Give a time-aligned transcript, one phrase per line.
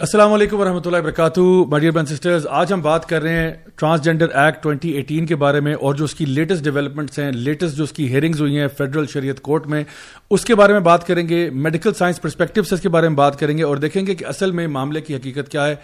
[0.00, 1.40] السلام علیکم ورحمۃ اللہ وبرکاتہ۔
[1.70, 5.60] ماڈیئر بین سسٹرز آج ہم بات کر رہے ہیں ٹرانسجینڈر ایکٹ ٹوئنٹی ایٹین کے بارے
[5.60, 8.68] میں اور جو اس کی لیٹسٹ ڈیولپمنٹس ہیں لیٹسٹ جو اس کی ہیئرنگز ہوئی ہیں
[8.78, 9.82] فیڈرل شریعت کورٹ میں،
[10.30, 13.16] اس کے بارے میں بات کریں گے میڈیکل سائنس پرسپیکٹو سے اس کے بارے میں
[13.16, 15.74] بات کریں گے اور دیکھیں گے کہ اصل میں معاملے کی حقیقت کیا ہے۔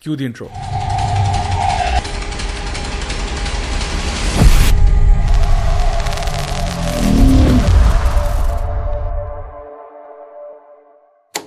[0.00, 0.48] کیوں دی انٹرو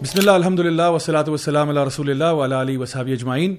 [0.02, 3.56] بسم اللہ، الحمد للہ وسلاۃ وسلم اللہ رسول اللہ ولا علیہ وصحب اجمعین۔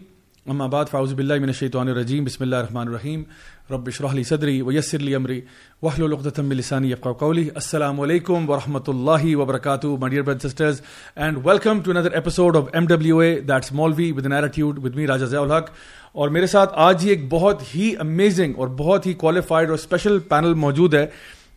[0.47, 3.23] اما بعد فاؤز بلّہ من الشیطان الرجیم، بسم اللہ الرحمن الرحیم۔
[3.71, 5.41] رب شرح علی صدری ویسر لی امری
[5.83, 10.81] وحل العقدۃ لسانی یفقهوا قولی۔ السلام علیکم ورحمۃ اللہ وبرکاتہ my dear brother sisters
[11.17, 15.07] and welcome to another episode of M W A that's Maulvi with attitude with me
[15.07, 15.71] Raja Zia ul-Haq
[16.13, 20.19] اور میرے ساتھ آج ہی ایک بہت ہی امیزنگ اور بہت ہی کوالیفائڈ اور اسپیشل
[20.29, 21.07] پینل موجود ہے،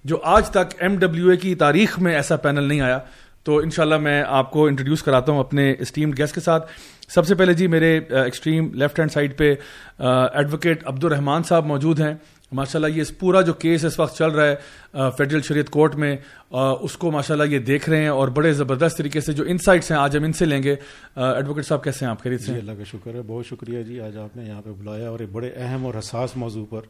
[0.06, 3.00] جو آج تک ایم ڈبلیو اے کی تاریخ میں ایسا پینل نہیں آیا۔
[3.44, 6.70] تو انشاءاللہ میں آپ کو انٹروڈیوس کراتا ہوں اپنے اسٹیمڈ گیسٹ کے ساتھ۔
[7.10, 9.54] سب سے پہلے جی میرے ایکسٹریم لیفٹ ہینڈ سائڈ پہ
[10.00, 12.14] ایڈوکیٹ عبد الرحمان صاحب موجود ہیں۔
[12.52, 16.16] ماشاء اللہ یہ پورا جو کیس اس وقت چل رہا ہے فیڈرل شریعت کورٹ میں
[16.52, 19.92] اس کو ماشاء اللہ یہ دیکھ رہے ہیں اور بڑے زبردست طریقے سے جو انسائٹس
[19.92, 20.76] ہیں آج ہم ان سے لیں گے۔
[21.16, 24.00] ایڈوکیٹ صاحب کیسے ہیں؟ آپ خرید سے جی اللہ کا شکر ہے بہت شکریہ جی
[24.02, 26.82] آج آپ نے یہاں پہ بلایا اور ایک بڑے اہم اور حساس موضوع پر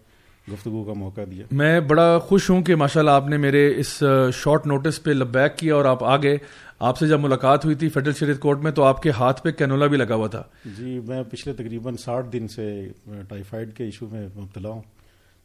[0.52, 4.04] گفتگو کا موقع دیا۔ میں بڑا خوش ہوں کہ ماشاء اللہ آپ نے میرے اس
[4.34, 6.38] شارٹ نوٹس پہ لبیک کیا اور آپ آگے
[6.80, 9.52] آپ سے جب ملاقات ہوئی تھی فیڈرل شریعت کورٹ میں تو آپ کے ہاتھ پہ
[9.52, 10.44] کینولا بھی لگا ہوا تھا۔
[10.78, 12.88] جی میں پچھلے تقریباً ساٹھ دن سے
[13.28, 14.82] ٹائیفائڈ کے ایشو میں مبتلا ہوں۔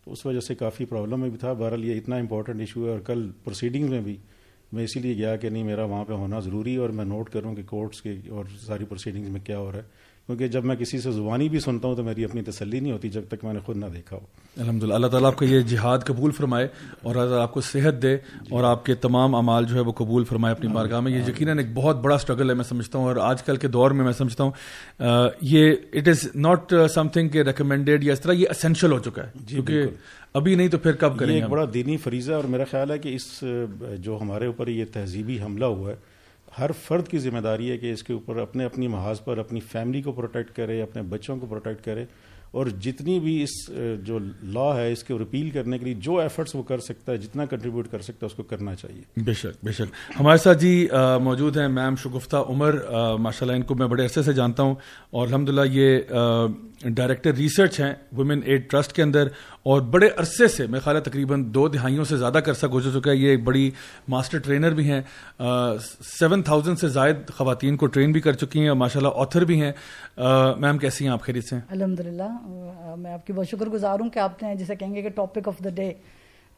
[0.04, 2.90] تو اس وجہ سے کافی پرابلم میں بھی تھا۔ بہرحال یہ اتنا امپورٹنٹ ایشو ہے
[2.90, 4.16] اور کل پروسیڈنگ میں بھی
[4.72, 7.30] میں اسی لیے گیا کہ نہیں میرا وہاں پہ ہونا ضروری ہے اور میں نوٹ
[7.30, 10.76] کروں کہ کورٹس کے اور ساری پروسیڈنگز میں کیا ہو رہا ہے۔ کیونکہ جب میں
[10.76, 13.52] کسی سے زبانی بھی سنتا ہوں تو میری اپنی تسلی نہیں ہوتی جب تک میں
[13.52, 14.20] نے خود نہ دیکھا ہو۔
[14.56, 16.68] الحمد للہ اللہ تعالیٰ آپ کا یہ جہاد قبول فرمائے
[17.02, 18.14] اور اللہ آپ کو صحت دے
[18.50, 21.58] اور آپ کے تمام امال جو ہے وہ قبول فرمائے اپنی بارگاہ میں۔ یہ یقیناً
[21.58, 24.12] ایک بہت بڑا اسٹرگل ہے میں سمجھتا ہوں اور آج کل کے دور میں میں
[24.12, 24.50] سمجھتا ہوں۔
[25.42, 29.24] یہ it is not something کہ ریکمینڈیڈ یا اس طرح یہ اسینشیل ہو چکا
[29.24, 29.82] ہے۔ کیونکہ
[30.34, 33.14] ابھی نہیں تو پھر کب کریں ایک بڑا دینی فریضہ اور میرا خیال ہے کہ
[33.14, 33.44] اس
[33.98, 36.15] جو ہمارے اوپر یہ تہذیبی حملہ ہوا ہے
[36.58, 39.60] ہر فرد کی ذمہ داری ہے کہ اس کے اوپر اپنے اپنی محاذ پر اپنی
[39.60, 42.04] فیملی کو پروٹیکٹ کرے، اپنے بچوں کو پروٹیکٹ کرے
[42.50, 43.70] اور جتنی بھی اس،
[44.04, 47.16] جو لا ہے، اس کے رپیل کرنے کے لیے جو ایفرٹس وہ کر سکتا ہے،
[47.16, 50.58] جتنا کنٹریبیوٹ کر سکتا ہے، اس کو کرنا چاہیے۔ بے شک بے شک۔ ہمارے ساتھ
[50.58, 50.88] جی
[51.22, 52.78] موجود ہیں میم شگفتہ عمر۔
[53.18, 54.74] ماشاء اللہ ان کو میں بڑے عرصے سے جانتا ہوں
[55.10, 56.00] اور الحمد للہ یہ
[56.80, 59.28] ڈائریکٹر ریسرچ ہیں ویمن ایڈ ٹرسٹ کے اندر،
[59.62, 63.10] اور بڑے عرصے سے میں خیال ہے تقریباً دو دہائیوں سے زیادہ عرصہ گزر چکا
[63.10, 63.70] ہے، یہ ایک بڑی
[64.08, 65.00] ماسٹر ٹرینر بھی ہیں
[65.38, 69.44] سیون تھاؤزینڈ سے زائد خواتین کو ٹرین بھی کر چکی ہیں، اور ماشاء اللہ آتھر
[69.44, 69.72] بھی ہیں
[70.58, 72.28] میم کیسی ہیں آپ خیریت سے الحمد للہ
[72.98, 75.48] میں آپ کی بہت شکر گزار ہوں کہ آپ نے جسے کہیں گے کہ ٹاپک
[75.48, 75.92] آف دا ڈے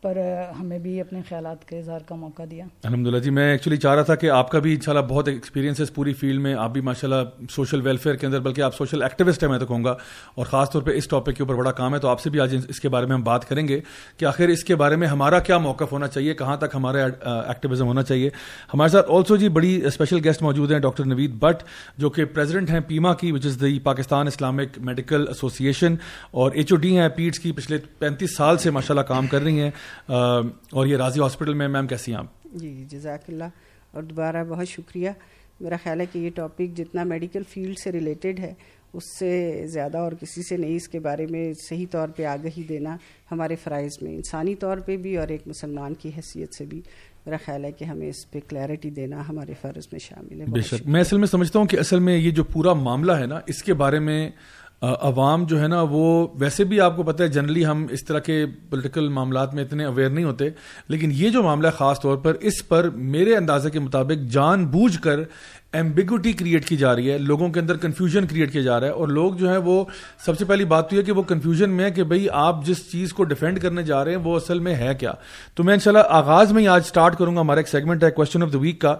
[0.03, 0.17] پر
[0.61, 3.95] ہمیں بھی اپنے خیالات کے اظہار کا موقع دیا۔ الحمد للہ جی میں ایکچولی چاہ
[3.95, 6.41] رہا تھا کہ آپ کا بھی ان شاء اللہ بہت ایکسپیرینس ہے اس پوری فیلڈ
[6.41, 9.59] میں، آپ بھی ماشاء اللہ سوشل ویلفیئر کے اندر، بلکہ آپ سوشل ایکٹیوسٹ ہیں، میں
[9.59, 9.95] تو کہوں گا۔
[10.35, 12.41] اور خاص طور پہ اس ٹاپک کے اوپر بڑا کام ہے، تو آپ سے بھی
[12.41, 13.81] آج اس کے بارے میں ہم بات کریں گے
[14.17, 17.05] کہ آخر اس کے بارے میں ہمارا کیا موقف ہونا چاہیے، کہاں تک ہمارا
[17.47, 18.31] ایکٹیویزم ہونا چاہیے۔
[18.75, 21.63] ہمارے ساتھ آلسو جی بڑی اسپیشل گیسٹ موجود ہیں، ڈاکٹر نوید بٹ،
[21.99, 25.95] جو کہ پریزیڈنٹ ہیں پیما کی which is the Pakistan Islamic Medical Association
[26.31, 29.43] اور ایچ او ڈی ہیں پیٹس کی پچھلے پینتیس سال سے ماشاء اللہ کام کر
[29.43, 29.71] رہی ہیں۔
[30.07, 33.45] اور یہ راضی ہاسپٹل میں میم کیسی ہیں آپ؟ جی جزاک اللہ
[33.93, 35.11] اور دوبارہ بہت شکریہ۔
[35.61, 38.55] میرا خیال ہے کہ یہ ٹاپک جتنا میڈیکل فیلڈ سے ریلیٹڈ ہے
[38.93, 42.63] اس سے زیادہ اور کسی سے نہیں اس کے بارے میں صحیح طور پہ آگہی
[42.63, 42.97] دینا
[43.33, 46.81] ہمارے فرائض میں انسانی طور پہ بھی اور ایک مسلمان کی حیثیت سے بھی۔
[47.27, 50.61] میرا خیال ہے کہ ہمیں اس پہ کلیئرٹی دینا ہمارے فرض میں شامل ہے۔ بے
[50.61, 53.41] شک۔ میں اصل میں سمجھتا ہوں کہ اصل میں یہ جو پورا معاملہ ہے نا
[53.47, 54.31] اس کے بارے میں
[54.83, 58.19] عوام جو ہے نا، وہ ویسے بھی آپ کو پتہ ہے، جنرلی ہم اس طرح
[58.19, 60.49] کے پولیٹیکل معاملات میں اتنے اویئر نہیں ہوتے،
[60.89, 64.67] لیکن یہ جو معاملہ ہے خاص طور پر، اس پر میرے اندازے کے مطابق جان
[64.67, 65.21] بوجھ کر
[65.73, 68.93] ایمبیگوٹی کریٹ کی جا رہی ہے، لوگوں کے اندر کنفیوژن کریٹ کیا جا رہا ہے،
[68.93, 69.85] اور لوگ جو ہے وہ
[70.27, 72.91] سب سے پہلی بات تو یہ کہ وہ کنفیوژن میں ہے کہ بھائی آپ جس
[72.93, 75.13] چیز کو ڈیفینڈ کرنے جا رہے ہیں، وہ اصل میں ہے کیا؟
[75.55, 78.43] تو میں انشاءاللہ آغاز میں ہی آج اسٹارٹ کروں گا، ہمارا ایک سیگمنٹ ہے کوشچن
[78.43, 78.97] آف دا ویک کا۔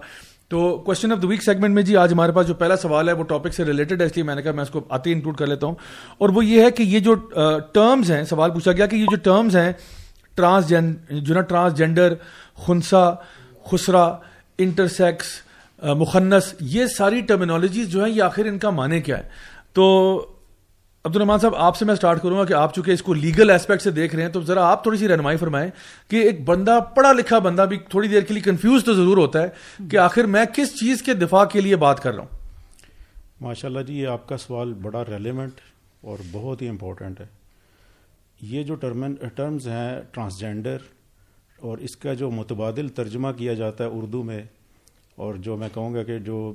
[0.51, 3.13] تو question of the week segment میں جی آج ہمارے پاس جو پہلا سوال ہے
[3.13, 5.37] وہ ٹاپک سے ریلیٹڈ ہے، اس لیے میں نے کہا میں اس کو آتے انکلوڈ
[5.37, 5.75] کر لیتا ہوں۔
[6.17, 7.13] اور وہ یہ ہے کہ یہ جو
[7.73, 9.71] ٹرمز ہیں، سوال پوچھا گیا کہ یہ جو ٹرمز ہیں
[10.37, 10.69] ٹرانس
[11.09, 12.13] جو نا ٹرانس جینڈر
[12.65, 13.09] خنسا،
[13.65, 14.03] خسرا
[14.59, 15.27] انٹرسیکس
[15.97, 19.29] مخنس یہ ساری ٹرمینالوجیز جو ہیں، یہ آخر ان کا معنی کیا ہے؟
[19.73, 19.85] تو
[21.05, 23.49] عبد الرحمان صاحب، آپ سے میں اسٹارٹ کروں گا کہ آپ چونکہ اس کو لیگل
[23.49, 25.69] ایسپیکٹ سے دیکھ رہے ہیں، تو ذرا آپ تھوڑی سی رہنمائی فرمائیں
[26.07, 29.41] کہ ایک بندہ، پڑھا لکھا بندہ بھی تھوڑی دیر کے لیے کنفیوز تو ضرور ہوتا
[29.41, 32.37] ہے کہ آخر میں کس چیز کے دفاع کے لیے بات کر رہا ہوں۔
[33.41, 35.61] ماشاء اللہ جی یہ آپ کا سوال بڑا ریلیونٹ
[36.01, 37.25] اور بہت ہی امپورٹنٹ ہے۔
[38.41, 40.77] یہ جو ٹرمز ہیں ٹرانسجینڈر
[41.59, 44.43] اور اس کا جو متبادل ترجمہ کیا جاتا ہے اردو میں
[45.19, 46.53] اور جو میں کہوں گا کہ جو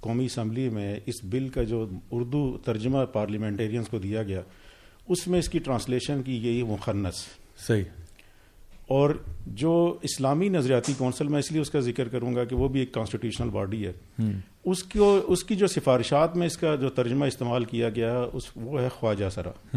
[0.00, 4.40] قومی اسمبلی میں اس بل کا جو اردو ترجمہ پارلیمنٹیرینس کو دیا گیا
[5.08, 7.14] اس میں اس کی ٹرانسلیشن کی گئی مخنص
[7.66, 7.82] صحیح۔
[8.86, 9.10] اور
[9.46, 12.80] جو اسلامی نظریاتی کونسل میں اس لیے اس کا ذکر کروں گا کہ وہ بھی
[12.80, 13.92] ایک کانسٹیٹیوشنل باڈی ہے۔
[14.64, 18.42] اس کو اس کی جو سفارشات میں اس کا جو ترجمہ استعمال کیا گیا اس
[18.56, 19.76] وہ ہے خواجہ سرا۔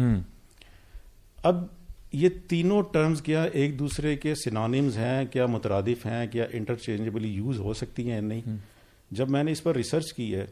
[1.42, 1.64] اب
[2.12, 7.58] یہ تینوں ٹرمز کیا ایک دوسرے کے سنانمز ہیں کیا مترادف ہیں کیا انٹرچینجبلی یوز
[7.58, 8.56] ہو سکتی ہیں نہیں؟
[9.10, 10.46] جب میں نے اس پر ریسرچ کی ہے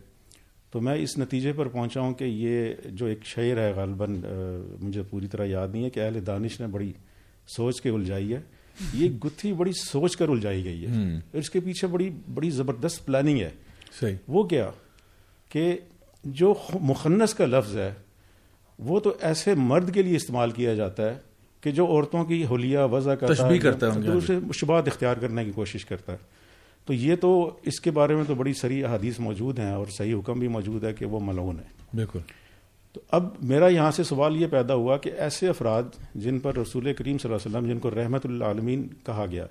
[0.71, 4.23] تو میں اس نتیجے پر پہنچا ہوں کہ یہ جو ایک شعر ہے غالباً
[4.81, 6.93] مجھے پوری طرح یاد نہیں ہے کہ اہل دانش نے بڑی
[7.57, 8.41] سوچ کے الجھائی ہے۔
[8.95, 13.41] یہ گتھی بڑی سوچ کر الجھائی گئی ہے۔ اس کے پیچھے بڑی بڑی زبردست پلاننگ
[13.41, 13.51] ہے۔
[14.01, 14.71] صحیح۔ وہ کیا؟
[15.49, 15.79] کہ
[16.25, 17.95] جو مخنص کا لفظ ہے
[18.79, 21.30] وہ تو ایسے مرد کے لیے استعمال کیا جاتا ہے
[21.61, 23.59] کہ جو عورتوں کی حلیہ وضع کرتا ہے
[24.17, 26.19] اسے شبات اختیار کرنے کی کوشش کرتا ہے۔
[26.87, 30.15] تو یہ تو اس کے بارے میں تو بڑی سری احادیث موجود ہیں اور صحیح
[30.15, 32.19] حکم بھی موجود ہے کہ وہ ملون ہے۔ بالکل۔
[32.93, 35.83] تو اب میرا یہاں سے سوال یہ پیدا ہوا کہ ایسے افراد
[36.15, 39.47] جن پر رسول کریم صلی اللہ علیہ وسلم جن کو رحمت العالمین کہا گیا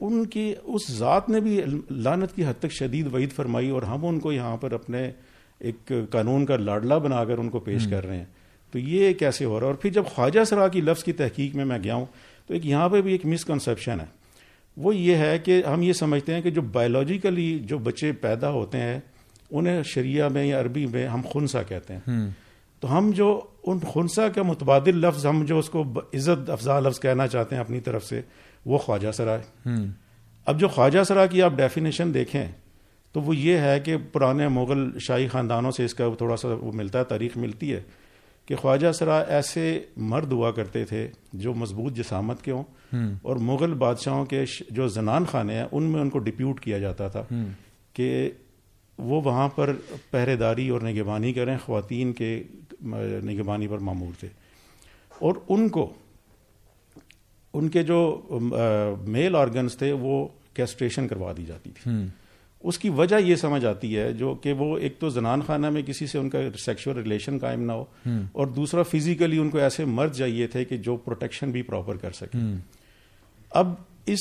[0.00, 1.60] ان کی اس ذات نے بھی
[1.90, 5.10] لانت کی حد تک شدید وعید فرمائی اور ہم ان کو یہاں پر اپنے
[5.58, 8.24] ایک قانون کا لاڈلا بنا کر ان کو پیش کر رہے ہیں۔
[8.70, 11.54] تو یہ کیسے ہو رہا ہے؟ اور پھر جب خواجہ سرا کی لفظ کی تحقیق
[11.54, 12.06] میں میں گیا ہوں
[12.46, 14.20] تو ایک یہاں پہ بھی ایک مسکنسیپشن ہے۔
[14.76, 18.78] وہ یہ ہے کہ ہم یہ سمجھتے ہیں کہ جو بایولوجیکلی جو بچے پیدا ہوتے
[18.78, 19.00] ہیں
[19.50, 22.00] انہیں شریعہ میں یا عربی میں ہم خنسا کہتے ہیں۔
[22.80, 25.84] تو ہم جو ان خنسا کا متبادل لفظ ہم جو اس کو
[26.14, 28.20] عزت افزا لفظ کہنا چاہتے ہیں اپنی طرف سے
[28.66, 29.70] وہ خواجہ سرا ہے۔
[30.46, 32.46] اب جو خواجہ سرا کی آپ ڈیفینیشن دیکھیں
[33.12, 36.72] تو وہ یہ ہے کہ پرانے مغل شاہی خاندانوں سے اس کا تھوڑا سا وہ
[36.72, 37.80] ملتا ہے تاریخ ملتی ہے۔
[38.50, 42.62] کہ خواجہ سرا ایسے مرد ہوا کرتے تھے جو مضبوط جسامت کے ہوں
[43.22, 47.08] اور مغل بادشاہوں کے جو زنان خانے ہیں ان میں ان کو ڈپیوٹ کیا جاتا
[47.08, 47.24] تھا
[47.92, 48.30] کہ
[48.98, 49.76] وہ وہاں پر
[50.10, 52.42] پہرے داری اور نگبانی کریں خواتین کے
[53.24, 54.28] نگبانی پر معمور تھے۔
[55.18, 55.92] اور ان کو
[57.52, 58.28] ان کے جو
[59.06, 61.90] میل آرگنس تھے وہ کیسٹریشن کروا دی جاتی تھی۔
[62.60, 65.82] اس کی وجہ یہ سمجھ آتی ہے جو کہ وہ ایک تو زنان خانہ میں
[65.82, 67.84] کسی سے ان کا سیکشل ریلیشن قائم نہ ہو
[68.32, 72.10] اور دوسرا فزیکلی ان کو ایسے مرد چاہیے تھے کہ جو پروٹیکشن بھی پراپر کر
[72.10, 72.38] سکے۔
[73.50, 73.72] اب
[74.06, 74.18] اس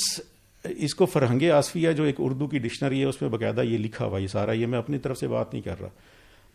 [0.63, 4.05] اس کو فرہنگ آصفیہ جو ایک اردو کی ڈکشنری ہے اس میں باقاعدہ یہ لکھا
[4.05, 5.87] ہوا یہ سارا یہ میں اپنی طرف سے بات نہیں کر رہا۔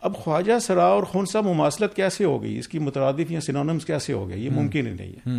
[0.01, 4.13] اب خواجہ سرا اور خونسا مماثلت کیسے ہو گئی؟ اس کی مترادف یا سنونمس کیسے
[4.13, 5.29] ہو گئے؟ یہ ممکن ہی نہیں ہے۔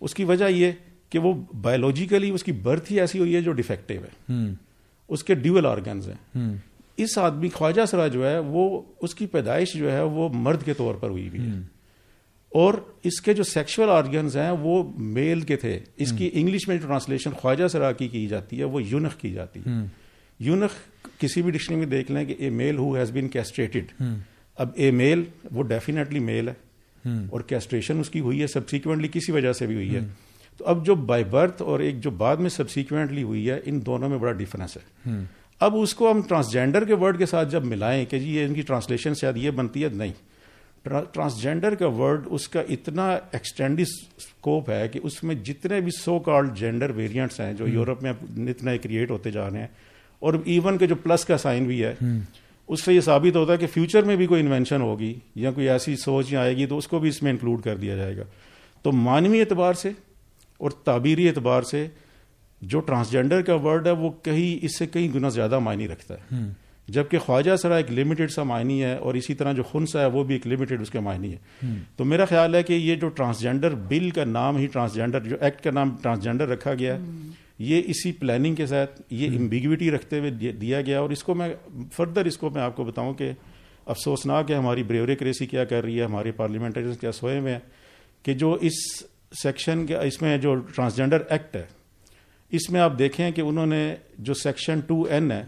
[0.00, 0.72] اس کی وجہ یہ
[1.10, 4.32] کہ وہ بایولوجیکلی اس کی برتھ ہی ایسی ہوئی ہے جو ڈیفیکٹو ہے۔
[5.08, 6.38] اس کے ڈیول آرگنز ہیں۔
[6.96, 10.74] اس آدمی خواجہ سرا جو ہے وہ اس کی پیدائش جو ہے وہ مرد کے
[10.74, 11.46] طور پر ہوئی ہوئی ہے۔
[12.48, 16.76] اور اس کے جو سیکشل آرگنز ہیں وہ میل کے تھے۔ اس کی انگلش میں
[16.76, 19.70] جو ٹرانسلیشن خواجہ سرا کی کی جاتی ہے وہ یونخ کی جاتی ہے۔
[20.38, 20.70] یونخ
[21.18, 24.02] کسی بھی ڈکشنری میں دیکھ لیں کہ اے میل ہو ہیز بین کیسٹریٹڈ
[24.56, 25.22] اب اے میل
[25.52, 26.54] وہ ڈیفینیٹلی میل ہے۔
[27.30, 30.00] اور کیسٹریشن اس کی ہوئی ہے سبسیکوینٹلی کسی وجہ سے بھی ہوئی ہے۔
[30.56, 34.08] تو اب جو بائی برتھ اور ایک جو بعد میں سبسیکوینٹلی ہوئی ہے ان دونوں
[34.08, 35.18] میں بڑا ڈفرینس ہے۔
[35.60, 38.54] اب اس کو ہم ٹرانسجینڈر کے ورڈ کے ساتھ جب ملائیں کہ جی یہ ان
[38.54, 40.12] کی ٹرانسلیشن شاید یہ بنتی ہے نہیں۔
[41.12, 46.18] ٹرانسجینڈر کا ورڈ اس کا اتنا ایکسٹینڈی اسکوپ ہے کہ اس میں جتنے بھی سو
[46.18, 48.12] کالڈ جینڈر ویریئنٹس ہیں جو یورپ میں
[48.50, 49.66] اتنا کریٹ ہوتے جا رہے ہیں
[50.18, 51.94] اور ایون کے جو پلس کا سائن بھی ہے
[52.68, 55.68] اس سے یہ ثابت ہوتا ہے کہ فیوچر میں بھی کوئی انوینشن ہوگی یا کوئی
[55.68, 58.22] ایسی سوچ آئے گی تو اس کو بھی اس میں انکلوڈ کر دیا جائے گا۔
[58.82, 59.90] تو مانوی اعتبار سے
[60.58, 61.86] اور تعبیری اعتبار سے
[62.62, 66.36] جو ٹرانسجینڈر کا ورڈ ہے وہ کہیں اس سے کئی گنا زیادہ معنی رکھتا ہے۔
[66.88, 70.24] جبکہ خواجہ سرا ایک لمیٹڈ سا معنی ہے اور اسی طرح جو خنسا ہے وہ
[70.24, 73.74] بھی ایک لمیٹڈ اس کے معنی ہے۔ تو میرا خیال ہے کہ یہ جو ٹرانسجینڈر
[73.74, 77.00] بل کا نام ہی ٹرانسجینڈر جو ایکٹ کا نام ٹرانسجینڈر رکھا گیا ہے
[77.58, 81.48] یہ اسی پلاننگ کے ساتھ یہ امبیگوٹی رکھتے ہوئے دیا گیا۔ اور اس کو میں
[81.92, 83.32] فردر اس کو میں آپ کو بتاؤں کہ
[83.86, 87.58] افسوسناک ہے ہماری بریوریکریسی کیا کر رہی ہے ہمارے پارلیمنٹری کیا سوئے میں
[88.22, 88.72] کہ جو اس
[89.32, 91.64] سیکشن کے اس میں جو ٹرانسجینڈر ایکٹ ہے
[92.50, 95.44] اس میں آپ دیکھیں کہ انہوں نے جو سیکشن ٹو این ہے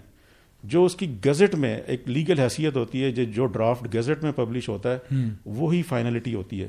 [0.64, 4.68] جو اس کی گزٹ میں ایک لیگل حیثیت ہوتی ہے جو ڈرافٹ گزٹ میں پبلش
[4.68, 4.98] ہوتا ہے
[5.46, 6.68] وہی فائنلٹی ہوتی ہے۔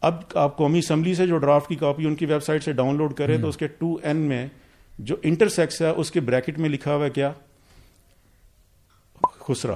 [0.00, 2.96] اب آپ قومی اسمبلی سے جو ڈرافٹ کی کاپی ان کی ویب سائٹ سے ڈاؤن
[2.96, 4.46] لوڈ کریں تو اس کے ٹو این میں
[4.98, 7.32] جو انٹرسیکس ہے اس کے بریکٹ میں لکھا ہوا ہے کیا؟
[9.22, 9.74] خسرا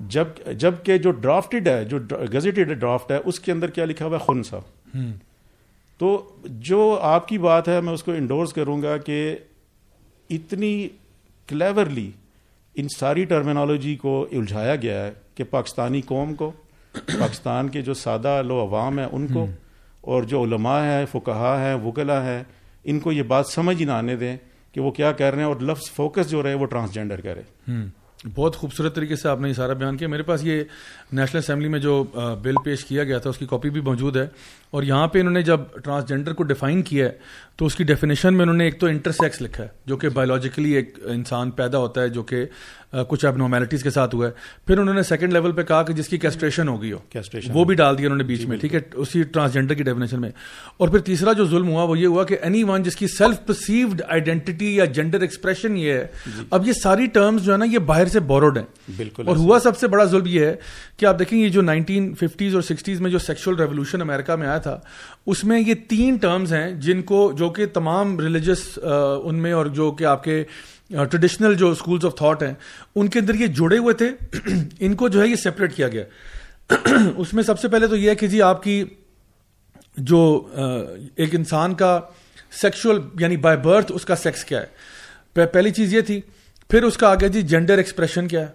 [0.00, 1.98] جب جبکہ جو ڈرافٹڈ ہے جو
[2.34, 4.58] گزٹڈ ڈرافٹ ہے اس کے اندر کیا لکھا ہوا ہے؟ خنسا
[5.98, 9.36] تو جو آپ کی بات ہے میں اس کو انڈورس کروں گا کہ
[10.30, 10.88] اتنی
[11.46, 12.10] کلیورلی
[12.74, 16.52] ان ساری ٹرمینالوجی کو الجھایا گیا ہے کہ پاکستانی قوم کو
[17.18, 19.46] پاکستان کے جو سادہ لو عوام ہیں ان کو
[20.00, 22.42] اور جو علماء ہیں فکہ ہیں وکلا ہیں
[22.84, 24.36] ان کو یہ بات سمجھ ہی نہ آنے دیں
[24.72, 27.42] کہ وہ کیا کر رہے ہیں اور لفظ فوکس جو رہے وہ ٹرانسجینڈر کرے۔
[28.24, 30.62] بہت خوبصورت طریقے سے آپ نے یہ سارا بیان کیا۔ میرے پاس یہ
[31.12, 32.04] نیشنل اسمبلی میں جو
[32.42, 34.26] بل پیش کیا گیا تھا اس کی کاپی بھی موجود ہے۔
[34.70, 37.10] اور یہاں پہ انہوں نے جب ٹرانسجینڈر کو ڈیفائن کیا ہے
[37.56, 40.72] تو اس کی ڈیفینیشن میں انہوں نے ایک تو انٹرسیکس لکھا ہے جو کہ بایولوجیکلی
[40.72, 42.44] ایک انسان پیدا ہوتا ہے جو کہ
[43.08, 44.32] کچھ اب نارمیلٹیز کے ساتھ ہوا ہے۔
[44.66, 46.98] پھر انہوں نے سیکنڈ لیول پہ کہا کہ جس کی کیسٹریشن ہوگی ہو
[47.52, 50.30] وہ بھی ڈال دیا انہوں نے بیچ میں ٹھیک ہے؟ اسی ٹرانسجینڈر کی ڈیفینیشن میں۔
[50.76, 53.46] اور پھر تیسرا جو ظلم ہوا وہ یہ ہوا کہ اینی ون جس کی سیلف
[53.46, 57.64] پرسیوڈ آئیڈینٹی یا جینڈر ایکسپریشن یہ ہے جی۔ اب یہ ساری ٹرمز جو ہے نا
[57.64, 58.64] یہ باہر سے بوروڈ ہیں.
[58.96, 60.54] بالکل اور ہوا سب سے بڑا ظلم یہ ہے
[60.96, 64.48] کہ آپ دیکھیں یہ جو نائنٹین ففٹیز اور سکسٹیز میں جو سیکشل ریولیوشن امیرکا میں
[64.48, 64.78] آیا تھا
[65.26, 68.78] اس میں یہ تین ٹرمز ہیں جن کو جو کہ تمام ریلیجس
[69.24, 70.42] ان میں اور جو کہ آپ کے
[70.88, 72.52] ٹریڈیشنل جو اسکولس آف تھاٹ ہیں
[72.94, 74.10] ان کے اندر یہ جڑے ہوئے تھے۔
[74.80, 76.04] ان کو جو ہے یہ سیپریٹ کیا گیا۔
[77.16, 78.84] اس میں سب سے پہلے تو یہ ہے کہ جی آپ کی
[79.96, 80.20] جو
[81.16, 82.00] ایک انسان کا
[82.62, 84.84] سیکشل یعنی بائی برتھ اس کا سیکس کیا ہے۔
[85.52, 86.20] پہلی چیز یہ تھی
[86.74, 88.46] پھر اس کا آگے جی جینڈر ایکسپریشن کیا ہے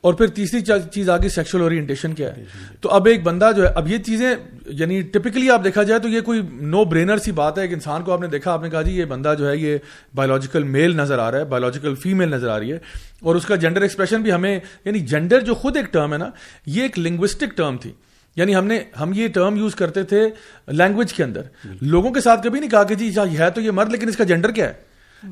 [0.00, 0.60] اور پھر تیسری
[0.92, 2.44] چیز آگے سیکشل اورینٹیشن کیا ہے۔
[2.80, 4.34] تو اب ایک بندہ جو ہے اب یہ چیزیں
[4.66, 8.02] یعنی ٹپکلی آپ دیکھا جائے تو یہ کوئی نو برینر سی بات ہے۔ ایک انسان
[8.02, 9.78] کو آپ نے دیکھا آپ نے کہا جی یہ بندہ جو ہے یہ
[10.14, 12.78] بایولوجیکل میل نظر آ رہا ہے بایولوجیکل فیمیل نظر آ رہی ہے۔
[13.20, 16.30] اور اس کا جینڈر ایکسپریشن بھی ہمیں یعنی جینڈر جو خود ایک ٹرم ہے نا
[16.66, 17.92] یہ ایک لنگوسٹک ٹرم تھی۔
[18.36, 20.28] یعنی ہم نے ہم یہ ٹرم یوز کرتے تھے
[20.68, 21.42] لینگویج کے اندر۔
[21.80, 24.24] لوگوں کے ساتھ کبھی نہیں کہا کہ جی ہے تو یہ مرد لیکن اس کا
[24.24, 24.83] جینڈر کیا ہے؟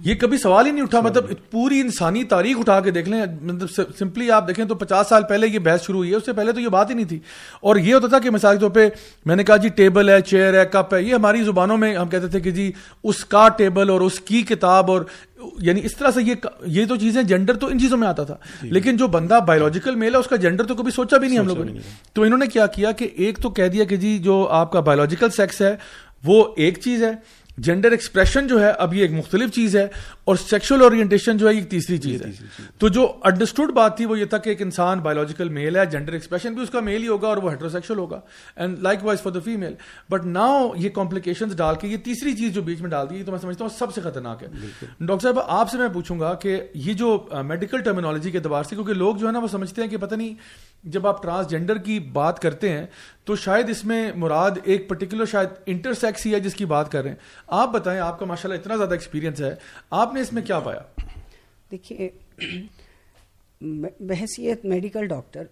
[0.04, 3.82] یہ کبھی سوال ہی نہیں اٹھا مطلب پوری انسانی تاریخ اٹھا کے دیکھ لیں۔ مطلب
[3.98, 6.52] سمپلی آپ دیکھیں تو پچاس سال پہلے یہ بحث شروع ہوئی ہے اس سے پہلے
[6.52, 7.18] تو یہ بات ہی نہیں تھی۔
[7.60, 8.88] اور یہ ہوتا تھا کہ مثال کے طور پہ
[9.24, 12.08] میں نے کہا جی ٹیبل ہے چیئر ہے کپ ہے یہ ہماری زبانوں میں ہم
[12.08, 12.72] کہتے تھے کہ جی
[13.04, 15.02] اس کا ٹیبل اور اس کی کتاب اور
[15.58, 16.34] یعنی اس طرح سے یہ
[16.66, 19.94] یہ تو چیزیں جینڈر تو ان چیزوں میں آتا تھا۔ جی۔ لیکن جو بندہ بایولوجیکل
[19.94, 21.72] میل ہے اس کا جینڈر تو کبھی سوچا بھی نہیں ہم لوگوں نے۔
[22.12, 24.80] تو انہوں نے کیا کیا کہ ایک تو کہہ دیا کہ جی جو آپ کا
[24.80, 25.76] بایولوجیکل سیکس ہے
[26.24, 27.12] وہ ایک چیز ہے۔
[27.64, 29.86] جینڈر ایکسپریشن جو ہے اب یہ ایک مختلف چیز ہے
[30.24, 32.30] اور سیکشل اورینٹیشن جو ہے یہ تیسری چیز ہے۔
[32.78, 36.12] تو جو انڈرسٹوڈ بات تھی وہ یہ تھا کہ ایک انسان بایولوجیکل میل ہے جینڈر
[36.12, 38.20] ایکسپریشن بھی اس کا میل ہی ہوگا اور وہ ہیٹروسیکشل ہوگا۔
[38.56, 39.74] And likewise for the female
[40.10, 43.32] but now یہ کمپلیکیشن ڈال کے یہ تیسری چیز جو بیچ میں ڈال دی تو
[43.32, 44.48] میں سمجھتا ہوں سب سے خطرناک ہے۔
[45.00, 48.74] ڈاکٹر صاحب آپ سے میں پوچھوں گا کہ یہ جو میڈیکل ٹرمینالوجی کے اعتبار سے
[48.76, 50.34] کیونکہ لوگ جو ہے نا وہ سمجھتے ہیں کہ پتہ نہیں
[50.84, 52.86] جب آپ ٹرانسجینڈر کی بات کرتے ہیں
[53.24, 57.02] تو شاید اس میں مراد ایک پرٹیکولر شاید انٹرسیکس ہی ہے جس کی بات کر
[57.02, 59.54] رہے ہیں۔ آپ بتائیں آپ کا ماشاء اللہ اتنا زیادہ ایکسپیرینس ہے۔
[59.90, 60.80] آپ نے اس میں کیا پایا؟
[61.70, 62.08] دیکھیے
[64.00, 65.42] بحثیت میڈیکل ڈاکٹر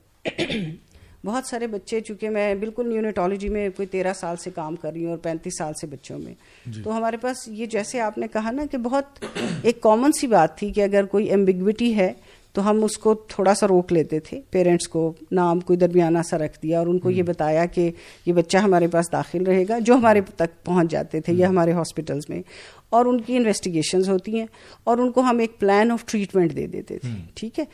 [1.25, 5.05] بہت سارے بچے چونکہ میں بالکل نیونیٹالوجی میں کوئی تیرہ سال سے کام کر رہی
[5.05, 6.35] ہوں اور پینتیس سال سے بچوں میں۔
[6.67, 9.25] جی۔ تو ہمارے پاس یہ جیسے آپ نے کہا نا کہ بہت
[9.63, 12.13] ایک کامن سی بات تھی کہ اگر کوئی ایمبیگوٹی ہے
[12.53, 16.39] تو ہم اس کو تھوڑا سا روک لیتے تھے۔ پیرنٹس کو نام کوئی درمیانہ سا
[16.39, 17.91] رکھ دیا اور ان کو یہ بتایا کہ
[18.27, 21.73] یہ بچہ ہمارے پاس داخل رہے گا جو ہمارے تک پہنچ جاتے تھے یا ہمارے
[21.73, 22.43] ہاسپٹلس میں۔
[22.91, 24.47] اور ان کی انویسٹیگیشنز ہوتی ہیں
[24.85, 27.65] اور ان کو ہم ایک پلان آف ٹریٹمنٹ دے دیتے تھے۔ ٹھیک ہے؟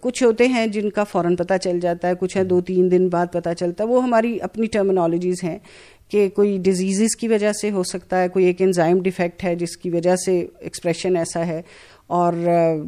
[0.00, 3.08] کچھ ہوتے ہیں جن کا فوراً پتہ چل جاتا ہے کچھ ہے دو تین دن
[3.08, 5.58] بعد پتہ چلتا ہے۔ وہ ہماری اپنی ٹرمنالوجیز ہیں
[6.08, 9.76] کہ کوئی ڈیزیزز کی وجہ سے ہو سکتا ہے کوئی ایک انزائم ڈیفیکٹ ہے جس
[9.76, 11.62] کی وجہ سے ایکسپریشن ایسا ہے۔
[12.08, 12.32] اور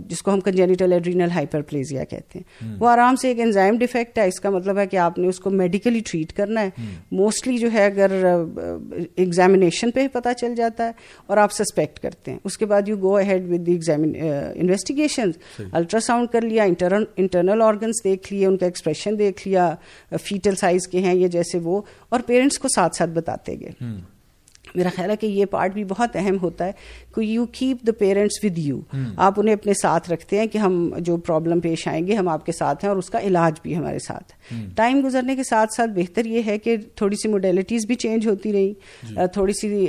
[0.07, 4.19] جس کو ہم کنجینیٹل ایڈرینل ہائپر پلیزیا کہتے ہیں۔ وہ آرام سے ایک انزائم ڈیفیکٹ
[4.19, 6.71] ہے اس کا مطلب ہے کہ آپ نے اس کو میڈیکلی ٹریٹ کرنا ہے۔
[7.11, 8.11] موسٹلی جو ہے اگر
[9.17, 10.93] ایگزامینیشن پہ پتہ چل جاتا ہے
[11.27, 13.79] اور آپ سسپیکٹ کرتے ہیں۔ اس کے بعد you go ahead with the
[14.55, 15.31] investigation
[16.01, 16.65] ultrasound کر لیا
[17.17, 19.75] انٹرنل آرگنس دیکھ لیے ان کا ایکسپریشن دیکھ لیا۔
[20.25, 23.71] فیٹل سائز کے ہیں یہ جیسے وہ۔ اور پیرنٹس کو ساتھ ساتھ بتاتے گئے۔
[24.75, 26.73] میرا خیال ہے کہ یہ پارٹ بھی بہت اہم ہوتا ہے
[27.15, 28.81] کہ you keep the parents with you
[29.17, 32.47] آپ انہیں اپنے ساتھ رکھتے ہیں کہ ہم جو پرابلم پیش آئیں گے ہم آپ
[32.47, 34.33] کے ساتھ ہیں اور اس کا علاج بھی ہمارے ساتھ.
[34.77, 38.53] ٹائم گزرنے کے ساتھ ساتھ بہتر یہ ہے کہ تھوڑی سی موڈیلٹیز بھی چینج ہوتی
[38.53, 38.73] رہی
[39.03, 39.87] جی۔ تھوڑی سی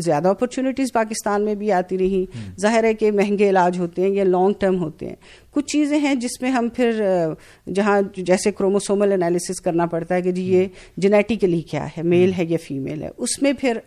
[0.00, 2.24] زیادہ اپرچونیٹیز پاکستان میں بھی آتی رہی
[2.60, 5.16] ظاہر ہے کہ مہنگے علاج ہوتے ہیں یا لانگ ٹرم ہوتے ہیں.
[5.52, 7.02] کچھ چیزیں ہیں جس میں ہم پھر
[7.74, 10.66] جہاں جیسے کروموسومل انالیسس کرنا پڑتا ہے کہ جی یہ
[10.96, 13.78] جینیٹیکلی کیا ہے میل ہے یا فیمیل ہے اس میں پھر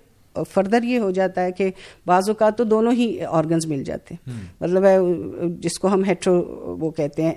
[0.54, 1.70] فردر یہ ہو جاتا ہے کہ
[2.06, 4.98] بعض اوقات تو دونوں ہی آرگنز مل جاتے ہیں۔ مطلب ہے
[5.60, 6.42] جس کو ہم ہیٹرو
[6.80, 7.34] وہ کہتے ہیں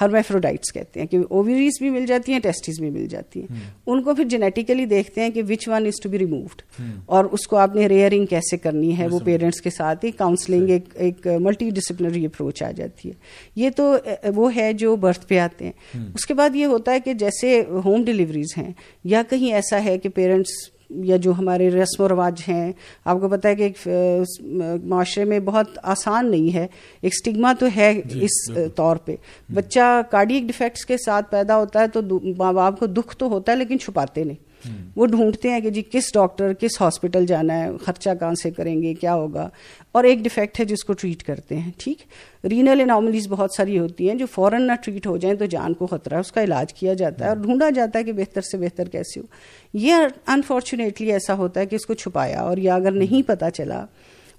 [0.00, 4.02] ہرمیفروڈائٹس کہتے ہیں کہ اوویریز بھی مل جاتی ہیں ٹیسٹیز بھی مل جاتی ہیں۔ ان
[4.02, 6.62] کو پھر جینیٹیکلی دیکھتے ہیں کہ which one is to be removed
[7.06, 10.70] اور اس کو آپ نے ریئرنگ کیسے کرنی ہے وہ پیرنٹس کے ساتھ ہی کاؤنسلنگ
[10.70, 13.14] ایک ایک ملٹی ڈسپلنری اپروچ آ جاتی ہے۔
[13.56, 13.96] یہ تو
[14.36, 15.72] وہ ہے جو برتھ پہ آتے ہیں۔
[16.14, 18.72] اس کے بعد یہ ہوتا ہے کہ جیسے ہوم ڈلیوریز ہیں
[19.04, 20.50] یا کہیں ایسا ہے کہ پیرنٹس
[20.90, 22.72] یا جو ہمارے رسم و رواج ہیں
[23.04, 23.90] آپ کو پتا ہے کہ
[24.84, 26.66] معاشرے میں بہت آسان نہیں ہے۔
[27.00, 29.16] ایک اسٹگما تو ہے جی، اس طور پہ۔
[29.54, 32.00] بچہ کارڈیک ڈیفیکٹس کے ساتھ پیدا ہوتا ہے تو
[32.38, 34.43] ماں باپ کو دکھ تو ہوتا ہے لیکن چھپاتے نہیں۔
[34.96, 38.82] وہ ڈھونڈتے ہیں کہ جی کس ڈاکٹر، کس ہاسپٹل جانا ہے، خرچہ کہاں سے کریں
[38.82, 39.48] گے، کیا ہوگا؟
[39.92, 42.02] اور ایک ڈیفیکٹ ہے جس کو ٹریٹ کرتے ہیں، ٹھیک؟
[42.44, 45.86] رینل اناملیز بہت ساری ہوتی ہیں جو فوراً نہ ٹریٹ ہو جائیں تو جان کو
[45.86, 48.58] خطرہ ہے، اس کا علاج کیا جاتا ہے اور ڈھونڈا جاتا ہے کہ بہتر سے
[48.58, 49.24] بہتر کیسے ہو۔
[49.74, 49.94] یہ
[50.26, 53.84] انفارچونیٹلی ایسا ہوتا ہے کہ اس کو چھپایا اور یا اگر نہیں پتا چلا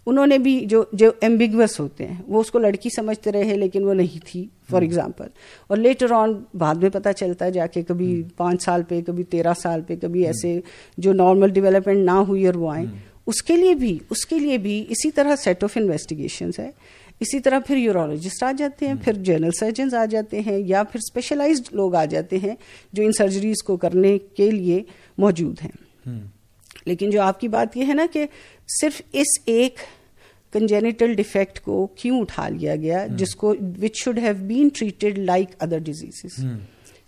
[0.05, 3.83] انہوں نے بھی جو جو ایمبیگوس ہوتے ہیں وہ اس کو لڑکی سمجھتے رہے لیکن
[3.83, 5.27] وہ نہیں تھی فار ایگزامپل
[5.67, 9.23] اور لیٹر آن بعد میں پتہ چلتا ہے جا کے کبھی پانچ سال پہ کبھی
[9.23, 10.61] تیرہ سال پہ کبھی ایسے
[10.97, 12.85] جو نارمل ڈیولپمنٹ نہ ہوئی اور وہ آئیں
[13.25, 16.71] اس کے لیے بھی اس کے لیے بھی اسی طرح سیٹ آف انویسٹیگیشنس ہے۔
[17.19, 20.99] اسی طرح پھر یورولوجسٹ آ جاتے ہیں پھر جنرل سرجنز آ جاتے ہیں یا پھر
[21.03, 22.55] اسپیشلائزڈ لوگ آ جاتے ہیں
[22.93, 24.83] جو ان سرجریز کو کرنے کے لیے
[25.17, 25.71] موجود ہیں۔
[26.85, 28.25] لیکن جو آپ کی بات یہ ہے نا کہ
[28.69, 29.79] صرف اس ایک
[30.53, 35.49] کنجینیٹل ڈیفیکٹ کو کیوں اٹھا لیا گیا جس کو which should have been treated like
[35.59, 36.45] other disease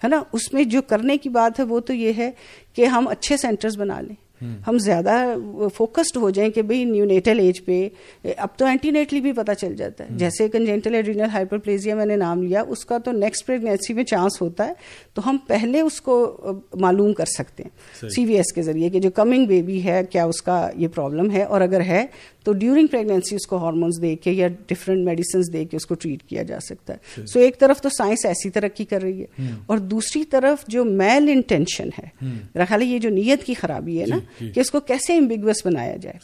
[0.03, 2.31] ہے نا؟ اس میں جو کرنے کی بات ہے وہ تو یہ ہے
[2.73, 5.33] کہ ہم اچھے سینٹرز بنا لیں۔ ہم زیادہ
[5.73, 7.89] فوکسڈ ہو جائیں کہ بھئی نیونیٹل ایج پہ
[8.37, 12.05] اب تو اینٹی نیٹلی بھی پتہ چل جاتا ہے۔ جیسے کنجینٹل ایڈرینل ہائپر پلیزیا میں
[12.05, 14.73] نے نام لیا اس کا تو نیکسٹ پریگنینسی میں چانس ہوتا ہے۔
[15.13, 16.37] تو ہم پہلے اس کو
[16.73, 20.25] معلوم کر سکتے ہیں۔ سی وی ایس کے ذریعے کہ جو کمنگ بیبی ہے کیا
[20.25, 22.05] اس کا یہ پرابلم ہے؟ اور اگر ہے
[22.47, 25.95] تو ڈیورنگ پریگنینسی اس کو ہارمونس دے کے یا ڈفرینٹ میڈیسنس دے کے اس کو
[25.95, 29.51] ٹریٹ کیا جا سکتا ہے۔ سو ایک طرف تو سائنس ایسی ترقی کر رہی ہے
[29.65, 34.01] اور دوسری طرف جو میل انٹینشن ہے میرا خیال ہے یہ جو نیت کی خرابی
[34.01, 34.17] ہے نا
[34.53, 36.17] کہ اس کو کیسے امبیگوس بنایا جائے۔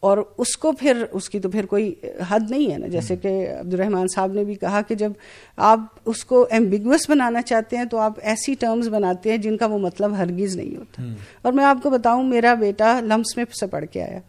[0.00, 1.94] اور اس کو پھر اس کی تو پھر کوئی
[2.28, 5.12] حد نہیں ہے نا۔ جیسے کہ عبد الرحمان صاحب نے بھی کہا کہ جب
[5.56, 9.66] آپ اس کو ایمبیگوس بنانا چاہتے ہیں تو آپ ایسی ٹرمز بناتے ہیں جن کا
[9.66, 11.02] وہ مطلب ہرگز نہیں ہوتا۔
[11.42, 14.20] اور میں آپ کو بتاؤں میرا بیٹا لمس میں سے پڑھ کے آیا۔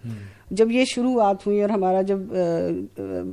[0.52, 2.20] جب یہ شروعات ہوئی اور ہمارا جب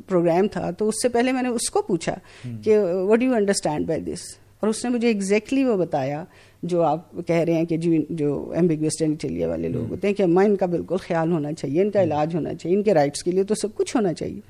[0.07, 2.15] پروگرام تھا تو اس سے پہلے میں نے اس کو پوچھا
[2.63, 4.21] کہ what you understand by this
[4.61, 6.25] اور اس نے مجھے ایگزیکٹلی وہ بتایا
[6.63, 10.23] جو آپ کہہ رہے ہیں کہ جو جو ایمبیگوس ٹینیٹیلیا والے لوگ ہوتے ہیں کہ
[10.23, 13.23] اماں ان کا بالکل خیال ہونا چاہیے ان کا علاج ہونا چاہیے ان کے رائٹس
[13.23, 14.41] کے لیے تو سب کچھ ہونا چاہیے۔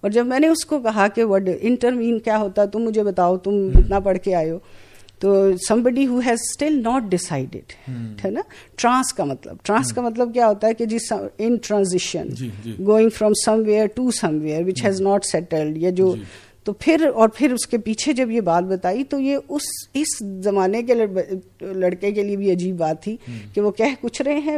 [0.00, 3.36] اور جب میں نے اس کو کہا کہ وٹ انٹرمین کیا ہوتا تم مجھے بتاؤ
[3.36, 4.58] تم اتنا پڑھ کے آئے ہو۔
[5.20, 7.72] تو somebody who has still not decided
[8.24, 8.40] ہے نا؟
[8.76, 9.56] ٹرانس کا مطلب.
[9.62, 12.28] ٹرانس کا مطلب کیا ہوتا ہے کہ جس in transition
[12.86, 13.32] going from
[13.66, 14.10] somewhere to
[14.42, 16.14] somewhere which has not settled یا جو
[16.64, 19.62] تو پھر اور پھر اس کے پیچھے جب یہ بات بتائی تو یہ اس
[19.94, 20.94] اس زمانے کے
[21.60, 23.16] لڑکے کے لیے بھی عجیب بات تھی
[23.54, 24.56] کہ وہ کہہ کچھ رہے ہیں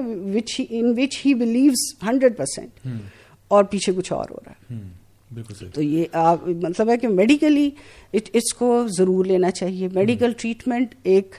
[0.70, 2.88] ان وچ ہی بلیوز ہنڈریڈ پرسینٹ
[3.48, 4.80] اور پیچھے کچھ اور ہو رہا ہے۔
[5.74, 7.70] تو یہ آپ مطلب ہے کہ میڈیکلی
[8.32, 11.34] اس کو ضرور لینا چاہیے۔ میڈیکل ٹریٹمنٹ ایک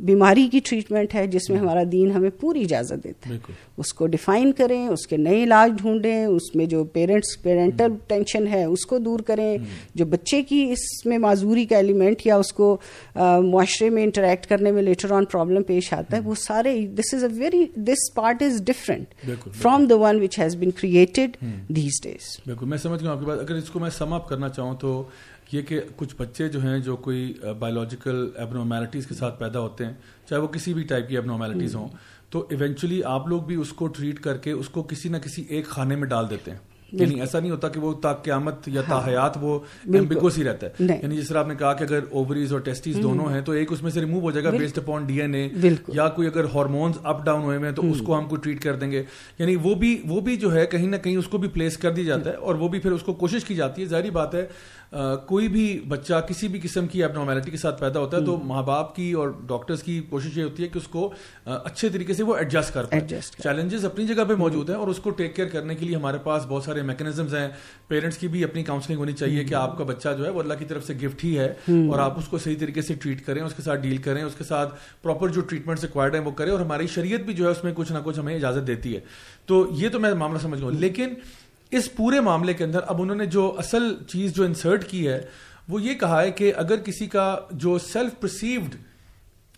[0.00, 3.38] بیماری کی ٹریٹمنٹ ہے جس میں ہمارا دین ہمیں پوری اجازت دیتا ہے۔
[3.76, 8.46] اس کو ڈیفائن کریں اس کے نئے علاج ڈھونڈیں اس میں جو پیرنٹس پیرنٹل ٹینشن
[8.46, 9.56] ہے اس کو دور کریں۔
[9.94, 12.76] جو بچے کی اس میں معذوری کا ایلیمنٹ یا اس کو
[13.42, 17.24] معاشرے میں انٹریکٹ کرنے میں لیٹر آن پرابلم پیش آتا ہے وہ سارے this is
[17.24, 19.30] a very this part is different
[19.62, 21.36] from the one which has been created
[21.68, 24.28] these days بالکل میں سمجھ گیا آپ کی بات۔ اگر اس کو میں سم اپ
[24.28, 25.02] کرنا چاہوں تو
[25.52, 29.86] یہ کہ کچھ بچے جو ہیں جو کوئی بایولوجیکل ایب نارمیلٹیز کے ساتھ پیدا ہوتے
[29.86, 29.92] ہیں
[30.28, 31.88] چاہے وہ کسی بھی ٹائپ کی ایب نارمیلٹیز ہوں
[32.30, 35.44] تو ایونچولی آپ لوگ بھی اس کو ٹریٹ کر کے اس کو کسی نہ کسی
[35.48, 36.58] ایک خانے میں ڈال دیتے ہیں۔
[36.92, 39.58] یعنی ایسا نہیں ہوتا کہ وہ تا قیامت یا تا حیات وہ
[39.94, 42.96] ایمبیگوس ہی رہتا ہے۔ یعنی جس طرح آپ نے کہا کہ اگر اووریز اور ٹیسٹیز
[43.02, 45.34] دونوں ہیں تو ایک اس میں سے ریموو ہو جائے گا based upon D N
[45.34, 45.48] A
[45.88, 48.76] یا کوئی اگر ہارمونز اپ ڈاؤن ہوئے ہیں تو اس کو ہم کو ٹریٹ کر
[48.76, 49.02] دیں گے۔
[49.38, 51.90] یعنی وہ بھی وہ بھی جو ہے کہیں نہ کہیں اس کو بھی پلیس کر
[51.92, 54.34] دی جاتا ہے اور وہ بھی پھر اس کو کوشش کی جاتی ہے۔ ظاہری بات
[54.34, 54.46] ہے
[55.26, 58.36] کوئی بھی بچہ کسی بھی قسم کی ایب نارمیلٹی کے ساتھ پیدا ہوتا ہے تو
[58.36, 61.12] ماں باپ کی اور ڈاکٹرز کی کوشش یہ ہوتی ہے کہ اس کو
[61.44, 64.98] اچھے طریقے سے وہ ایڈجسٹ کر پائے۔ چیلنجز اپنی جگہ پہ موجود ہیں اور اس
[64.98, 67.48] کو ٹیک کیئر کرنے کے لیے ہمارے پاس بہت سارے میکنزمز ہیں۔
[67.88, 70.54] پیرنٹس کی بھی اپنی کاؤنسلنگ ہونی چاہیے کہ آپ کا بچہ جو ہے وہ اللہ
[70.54, 73.42] کی طرف سے گفٹ ہی ہے اور آپ اس کو صحیح طریقے سے ٹریٹ کریں
[73.42, 76.52] اس کے ساتھ ڈیل کریں اس کے ساتھ پراپر جو ٹریٹمنٹ ریکوائرڈ ہیں وہ کریں
[76.52, 79.00] اور ہماری شریعت بھی جو ہے اس میں کچھ نہ کچھ ہمیں اجازت دیتی ہے۔
[79.46, 81.14] تو یہ تو میں معاملہ سمجھ گا لیکن
[81.72, 85.20] اس پورے معاملے کے اندر اب انہوں نے جو اصل چیز جو انسرٹ کی ہے
[85.68, 88.74] وہ یہ کہا ہے کہ اگر کسی کا جو سیلف پرسیوڈ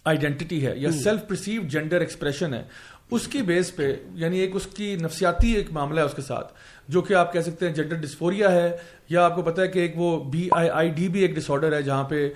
[0.04, 2.62] آئیڈینٹی ہے یا سیلف پرسیوڈ جینڈر ایکسپریشن ہے
[3.10, 6.52] اس کی بیس پہ یعنی ایک اس کی نفسیاتی ایک معاملہ ہے اس کے ساتھ
[6.88, 8.70] جو کہ آپ کہہ سکتے ہیں جینڈر ڈسفوریا ہے
[9.08, 11.50] یا آپ کو پتا ہے کہ ایک وہ بی آئی آئی ڈی بھی ایک ڈس
[11.50, 12.28] آرڈر ہے جہاں پہ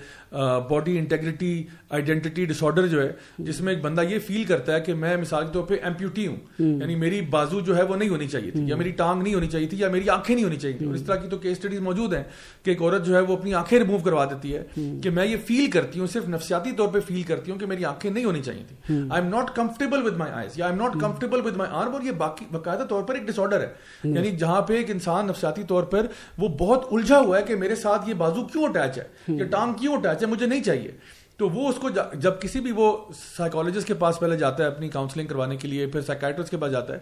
[0.69, 4.81] body integrity identity disorder جو ہے جس میں ایک بندہ یہ فیل کرتا ہے
[4.81, 8.09] کہ میں مثال کے طور پہ ایمپیوٹی ہوں یعنی میری بازو جو ہے وہ نہیں
[8.09, 10.55] ہونی چاہیے تھی یا میری ٹانگ نہیں ہونی چاہیے تھی یا میری آنکھیں نہیں ہونی
[10.55, 12.23] چاہیے تھی۔ اور اس طرح کی تو کیس اسٹڈیز موجود ہیں
[12.63, 14.63] کہ ایک عورت جو ہے وہ اپنی آنکھیں ریموو کروا دیتی ہے
[15.03, 17.85] کہ میں یہ فیل کرتی ہوں صرف نفسیاتی طور پہ فیل کرتی ہوں کہ میری
[17.85, 20.83] آنکھیں نہیں ہونی چاہیے تھی۔ I am not comfortable with my eyes یا I am
[20.83, 23.67] not comfortable with my arm اور یہ باقی باقاعدہ طور پر ایک ڈس آرڈر ہے
[24.03, 26.05] یعنی جہاں پہ ایک انسان نفسیاتی طور پر
[26.37, 29.73] وہ بہت الجھا ہوا ہے کہ میرے ساتھ یہ بازو کیوں اٹیچ ہے؟ یہ ٹانگ
[29.73, 30.91] کیوں اٹیچ ہے؟ مجھے نہیں چاہیے۔
[31.37, 32.97] تو وہ اس کو جب کسی بھی وہ
[33.37, 36.71] سائیکالوجسٹ کے پاس پہلے جاتا ہے اپنی کاؤنسلنگ کروانے کے لیے پھر سائکٹرسٹ کے پاس
[36.71, 36.99] جاتا ہے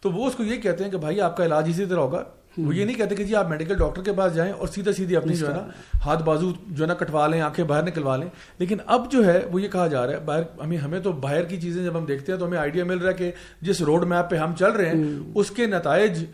[0.00, 2.24] تو وہ اس کو یہ کہتے ہیں کہ بھائی آپ کا علاج اسی طرح ہوگا۔
[2.56, 5.16] وہ یہ نہیں کہتے کہ جی آپ میڈیکل ڈاکٹر کے پاس جائیں اور سیدھا سیدھی
[5.16, 5.66] اپنی جو ہے نا
[6.04, 9.40] ہاتھ بازو جو ہے نا کٹوا لیں آنکھیں باہر نکلوا لیں۔ لیکن اب جو ہے
[9.52, 12.04] وہ یہ کہا جا رہا ہے باہر ہمیں ہمیں تو باہر کی چیزیں جب ہم
[12.04, 14.70] دیکھتے ہیں تو ہمیں آئیڈیا مل رہا ہے کہ جس روڈ میپ پہ ہم چل
[14.70, 16.24] رہے ہیں اس کے نتائج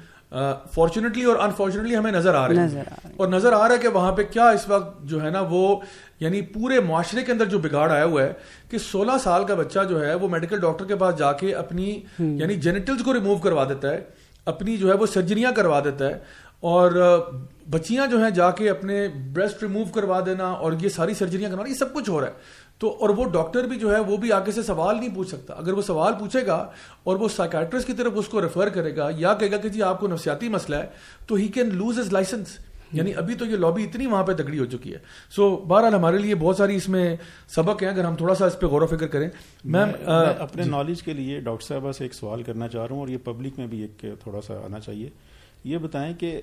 [0.74, 2.82] فارچونیٹلی اور انفارچونیٹلی ہمیں نظر آ رہے ہیں
[3.16, 5.76] اور نظر آ رہا ہے کہ وہاں پہ کیا اس وقت جو ہے نا وہ
[6.20, 8.32] یعنی پورے معاشرے کے اندر جو بگاڑ آیا ہوا ہے
[8.70, 12.00] کہ سولہ سال کا بچہ جو ہے وہ میڈیکل ڈاکٹر کے پاس جا کے اپنی
[12.18, 14.00] یعنی جینیٹلز کو ریموو کروا دیتا ہے
[14.46, 16.18] اپنی جو ہے وہ سرجریاں کروا دیتا ہے
[16.60, 16.90] اور
[17.70, 21.68] بچیاں جو ہیں جا کے اپنے بریسٹ ریموو کروا دینا اور یہ ساری سرجریاں کروانا
[21.68, 22.32] یہ سب کچھ ہو رہا ہے۔
[22.78, 25.54] تو اور وہ ڈاکٹر بھی جو ہے وہ بھی آگے سے سوال نہیں پوچھ سکتا۔
[25.54, 26.56] اگر وہ سوال پوچھے گا
[27.04, 29.82] اور وہ سائکٹرسٹ کی طرف اس کو ریفر کرے گا یا کہے گا کہ جی
[29.82, 30.86] آپ کو نفسیاتی مسئلہ ہے
[31.26, 32.58] تو he can lose his license
[32.92, 34.98] یعنی ابھی تو یہ لابی اتنی وہاں پہ تگڑی ہو چکی ہے۔
[35.30, 37.16] سو بہرحال ہمارے لیے بہت ساری اس میں
[37.48, 39.28] سبق ہیں اگر ہم تھوڑا سا اس پہ غور و فکر کریں۔
[39.64, 39.88] میم
[40.38, 43.18] اپنے نالج کے لیے ڈاکٹر صاحبہ سے ایک سوال کرنا چاہ رہا ہوں اور یہ
[43.24, 45.08] پبلک میں بھی ایک تھوڑا سا آنا چاہیے۔
[45.64, 46.40] یہ بتائیں کہ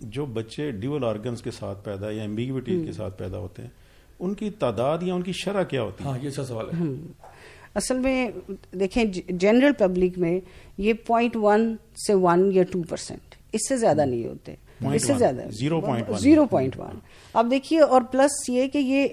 [0.00, 3.70] جو بچے ڈیول آرگنس کے ساتھ پیدا یا ایمبیگوٹی کے ساتھ پیدا ہوتے ہیں
[4.18, 6.84] ان کی تعداد یا ان کی شرح کیا ہوتی ہے؟ ہاں یہ اچھا سوال ہے۔
[7.74, 8.30] اصل میں
[8.72, 10.40] دیکھیں جنرل پبلک میں
[10.78, 11.76] یہ پوائنٹ ون
[12.06, 14.54] سے ون یا ٹو پرسینٹ اس سے زیادہ نہیں ہوتے۔
[14.94, 15.40] اس سے زیادہ۔
[16.18, 16.98] Zero point one.
[17.34, 19.08] اب دیکھیے اور پلس یہ کہ یہ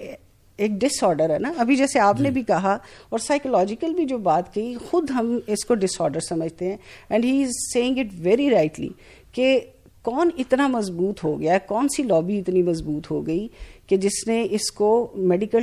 [0.56, 4.04] ایک ڈس آرڈر ہے نا۔ ابھی جیسے آپ نے جی۔ بھی کہا اور سائیکولوجیکل بھی
[4.04, 6.76] جو بات کی خود ہم اس کو ڈس آرڈر سمجھتے ہیں۔
[7.08, 8.88] And he is saying it very rightly
[9.32, 9.60] کہ
[10.02, 13.48] کون اتنا مضبوط ہو گیا کون سی لابی اتنی مضبوط ہو گئی
[13.86, 15.62] کہ جس نے اس کو میڈیکل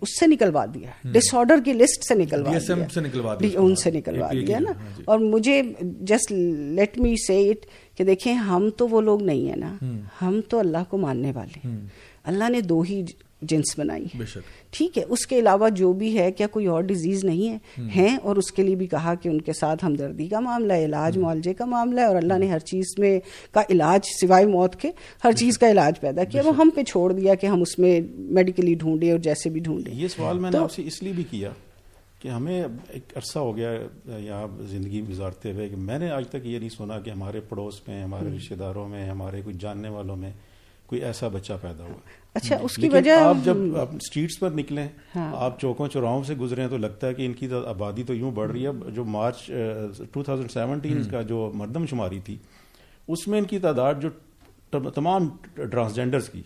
[0.00, 2.80] اس سے نکلوا دیا۔ ڈس آرڈر کی لسٹ سے نکلوا دیا۔
[3.60, 4.70] ان سے نکلوا دیا نا۔
[5.04, 7.66] اور مجھے just let me see it
[7.98, 9.76] کہ دیکھیں ہم تو وہ لوگ نہیں ہیں نا۔
[10.22, 11.66] ہم۔ تو اللہ کو ماننے والے۔
[12.24, 13.02] اللہ نے دو ہی
[13.48, 14.04] جنس بنائی
[14.70, 17.58] ٹھیک ہے اس کے علاوہ جو بھی ہے کیا کوئی اور ڈیزیز نہیں ہے؟
[17.96, 20.84] ہیں اور اس کے لیے بھی کہا کہ ان کے ساتھ ہمدردی کا معاملہ ہے
[20.84, 23.20] علاج معالجے کا معاملہ ہے اور اللہ نے ہر چیز میں
[23.52, 24.90] کا علاج سوائے موت کے
[25.24, 28.00] ہر چیز کا علاج پیدا کیا۔ وہ ہم پہ چھوڑ دیا کہ ہم اس میں
[28.14, 31.24] میڈیکلی ڈھونڈے اور جیسے بھی ڈھونڈے یہ سوال میں نے آپ سے اس لیے بھی
[31.30, 31.50] کیا
[32.18, 33.70] کہ ہمیں ایک عرصہ ہو گیا
[34.18, 37.88] یہاں زندگی گزارتے ہوئے کہ میں نے آج تک یہ نہیں سنا کہ ہمارے پڑوس
[37.88, 40.30] میں ہمارے رشتے داروں میں ہمارے کچھ جاننے والوں میں
[40.86, 41.98] کوئی ایسا بچہ پیدا ہوا۔
[42.34, 43.56] اچھا اس کی وجہ آپ جب
[43.92, 47.32] اسٹریٹس پر نکلیں ہاں۔ آپ چوکوں چوراہوں سے گزرے ہیں تو لگتا ہے کہ ان
[47.32, 49.50] کی آبادی تو یوں بڑھ رہی ہے۔ جو مارچ
[50.12, 52.36] ٹو تھاؤزینڈ سیونٹین کا جو مردم شماری تھی
[53.08, 54.08] اس میں ان کی تعداد جو
[54.94, 56.42] تمام ٹرانسجینڈرز کی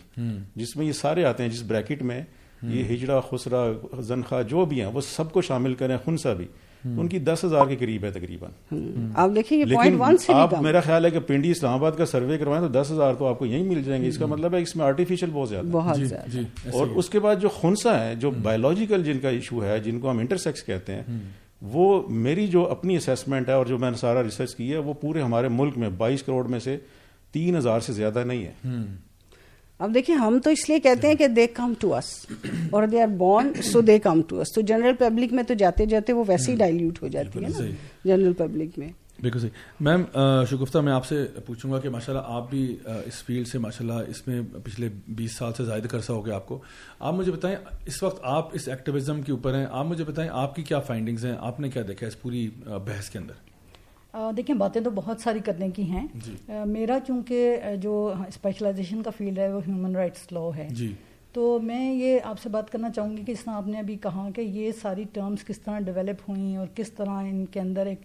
[0.55, 2.21] جس میں یہ سارے آتے ہیں جس بریکٹ میں
[2.61, 6.47] یہ ہجڑا خسرا زنخواہ جو بھی ہیں وہ سب کو شامل کریں خنسا بھی۔
[6.85, 8.51] ان کی دس ہزار کے قریب ہے تقریباً۔
[9.15, 12.81] آپ دیکھیے لیکن آپ میرا خیال ہے کہ پنڈی اسلام آباد کا سروے کروائیں تو
[12.81, 14.85] دس ہزار تو آپ کو یہیں مل جائیں گے۔ اس کا مطلب ہے اس میں
[14.85, 16.39] آرٹیفیشل بہت زیادہ جی، جی،
[16.71, 20.11] اور اس کے بعد جو خنسا ہے جو بایولوجیکل جن کا ایشو ہے جن کو
[20.11, 21.03] ہم انٹرسیکس کہتے ہیں
[21.61, 24.93] وہ میری جو اپنی اسیسمنٹ ہے اور جو میں نے سارا ریسرچ کی ہے وہ
[24.93, 26.77] پورے ہمارے ملک میں بائیس کروڑ میں سے
[27.31, 28.51] تین ہزار سے زیادہ نہیں ہے۔
[29.79, 32.25] اب دیکھیں ہم تو اس لیے کہتے ہیں کہ دے کم ٹو اس
[32.71, 35.85] اور they are born so they come to us تو جنرل پبلک میں تو جاتے
[35.85, 37.65] جاتے وہ ویسے ہی ڈائلیوٹ ہو جاتی ہے نا
[38.05, 38.89] جنرل پبلک میں۔
[39.21, 40.03] بالکل صحیح۔ میم
[40.49, 43.85] شگفتہ میں آپ سے پوچھوں گا کہ ماشاء اللہ آپ بھی اس فیلڈ سے ماشاء
[43.85, 46.59] اللہ اس میں پچھلے بیس سال سے زائد کرسا ہو گیا آپ کو۔
[46.99, 50.55] آپ مجھے بتائیں اس وقت آپ اس ایکٹیویزم کے اوپر ہیں آپ مجھے بتائیں آپ
[50.55, 53.48] کی کیا فائنڈنگز ہیں؟ آپ نے کیا دیکھا اس پوری بحث کے اندر؟
[54.13, 56.35] دیکھیں باتیں تو بہت ساری کرنے کی ہیں جی۔
[56.67, 60.93] میرا چونکہ جو اسپیشلائزیشن کا فیلڈ ہے وہ ہیومن رائٹس لا ہے جی۔
[61.33, 63.95] تو میں یہ آپ سے بات کرنا چاہوں گی کہ اس طرح آپ نے ابھی
[63.95, 67.85] کہا کہ یہ ساری ٹرمز کس طرح ڈیولپ ہوئیں اور کس طرح ان کے اندر
[67.85, 68.01] ایک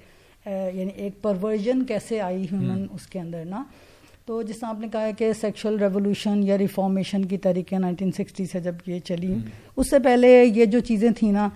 [0.46, 3.62] یعنی ایک پرورژن کیسے آئی ہیومن اس کے اندر نا
[4.26, 8.44] تو جس طرح آپ نے کہا کہ سیکشل ریولیوشن یا ریفارمیشن کی طریقے نائنٹین سکسٹی
[8.46, 9.34] سے جب یہ چلی
[9.76, 11.48] اس سے پہلے یہ جو چیزیں تھیں نا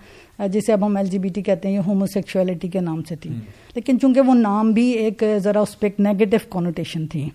[0.47, 3.15] جسے اب ہم ایل جی بی ٹی کہتے ہیں یہ ہومو سیکچولیٹی کے نام سے
[3.15, 3.29] تھی۔
[3.75, 7.29] لیکن چونکہ وہ نام بھی ایک ذرا اس پہ ایک نیگیٹو کونوٹیشن تھی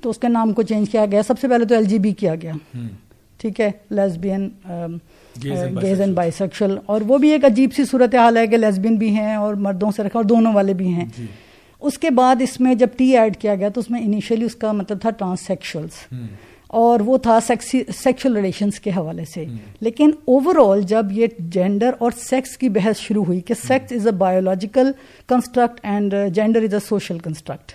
[0.00, 2.12] تو اس کے نام کو چینج کیا گیا۔ سب سے پہلے تو ایل جی بی
[2.12, 2.52] کیا گیا۔
[3.40, 4.48] ٹھیک ہے lesbian
[5.82, 8.96] gays and bisexual اور وہ بھی ایک عجیب سی صورت حال ہے کہ لیسبین
[8.96, 11.26] بھی ہیں اور مردوں سے رکھا اور دونوں والے بھی ہیں۔ جی۔
[11.82, 14.54] اس کے بعد اس میں جب ٹی ایڈ کیا گیا تو اس میں انیشلی اس
[14.54, 16.12] کا مطلب تھا ٹرانس سیکشلس
[16.66, 19.44] اور وہ تھا سیکشل ریلیشنس کے حوالے سے۔
[19.80, 24.06] لیکن اوور آل جب یہ جینڈر اور سیکس کی بحث شروع ہوئی کہ sex is
[24.06, 24.90] a biological
[25.28, 27.72] construct and gender is a social construct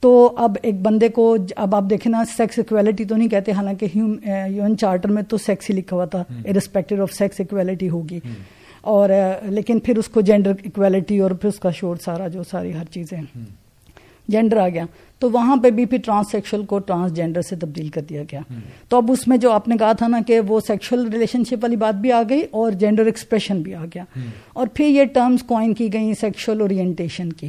[0.00, 3.86] تو اب ایک بندے کو اب آپ دیکھیں نا سیکس اکویلٹی تو نہیں کہتے حالانکہ
[3.94, 8.20] یون چارٹر میں تو سیکس ہی لکھا ہوا تھا ارسپیکٹو آف سیکس اکویلٹی ہوگی۔
[8.80, 9.10] اور
[9.42, 12.84] لیکن پھر اس کو جینڈر اکویلٹی اور پھر اس کا شور سارا جو ساری ہر
[12.84, 13.20] چیزیں
[14.28, 14.84] جینڈر آ گیا۔
[15.18, 18.40] تو وہاں پہ بھی پھر ٹرانس سیکشل کو ٹرانس جینڈر سے تبدیل کر دیا گیا۔
[18.88, 21.56] تو اب اس میں جو آپ نے کہا تھا نا کہ وہ سیکشل ریلیشن شپ
[21.62, 24.04] والی بات بھی آ گئی اور جینڈر ایکسپریشن بھی آ گیا۔
[24.52, 27.48] اور پھر یہ ٹرمز کوائن کی گئی سیکشل اورینٹیشن کی۔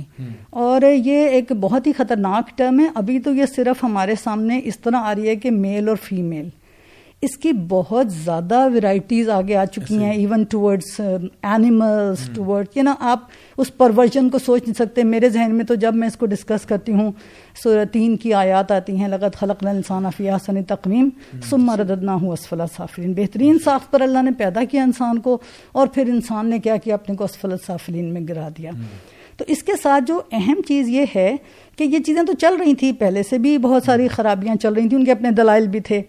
[0.50, 4.80] اور یہ ایک بہت ہی خطرناک ٹرم ہے۔ ابھی تو یہ صرف ہمارے سامنے اس
[4.80, 6.50] طرح آ رہی ہے کہ میل اور فیمیل
[7.22, 13.20] اس کی بہت زیادہ ورائٹیز آگے آ چکی ہیں ایون ٹورڈس اینیملس ٹورڈ نا آپ
[13.58, 16.66] اس پرورژن کو سوچ نہیں سکتے۔ میرے ذہن میں تو جب میں اس کو ڈسکس
[16.66, 17.12] کرتی ہوں
[17.92, 21.10] تین کی آیات آتی ہیں لگت خلق انسان افیہ سن تقویم
[21.50, 25.38] سم رددنا ہوں اسفل صافرین بہترین ساخت پر اللہ نے پیدا کیا انسان کو
[25.72, 28.72] اور پھر انسان نے کیا کیا؟ اپنے کو اسفل صافرین میں گرا دیا۔
[29.38, 31.36] تو اس کے ساتھ جو اہم چیز یہ ہے
[31.76, 34.88] کہ یہ چیزیں تو چل رہی تھیں۔ پہلے سے بھی بہت ساری خرابیاں چل رہی
[34.90, 36.02] تھیں ان کے اپنے دلائل بھی تھے۔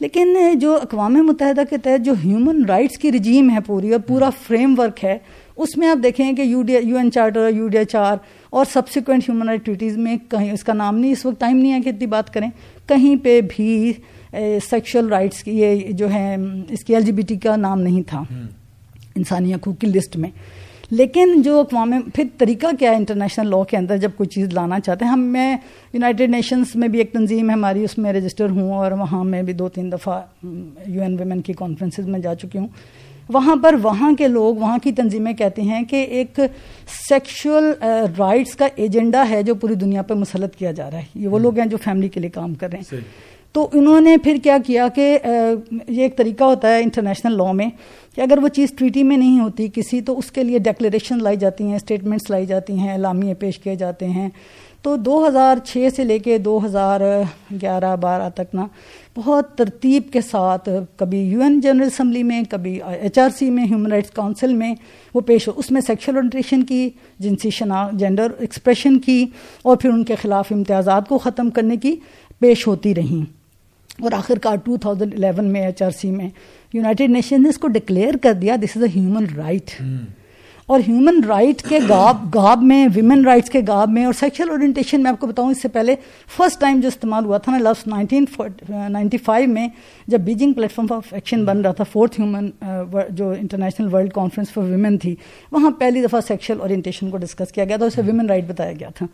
[0.00, 4.30] لیکن جو اقوام متحدہ کے تحت جو ہیومن رائٹس کی رجیم ہے پوری اور پورا
[4.30, 5.18] فریم ورک ہے
[5.56, 8.16] اس میں آپ دیکھیں کہ U D U N charter U D H R
[8.50, 11.72] اور سبسیکوینٹ ہیومن رائٹ ٹویٹیز میں کہیں اس کا نام نہیں اس وقت ٹائم نہیں
[11.72, 12.50] ہے کہ اتنی بات کریں۔
[12.86, 13.92] کہیں پہ بھی
[14.70, 16.36] سیکشل رائٹس کی یہ جو ہے
[16.68, 18.22] اس کی ایل جی بی ٹی کا نام نہیں تھا۔
[19.16, 20.30] انسانی حقوق کی لسٹ میں۔
[20.90, 24.80] لیکن جو اقوام پھر طریقہ کیا ہے انٹرنیشنل لاء کے اندر جب کوئی چیز لانا
[24.80, 25.56] چاہتے ہیں؟ ہم میں
[25.92, 29.42] یونائٹیڈ نیشنز میں بھی ایک تنظیم ہے ہماری اس میں رجسٹر ہوں اور وہاں میں
[29.42, 30.20] بھی دو تین دفعہ
[30.86, 32.68] یو این ویمن کی کانفرنسز میں جا چکی ہوں۔
[33.28, 36.40] وہاں پر وہاں کے لوگ وہاں کی تنظیمیں کہتے ہیں کہ ایک
[37.08, 37.72] سیکشل
[38.18, 41.38] رائٹس کا ایجنڈا ہے جو پوری دنیا پہ مسلط کیا جا رہا ہے۔ یہ وہ
[41.38, 42.84] لوگ ہیں جو فیملی کے لیے کام کر رہے ہیں۔
[43.54, 45.18] تو انہوں نے پھر کیا کیا کہ
[45.88, 47.68] یہ ایک طریقہ ہوتا ہے انٹرنیشنل لاء میں
[48.16, 51.36] کہ اگر وہ چیز ٹریٹی میں نہیں ہوتی کسی تو اس کے لیے ڈیکلیریشن لائی
[51.36, 54.28] جاتی ہیں، اسٹیٹمنٹس لائی جاتی ہیں، اعلامیے پیش کیے جاتے ہیں۔
[54.82, 57.00] تو دو ہزار چھ سے لے کے دو ہزار
[57.62, 58.66] گیارہ بارہ تک نا
[59.16, 63.64] بہت ترتیب کے ساتھ کبھی یو این جنرل اسمبلی میں، کبھی ایچ آر سی میں،
[63.64, 64.74] ہیومن رائٹس کونسل میں
[65.14, 69.24] وہ پیش ہو، اس میں سیکشل اورینٹیشن کی، جنسی شنا، جینڈر ایکسپریشن کی
[69.62, 71.94] اور پھر ان کے خلاف امتیازات کو ختم کرنے کی
[72.40, 73.39] پیش ہوتی رہیں
[74.02, 76.28] اور آخر کار ٹو تھاؤزینڈ الیون میں ایچ آر سی میں
[76.72, 79.70] یونائٹیڈ نیشن نے اس کو ڈکلیئر کر دیا this is a human right
[80.68, 85.02] اور ہیومن رائٹ کے گاب گاب میں ویمن رائٹس کے گاب میں اور سیکشل اورینٹیشن
[85.02, 85.94] میں آپ کو بتاؤں اس سے پہلے
[86.36, 88.24] فرسٹ ٹائم جو استعمال ہوا تھا نا لاسٹ نائنٹین
[88.68, 89.66] نائنٹی فائیو میں
[90.06, 92.50] جب Beijing platform of action بن رہا تھا فورتھ ہیومن
[93.08, 95.14] جو international world conference for women تھی
[95.52, 98.88] وہاں پہلی دفعہ سیکشل اورینٹیشن کو ڈسکس کیا گیا تھا اسے ویمن رائٹ بتایا گیا
[98.94, 99.06] تھا۔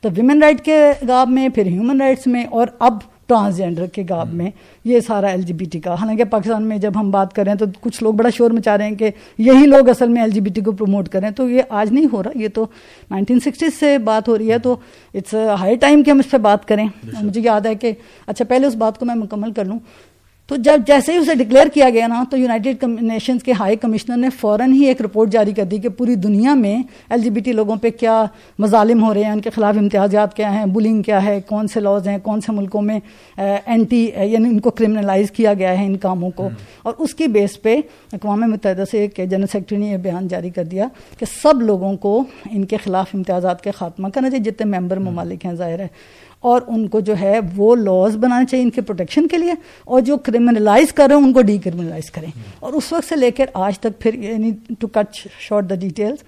[0.00, 2.98] تو ویمن رائٹ کے گاب میں پھر ہیومن رائٹس میں اور اب
[3.32, 4.50] ٹرانسجینڈر کے گاب میں
[4.84, 7.66] یہ سارا ایل جی بی ٹی کا۔ حالانکہ پاکستان میں جب ہم بات کریں تو
[7.80, 10.50] کچھ لوگ بڑا شور مچا رہے ہیں کہ یہی لوگ اصل میں ایل جی بی
[10.50, 12.66] ٹی کو پروموٹ کریں تو یہ آج نہیں ہو رہا یہ تو
[13.10, 14.76] نائنٹین سکسٹیز سے بات ہو رہی ہے تو
[15.14, 16.86] اٹس ہائی ٹائم کہ ہم اس پہ بات کریں۔
[17.22, 17.92] مجھے یاد ہے کہ
[18.26, 19.78] اچھا پہلے اس بات کو میں مکمل کر لوں۔
[20.48, 24.16] تو جب جیسے ہی اسے ڈکلیئر کیا گیا نا تو یونائٹیڈ نیشنز کے ہائی کمشنر
[24.16, 26.74] نے فوراً ہی ایک رپورٹ جاری کر دی کہ پوری دنیا میں
[27.10, 28.24] ایل جی بی ٹی لوگوں پہ کیا
[28.58, 31.80] مظالم ہو رہے ہیں ان کے خلاف امتیازات کیا ہیں بلنگ کیا ہے کون سے
[31.80, 32.98] لاز ہیں کون سے ملکوں میں
[33.36, 36.48] اینٹی یعنی ان کو کرمنلائز کیا گیا ہے ان کاموں کو۔
[36.82, 37.76] اور اس کی بیس پہ
[38.12, 40.86] اقوام متحدہ سے ایک جنرل سیکرٹری نے یہ بیان جاری کر دیا
[41.18, 45.46] کہ سب لوگوں کو ان کے خلاف امتیازات کے خاتمہ کرنا چاہیے جتنے ممبر ممالک
[45.46, 45.88] ہیں ظاہر ہے۔
[46.42, 49.52] اور ان کو جو ہے وہ لاز بنانا چاہیے ان کے پروٹیکشن کے لیے
[49.84, 53.16] اور جو کرمنلائز کر رہے ہیں ان کو ڈی کرمنلائز کریں۔ اور اس وقت سے
[53.16, 56.18] لے کر آج تک پھر یعنی to cut short the details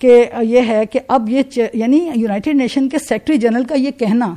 [0.00, 1.42] کہ یہ ہے کہ اب یہ
[1.74, 4.34] یعنی یونائٹیڈ نیشن کے سیکرٹری جنرل کا یہ کہنا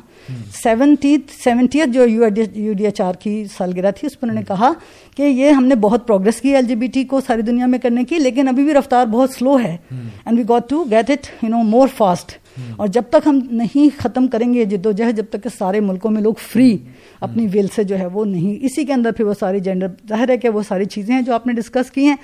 [0.62, 4.72] سیونٹی سیونٹیتھ جو یو ڈی ایچ آر کی سالگرہ تھی اس پر انہوں نے کہا
[5.16, 7.78] کہ یہ ہم نے بہت پروگرس کی ایل جی بی ٹی کو ساری دنیا میں
[7.78, 11.44] کرنے کی لیکن ابھی بھی رفتار بہت سلو ہے۔ And we got to get it
[11.44, 12.32] you know more fast
[12.76, 15.80] اور جب تک ہم نہیں ختم کریں گے جد و جہد جب تک کہ سارے
[15.80, 16.76] ملکوں میں لوگ فری
[17.20, 20.28] اپنی ول سے جو ہے وہ نہیں۔ اسی کے اندر پھر وہ ساری جینڈر ظاہر
[20.28, 22.16] ہے کہ وہ ساری چیزیں ہیں جو آپ نے ڈسکس کی ہیں۔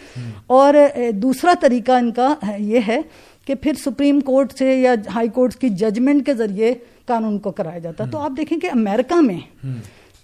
[0.46, 0.74] اور
[1.14, 3.00] دوسرا طریقہ ان کا یہ ہے
[3.46, 6.74] کہ پھر سپریم کورٹ سے یا ہائی کورٹ کی ججمنٹ کے ذریعے
[7.06, 9.38] قانون کو کرایا جاتا تو آپ دیکھیں کہ امریکہ میں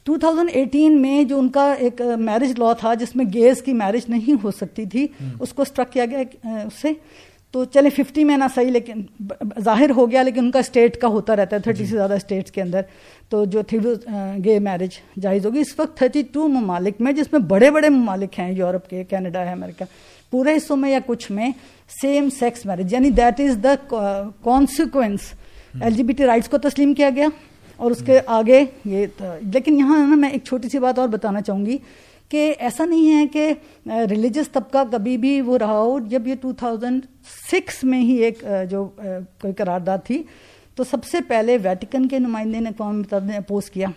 [0.07, 4.37] 2018 میں جو ان کا ایک میرج لا تھا جس میں گیز کی میرج نہیں
[4.45, 5.07] ہو سکتی تھی
[5.41, 6.93] اس کو اسٹرک کیا گیا اس سے۔
[7.53, 9.03] تو چلے ففٹی میں نہ صحیح لیکن
[9.65, 12.13] ظاہر ہو گیا لیکن ان کا اسٹیٹ کا ہوتا رہتا ہے تھرٹی جی۔ سے زیادہ
[12.13, 12.81] اسٹیٹس کے اندر۔
[13.29, 13.95] تو جو تھی وہ
[14.45, 18.39] گے میرج جائز ہوگی۔ اس وقت تھرٹی ٹو ممالک میں جس میں بڑے بڑے ممالک
[18.39, 19.85] ہیں یورپ کے کینیڈا ہے امریکہ
[20.31, 21.51] پورے حصوں میں یا کچھ میں
[22.03, 23.75] سیم سیکس میرج یعنی that is the
[24.43, 25.21] consequence
[25.81, 27.29] L G B T rights کو تسلیم کیا گیا
[27.77, 29.07] اور اس کے آگے یہ
[29.55, 31.77] لیکن یہاں نا میں ایک چھوٹی سی بات اور بتانا چاہوں گی
[32.31, 33.53] کہ ایسا نہیں ہے کہ
[34.11, 37.07] ریلیجس طبقہ کبھی بھی وہ رہا ہو، جب یہ ٹو تھاؤزینڈ
[37.51, 40.23] سکس میں ہی ایک جو کوئی قرارداد تھی،
[40.77, 43.89] تو سب سے پہلے ویٹیکن کے نمائندے نے اقوام متحدہ مطلب نے اپوز کیا۔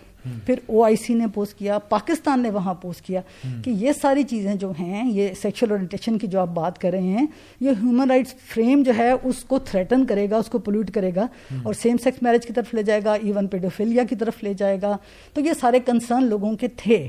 [0.46, 3.20] پھر او آئی سی نے پوسٹ کیا پاکستان نے وہاں پوسٹ کیا
[3.64, 7.02] کہ یہ ساری چیزیں جو ہیں یہ سیکشل اورینٹیشن کی جو آپ بات کر رہے
[7.02, 7.26] ہیں
[7.60, 11.10] یہ ہیومن رائٹس فریم جو ہے اس کو تھریٹن کرے گا اس کو پولوٹ کرے
[11.14, 11.26] گا
[11.62, 14.78] اور سیم سیکس میرج کی طرف لے جائے گا ایون پیڈوفیلیا کی طرف لے جائے
[14.82, 14.96] گا۔
[15.34, 17.08] تو یہ سارے کنسرن لوگوں کے تھے۔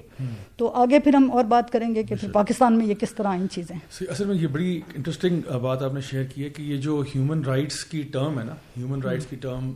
[0.57, 3.27] تو آگے پھر ہم اور بات کریں گے کہ پھر پاکستان میں یہ کس طرح
[3.27, 6.77] ان چیزیں۔ اصل میں یہ بڑی انٹرسٹنگ بات آپ نے شیئر کی ہے کہ یہ
[6.77, 9.71] جو ہیومن رائٹس کی ٹرم ہے نا ہیومن رائٹس کی ٹرم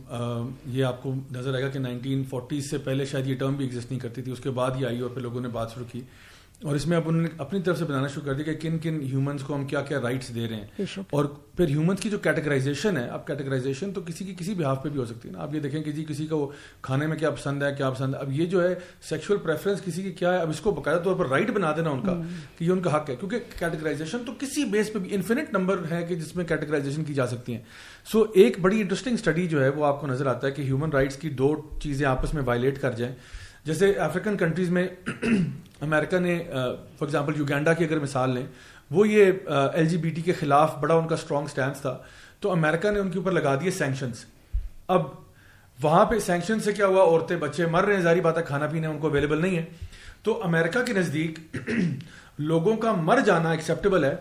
[0.66, 3.64] یہ آپ کو نظر آئے گا کہ نائنٹین فورٹیز سے پہلے شاید یہ ٹرم بھی
[3.64, 5.86] ایگزسٹ نہیں کرتی تھی۔ اس کے بعد یہ آئی اور پھر لوگوں نے بات شروع
[5.92, 6.02] کی۔
[6.62, 8.78] اور اس میں اب انہوں نے اپنی طرف سے بنانا شروع کر دیا کہ کن
[8.78, 10.66] کن ہیومنس کو ہم کیا کیا رائٹس دے رہے ہیں۔
[11.10, 14.82] اور پھر ہیومنس کی جو کیٹیگرائزیشن ہے اب کیٹیگرائزیشن تو کسی کی کسی بھی ہاف
[14.82, 17.16] پہ بھی ہو سکتی ہے نا۔ آپ یہ دیکھیں کہ جی کسی کو کھانے میں
[17.16, 20.32] کیا پسند ہے کیا پسند ہے۔ اب یہ جو ہے سیکشل پریفرنس کسی کی کیا
[20.32, 22.20] ہے اب اس کو باقاعدہ طور پر رائٹ بنا دینا ان کا
[22.58, 25.76] کہ یہ ان کا حق ہے۔ کیونکہ کیٹیگرائزیشن تو کسی بیس پہ بھی انفینٹ نمبر
[25.90, 27.60] ہے کہ جس میں کیٹیگرائزیشن کی جا سکتی ہیں۔
[28.12, 30.90] سو ایک بڑی انٹرسٹنگ اسٹڈی جو ہے وہ آپ کو نظر آتا ہے کہ ہیومن
[30.90, 33.14] رائٹس کی دو چیزیں آپس میں وائلیٹ کر جائیں۔
[33.64, 34.88] جیسے افریقن کنٹریز میں
[35.80, 38.46] امریکہ نے فار ایگزامپل یوگینڈا کی اگر مثال لیں
[38.90, 41.98] وہ یہ ایل جی بی ٹی کے خلاف بڑا ان کا اسٹرانگ اسٹینس تھا
[42.40, 44.24] تو امریکہ نے ان کے اوپر لگا دیے سینکشنس
[44.88, 45.02] اب
[45.82, 48.66] وہاں پہ سینکشن سے کیا ہوا؟ عورتیں بچے مر رہے ہیں ظاہری بات ہے کھانا
[48.66, 49.64] پینا ان کو اویلیبل نہیں ہے۔
[50.22, 51.38] تو امریکہ کے نزدیک
[52.38, 54.16] لوگوں کا مر جانا ایکسیپٹیبل ہے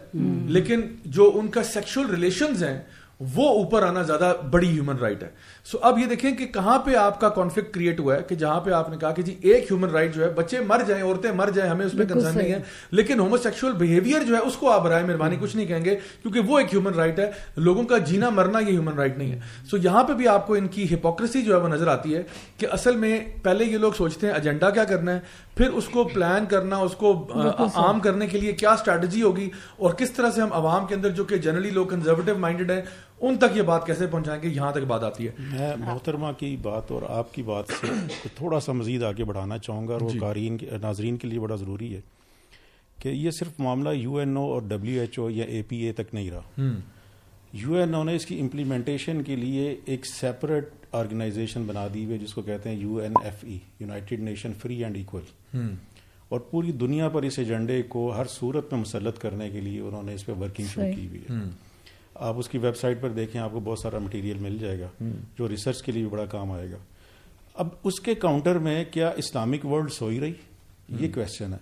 [0.48, 2.82] لیکن جو ان کا سیکشل ریلیشنز ہیں
[3.20, 5.30] وہ اوپر آنا زیادہ بڑی ہیومن رائٹ ہے۔
[5.66, 8.62] سو اب یہ دیکھیں کہ کہاں پہ آپ کا کانفلکٹ کریٹ ہوا ہے کہ جہاں
[8.62, 11.32] پہ آپ نے کہا کہ جی ایک ہیومن رائٹ جو ہے بچے مر جائیں عورتیں
[11.32, 12.60] مر جائیں ہمیں اس میں کنسرن نہیں ہے۔
[12.92, 15.96] لیکن ہومو سیکشل بہیویئر جو ہے اس کو آپ برائے مہربانی کچھ نہیں کہیں گے
[16.22, 19.40] کیونکہ وہ ایک ہیومن رائٹ ہے۔ لوگوں کا جینا مرنا یہ ہیومن رائٹ نہیں ہے۔
[19.72, 22.24] سو یہاں پہ بھی آپ کو ان کی ہپوکریسی جو ہے وہ نظر آتی ہے
[22.58, 25.20] کہ اصل میں پہلے یہ لوگ سوچتے ہیں ایجنڈا کیا کرنا ہے؟
[25.58, 27.28] پھر اس کو پلان کرنا اس کو
[27.76, 31.10] عام کرنے کے لیے کیا اسٹریٹجی ہوگی؟ اور کس طرح سے ہم عوام کے اندر
[31.10, 32.82] جو کہ جنرلی لوگ کنزرویٹو مائنڈیڈ ہیں
[33.22, 36.58] ان تک یہ بات کیسے پہنچائیں گے؟ یہاں تک بات آتی ہے۔ میں محترمہ کی
[36.62, 37.88] بات اور آپ کی بات سے
[38.36, 41.56] تھوڑا سا مزید آگے بڑھانا چاہوں گا اور وہ جی۔ قارئین ناظرین کے لیے بڑا
[41.56, 42.02] ضروری ہے
[42.98, 45.92] کہ یہ صرف معاملہ یو این او اور ڈبلیو ایچ او یا اے پی اے
[45.92, 46.62] تک نہیں رہا۔
[47.54, 52.20] یو این او نے اس کی امپلیمنٹیشن کے لیے ایک سیپریٹ آرگنائزیشن بنا دی ہوئی
[52.20, 55.22] جس کو کہتے ہیں U N F E United Nation free and equal.
[56.30, 60.04] اور پوری دنیا پر اس ایجنڈے کو ہر صورت میں مسلط کرنے کے لیے انہوں
[60.04, 61.36] نے اس پہ ورکنگ شروع کی ہوئی ہے۔
[62.16, 65.04] آپ اس کی ویب سائٹ پر دیکھیں آپ کو بہت سارا مٹیریل مل جائے گا
[65.40, 66.78] جو ریسرچ کے لیے بھی بڑا کام آئے گا۔
[67.54, 70.34] اب اس کے کاؤنٹر میں کیا اسلامک ورلڈ سوئی رہی؟
[70.90, 71.58] یہ کوشچن ہے۔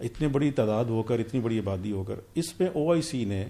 [0.00, 3.24] اتنی بڑی تعداد ہو کر اتنی بڑی آبادی ہو کر اس پہ او آئی سی
[3.24, 3.44] نے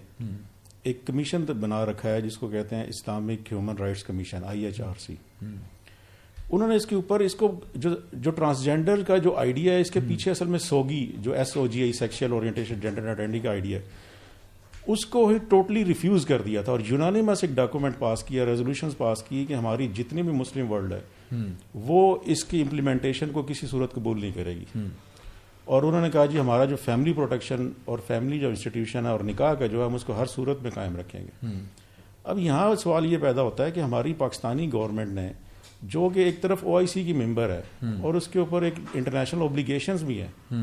[0.85, 4.81] ایک کمیشن بنا رکھا ہے جس کو کہتے ہیں Islamic human rights commission I H
[4.81, 5.15] R C.
[6.51, 9.91] انہوں نے اس کے اوپر اس کو جو جو ٹرانسجینڈر کا جو آئیڈیا ہے اس
[9.91, 13.79] کے پیچھے اصل میں سوگی جو S O G I sexual orientation gender کا آئیڈیا
[13.79, 14.13] ہے
[14.87, 18.91] اس کو ہی ٹوٹلی ریفیوز کر دیا تھا اور یونانیمس ایک ڈاکومنٹ پاس کیا ریزولوشن
[18.97, 21.37] پاس کی کہ ہماری جتنی بھی مسلم ورلڈ ہے
[21.75, 24.65] وہ اس کی امپلیمنٹیشن کو کسی صورت قبول نہیں کرے گی۔
[25.65, 29.21] اور انہوں نے کہا جی ہمارا جو فیملی پروٹیکشن اور فیملی جو انسٹیٹیوشن ہے اور
[29.21, 31.47] نکاح کا جو ہے ہم اس کو ہر صورت میں قائم رکھیں گے۔
[32.25, 35.33] اب یہاں سوال یہ پیدا ہوتا ہے کہ ہماری پاکستانی گورنمنٹ نے
[35.83, 38.75] جو کہ ایک طرف او آئی سی کی ممبر ہے اور اس کے اوپر ایک
[38.95, 40.63] انٹرنیشنل اوبلیگیشنز بھی ہیں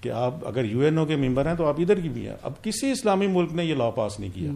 [0.00, 2.36] کہ آپ اگر یو این او کے ممبر ہیں تو آپ ادھر کی بھی ہیں۔
[2.42, 4.50] اب کسی اسلامی ملک نے یہ لا پاس نہیں کیا۔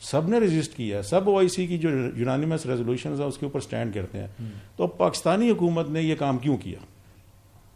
[0.00, 3.58] سب نے رجسٹ کیا سب او آئی سی کی جو یونانیمس ریزولوشن اس کے اوپر
[3.58, 4.26] اسٹینڈ کرتے ہیں۔
[4.76, 6.78] تو پاکستانی حکومت نے یہ کام کیوں کیا؟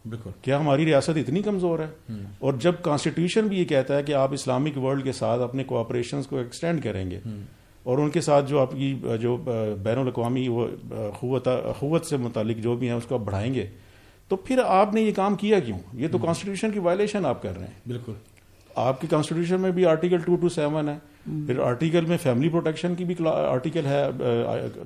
[0.09, 4.13] بالکل۔ کیا ہماری ریاست اتنی کمزور ہے۔ اور جب کانسٹیٹیوشن بھی یہ کہتا ہے کہ
[4.13, 7.19] آپ اسلامک ورلڈ کے ساتھ اپنے کوآپریشن کو ایکسٹینڈ کریں گے۔
[7.83, 9.37] اور ان کے ساتھ جو آپ کی جو
[9.83, 10.47] بین الاقوامی
[11.79, 13.65] قوت سے متعلق جو بھی ہیں اس کو آپ بڑھائیں گے۔
[14.27, 17.53] تو پھر آپ نے یہ کام کیا کیوں؟ یہ تو کانسٹیٹیوشن کی وائلیشن آپ کر
[17.57, 18.13] رہے ہیں۔ بالکل۔
[18.75, 20.97] آپ کی کانسٹیٹیوشن میں بھی آرٹیکل ٹو ٹو سیون ہے۔
[21.47, 24.07] پھر آرٹیکل میں فیملی پروٹیکشن کی بھی آرٹیکل ہے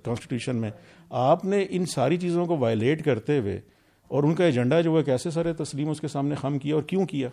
[0.04, 0.70] کانسٹیٹیوشن میں۔
[1.10, 3.62] آپ نے ان ساری چیزوں کو وائلیٹ کرتے ہوئے
[4.10, 6.84] اور ان کا ایجنڈا جو ہے کیسے سر تسلیم اس کے سامنے خم کیا اور
[6.84, 7.30] کیوں کیا؟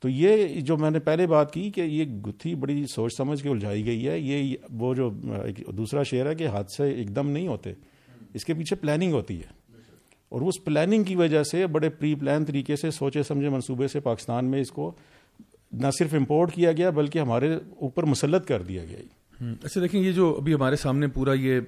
[0.00, 3.48] تو یہ جو میں نے پہلے بات کی کہ یہ گتھی بڑی سوچ سمجھ کے
[3.48, 5.10] الجھائی گئی ہے، یہ وہ جو
[5.72, 7.72] دوسرا شعر ہے کہ حادثے ایک دم نہیں ہوتے،
[8.34, 9.58] اس کے پیچھے پلاننگ ہوتی ہے۔
[10.28, 14.00] اور اس پلاننگ کی وجہ سے بڑے پری پلان طریقے سے، سوچے سمجھے منصوبے سے
[14.00, 14.90] پاکستان میں اس کو
[15.72, 18.98] نہ صرف امپورٹ کیا گیا بلکہ ہمارے اوپر مسلط کر دیا گیا۔
[19.62, 21.60] اچھا دیکھیں یہ جو ابھی ہمارے سامنے پورا یہ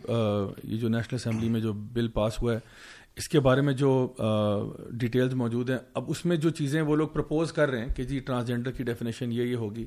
[0.64, 2.59] یہ جو نیشنل اسمبلی میں جو بل پاس ہوا ہے
[3.16, 3.90] اس کے بارے میں جو
[4.90, 8.05] ڈیٹیلز موجود ہیں، اب اس میں جو چیزیں وہ لوگ پرپوز کر رہے ہیں کہ
[8.05, 9.85] جی ٹرانسجینڈر کی ڈیفینیشن یہ یہ ہوگی،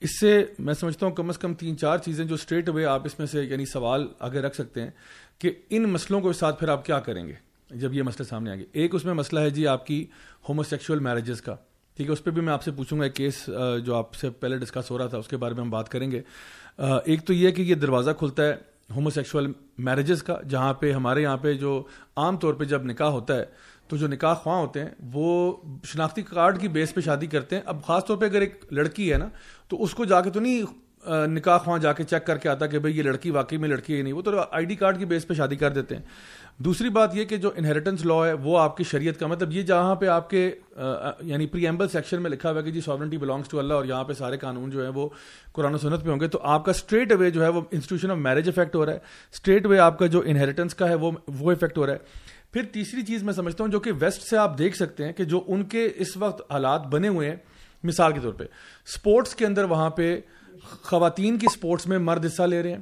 [0.00, 3.06] اس سے میں سمجھتا ہوں کم از کم تین چار چیزیں جو اسٹریٹ ہوئے آپ
[3.06, 4.90] اس میں سے یعنی سوال آگے رکھ سکتے ہیں
[5.38, 7.34] کہ ان مسئلوں کو ساتھ پھر آپ کیا کریں گے
[7.70, 10.04] جب یہ مسئلہ سامنے آ گیا ایک اس میں مسئلہ ہے جی آپ کی
[10.48, 11.54] ہومو سیکشل میرجز کا۔
[11.96, 13.44] ٹھیک ہے، اس پہ بھی میں آپ سے پوچھوں گا ایک کیس
[13.84, 16.10] جو آپ سے پہلے ڈسکس ہو رہا تھا، اس کے بارے میں ہم بات کریں
[16.10, 16.20] گے۔
[16.78, 18.54] ایک تو یہ کہ یہ دروازہ کھلتا ہے
[18.94, 19.46] ہومو سیکشل
[19.78, 21.82] میرجز کا، جہاں پہ ہمارے یہاں پہ جو
[22.16, 23.44] عام طور پہ جب نکاح ہوتا ہے،
[23.88, 27.62] تو جو نکاح خواہ ہوتے ہیں، وہ شناختی کارڈ کی بیس پہ شادی کرتے ہیں۔
[27.66, 29.28] اب خاص طور پہ اگر ایک لڑکی ہے نا،
[29.68, 30.62] تو اس کو جا کے تو نہیں
[31.26, 33.96] نکاح خواہ جا کے چیک کر کے آتا کہ بھائی یہ لڑکی واقعی میں لڑکی
[33.96, 36.02] ہے نہیں، وہ تو آئی ڈی کارڈ کی بیس پہ شادی کر دیتے ہیں۔
[36.58, 39.62] دوسری بات یہ کہ جو انہیریٹنس لا ہے وہ آپ کی شریعت کا مطلب یہ
[39.62, 40.50] جہاں پہ آپ کے
[41.20, 43.84] یعنی پری ایمبل سیکشن میں لکھا ہوا ہے کہ جی ساورنٹی بلانگس ٹو اللہ اور
[43.84, 45.08] یہاں پہ سارے قانون جو ہے وہ
[45.52, 48.10] قرآن و سنت پہ ہوں گے تو آپ کا اسٹریٹ اوے جو ہے وہ انسٹیٹیوشن
[48.10, 48.98] آف میرج افیکٹ ہو رہا ہے۔
[49.32, 51.98] اسٹریٹ اوے آپ کا جو انہیریٹنس کا ہے وہ وہ افیکٹ ہو رہا ہے۔
[52.52, 55.24] پھر تیسری چیز میں سمجھتا ہوں جو کہ ویسٹ سے آپ دیکھ سکتے ہیں کہ
[55.24, 57.36] جو ان کے اس وقت حالات بنے ہوئے ہیں،
[57.82, 60.20] مثال کے طور پہ اسپورٹس کے اندر وہاں پہ
[60.82, 62.80] خواتین کی اسپورٹس میں مرد حصہ لے رہے ہیں۔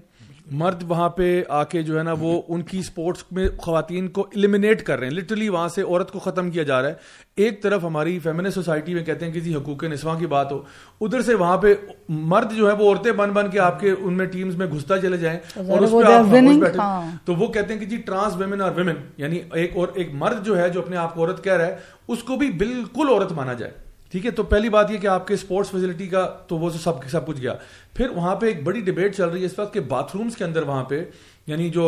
[0.50, 4.26] مرد وہاں پہ آ کے جو ہے نا وہ ان کی سپورٹس میں خواتین کو
[4.34, 5.14] المینیٹ کر رہے ہیں.
[5.14, 6.94] لٹرلی وہاں سے عورت کو ختم کیا جا رہا ہے.
[7.36, 10.62] ایک طرف ہماری فیمنسٹ سوسائٹی میں کہتے ہیں کہ جی حقوق نسواں کی بات ہو.
[11.00, 11.74] ادھر سے وہاں پہ
[12.08, 14.98] مرد جو ہے وہ عورتیں بن بن کے آپ کے ان میں ٹیمز میں گھستا
[14.98, 16.78] چلے جائیں اور اس پہ آپ بیٹھے.
[16.78, 20.14] ہاں۔ تو وہ کہتے ہیں کہ جی ٹرانس ویمن اور ویمن یعنی ایک اور ایک
[20.14, 21.76] مرد جو ہے جو اپنے آپ کو عورت کہہ رہا ہے
[22.08, 23.85] اس کو بھی بالکل عورت مانا جائے.
[24.12, 27.04] ٹھیک ہے، تو پہلی بات یہ کہ آپ کے اسپورٹس فیسلٹی کا تو وہ سب
[27.10, 27.54] سب کچھ گیا۔
[27.94, 30.44] پھر وہاں پہ ایک بڑی ڈبیٹ چل رہی ہے اس وقت کہ باتھ رومس کے
[30.44, 31.02] اندر وہاں پہ
[31.46, 31.86] یعنی جو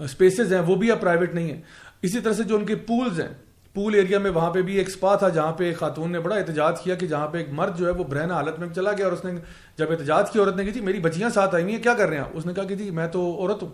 [0.00, 1.60] اسپیسیز ہیں وہ بھی اب پرائیویٹ نہیں ہیں۔
[2.02, 3.28] اسی طرح سے جو ان کے پولز ہیں،
[3.74, 6.36] پول ایریا میں وہاں پہ بھی ایک اسپا تھا جہاں پہ ایک خاتون نے بڑا
[6.36, 9.04] احتجاج کیا کہ جہاں پہ ایک مرد جو ہے وہ برہنا حالت میں چلا گیا
[9.04, 9.32] اور اس نے
[9.78, 12.08] جب احتجاج کیا عورت نے کہ جی میری بچیاں ساتھ آئی ہوئی ہیں، کیا کر
[12.08, 13.70] رہے ہیں اس نے کہا کہ جی میں تو عورت ہوں۔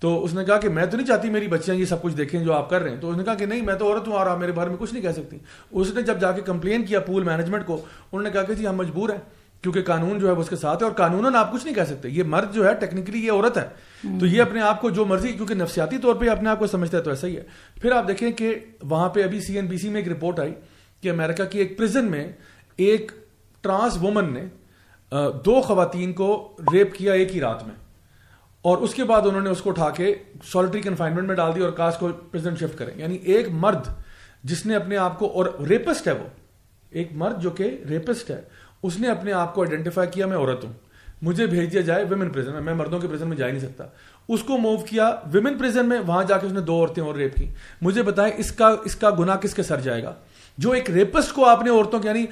[0.00, 2.44] تو اس نے کہا کہ میں تو نہیں چاہتی میری بچیاں یہ سب کچھ دیکھیں
[2.44, 4.14] جو آپ کر رہے ہیں۔ تو اس نے کہا کہ نہیں، میں تو عورت ہوں
[4.14, 5.38] اور آپ میرے بارے میں کچھ نہیں کہہ سکتی۔
[5.70, 8.66] اس نے جب جا کے کمپلین کیا پول مینجمنٹ کو، انہوں نے کہا کہ جی
[8.66, 9.20] ہم مجبور ہیں،
[9.62, 12.08] کیونکہ قانون جو ہے اس کے ساتھ ہے اور قانون آپ کچھ نہیں کہہ سکتے۔
[12.08, 13.68] یہ مرد جو ہے ٹیکنیکلی یہ عورت ہے۔
[14.20, 16.98] تو یہ اپنے آپ کو جو مرضی، کیونکہ نفسیاتی طور پہ اپنے آپ کو سمجھتا
[16.98, 17.42] ہے تو ایسا ہی ہے۔
[17.82, 20.54] پھر آپ دیکھیں کہ وہاں پہ ابھی سی این بی سی میں ایک رپورٹ آئی
[21.00, 22.32] کہ امریکہ کی ایک پرزن میں
[22.76, 23.12] ایک
[23.60, 24.44] ٹرانس وومن نے
[25.44, 27.74] دو خواتین کو ریپ کیا ایک ہی رات میں۔
[28.66, 30.14] اور اس کے بعد انہوں نے اس کو اٹھا کے
[30.52, 33.88] سالٹری کنفائنمنٹ میں ڈال دی اور کاس کو پریزنٹ شفٹ کریں۔ یعنی ایک مرد
[34.44, 36.28] جس نے اپنے آپ کو اور ریپسٹ ہے وہ۔
[36.90, 38.40] ایک مرد جو کہ ریپسٹ ہے۔
[38.82, 40.72] اس نے اپنے آپ کو آئیڈینٹیفائی کیا، میں عورت ہوں۔
[41.22, 43.60] مجھے بھیج دیا جائے ویمن پریزن میں۔ میں مردوں کے پریزن میں جا ہی نہیں
[43.60, 43.84] سکتا۔
[44.28, 47.14] اس کو موو کیا ویمن پریزن میں۔ وہاں جا کے اس نے دو عورتیں اور
[47.14, 47.50] ریپ کی۔
[47.82, 50.14] مجھے بتائیں، اس کا اس کا گنا کس کے سر جائے گا؟
[50.58, 52.26] جو ایک ریپسٹ کو آپ نے عورتوں کے یعنی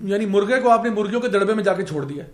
[0.00, 2.24] یعنی مرغے کو آپ نے مرغیوں کے دڑبے میں جا کے چھوڑ دیا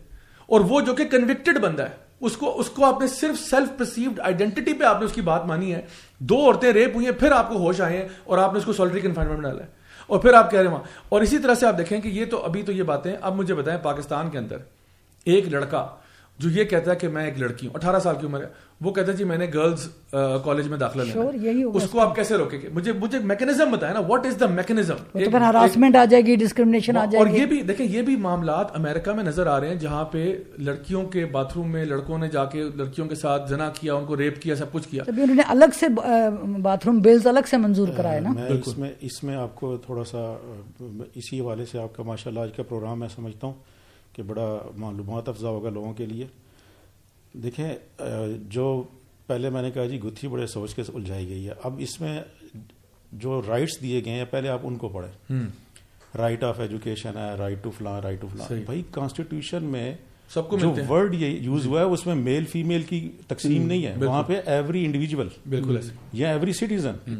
[0.47, 3.79] اور وہ جو کہ کنوکٹڈ بندہ ہے۔ اس کو اس کو آپ نے صرف سیلف
[3.79, 5.83] پرسیوڈ آئیڈینٹی پہ آپ نے اس کی بات مانی ہے۔
[6.19, 8.65] دو عورتیں ریپ ہوئی ہیں، پھر آپ کو ہوش آئے ہیں اور آپ نے اس
[8.65, 9.69] کو سولٹری کنفائنمنٹ میں ڈالا ہے۔
[10.07, 12.25] اور پھر آپ کہہ رہے ہیں وہاں۔ اور اسی طرح سے آپ دیکھیں کہ یہ
[12.25, 14.57] تو ابھی تو یہ باتیں اب مجھے بتائیں پاکستان کے اندر
[15.25, 15.89] ایک لڑکا
[16.41, 18.47] جو یہ کہتا ہے کہ میں ایک لڑکی ہوں اٹھارہ سال کی عمر ہے
[18.81, 19.89] وہ کہتا ہے جی میں نے گرلز
[20.45, 21.23] کالج میں داخلہ لینا
[21.75, 25.19] اس کو آپ کیسے روکیں گے؟ مجھے مجھے میکنزم بتائیں نا what is the mechanism
[25.37, 28.77] harassment آ جائے گی ڈسکرمنیشن آ جائے گی۔ اور یہ بھی دیکھیں یہ بھی معاملات
[28.77, 32.29] امریکہ میں نظر آ رہے ہیں جہاں پہ لڑکیوں کے باتھ روم میں لڑکوں نے
[32.29, 35.35] جا کے لڑکیوں کے ساتھ جنا کیا ان کو ریپ کیا سب کچھ کیا۔ انہوں
[35.35, 35.87] نے الگ سے
[36.63, 40.05] باتھ روم بلز الگ سے منظور کرائے نا۔ اس میں اس میں آپ کو تھوڑا
[40.05, 40.37] سا
[41.15, 43.80] اسی حوالے سے آپ کا ماشاء اللہ آج کا پروگرام میں سمجھتا ہوں۔
[44.21, 46.27] کہ بڑا معلومات افزا ہوگا لوگوں کے لیے۔
[47.33, 47.75] دیکھیں
[48.49, 48.83] جو
[49.27, 52.23] پہلے میں نے کہا جی گتھی بڑے سوچ کے الجھائی گئی ہے۔ اب اس میں
[53.13, 55.41] جو رائٹس دیے گئے ہیں پہلے آپ ان کو پڑھیں۔
[56.19, 59.95] رائٹ آف ایجوکیشن ہے رائٹ ٹو فلاں رائٹ ٹو فلاں۔ بھائی کانسٹیٹیوشن میں
[60.29, 63.87] سب کو جو ورڈ یہ یوز ہوا ہے اس میں میل فیمیل کی تقسیم نہیں
[63.87, 65.81] ہے۔ وہاں پہ ایوری انڈیویجل بالکل۔
[66.13, 67.15] یا ایوری سٹیزن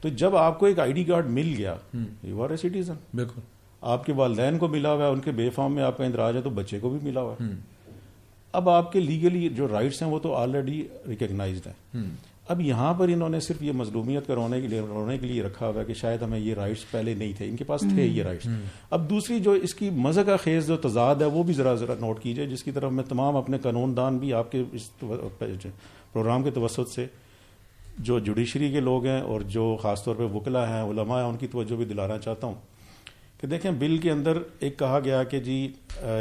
[0.00, 1.76] تو جب آپ کو ایک آئی ڈی کارڈ مل گیا
[2.22, 3.40] یو آر اے سٹیزن بالکل۔
[3.80, 6.36] آپ کے والدین کو ملا ہوا ہے ان کے بے فارم میں آپ کا اندراج
[6.36, 7.44] ہے تو بچے کو بھی ملا ہوا ہے۔
[8.52, 12.04] اب آپ کے لیگلی جو رائٹس ہیں وہ تو آلریڈی ریکگنائزڈ ہیں۔
[12.48, 15.68] اب یہاں پر انہوں نے صرف یہ مظلومیت کرونے کے لیے رونے کے لیے رکھا
[15.68, 18.22] ہوا ہے کہ شاید ہمیں یہ رائٹس پہلے نہیں تھے۔ ان کے پاس تھے یہ
[18.22, 18.46] رائٹس
[18.90, 21.94] اب دوسری جو اس کی مزہ کا خیز جو تضاد ہے وہ بھی ذرا ذرا
[22.00, 26.42] نوٹ کیجیے جس کی طرف میں تمام اپنے قانون دان بھی آپ کے اس پروگرام
[26.42, 27.06] کے توسط سے
[27.98, 31.36] جو جوڈیشری کے لوگ ہیں اور جو خاص طور پہ وکلا ہیں علماء ہیں ان
[31.36, 32.54] کی توجہ بھی دلانا چاہتا ہوں۔
[33.40, 35.72] کہ دیکھیں بل کے اندر ایک کہا گیا کہ جی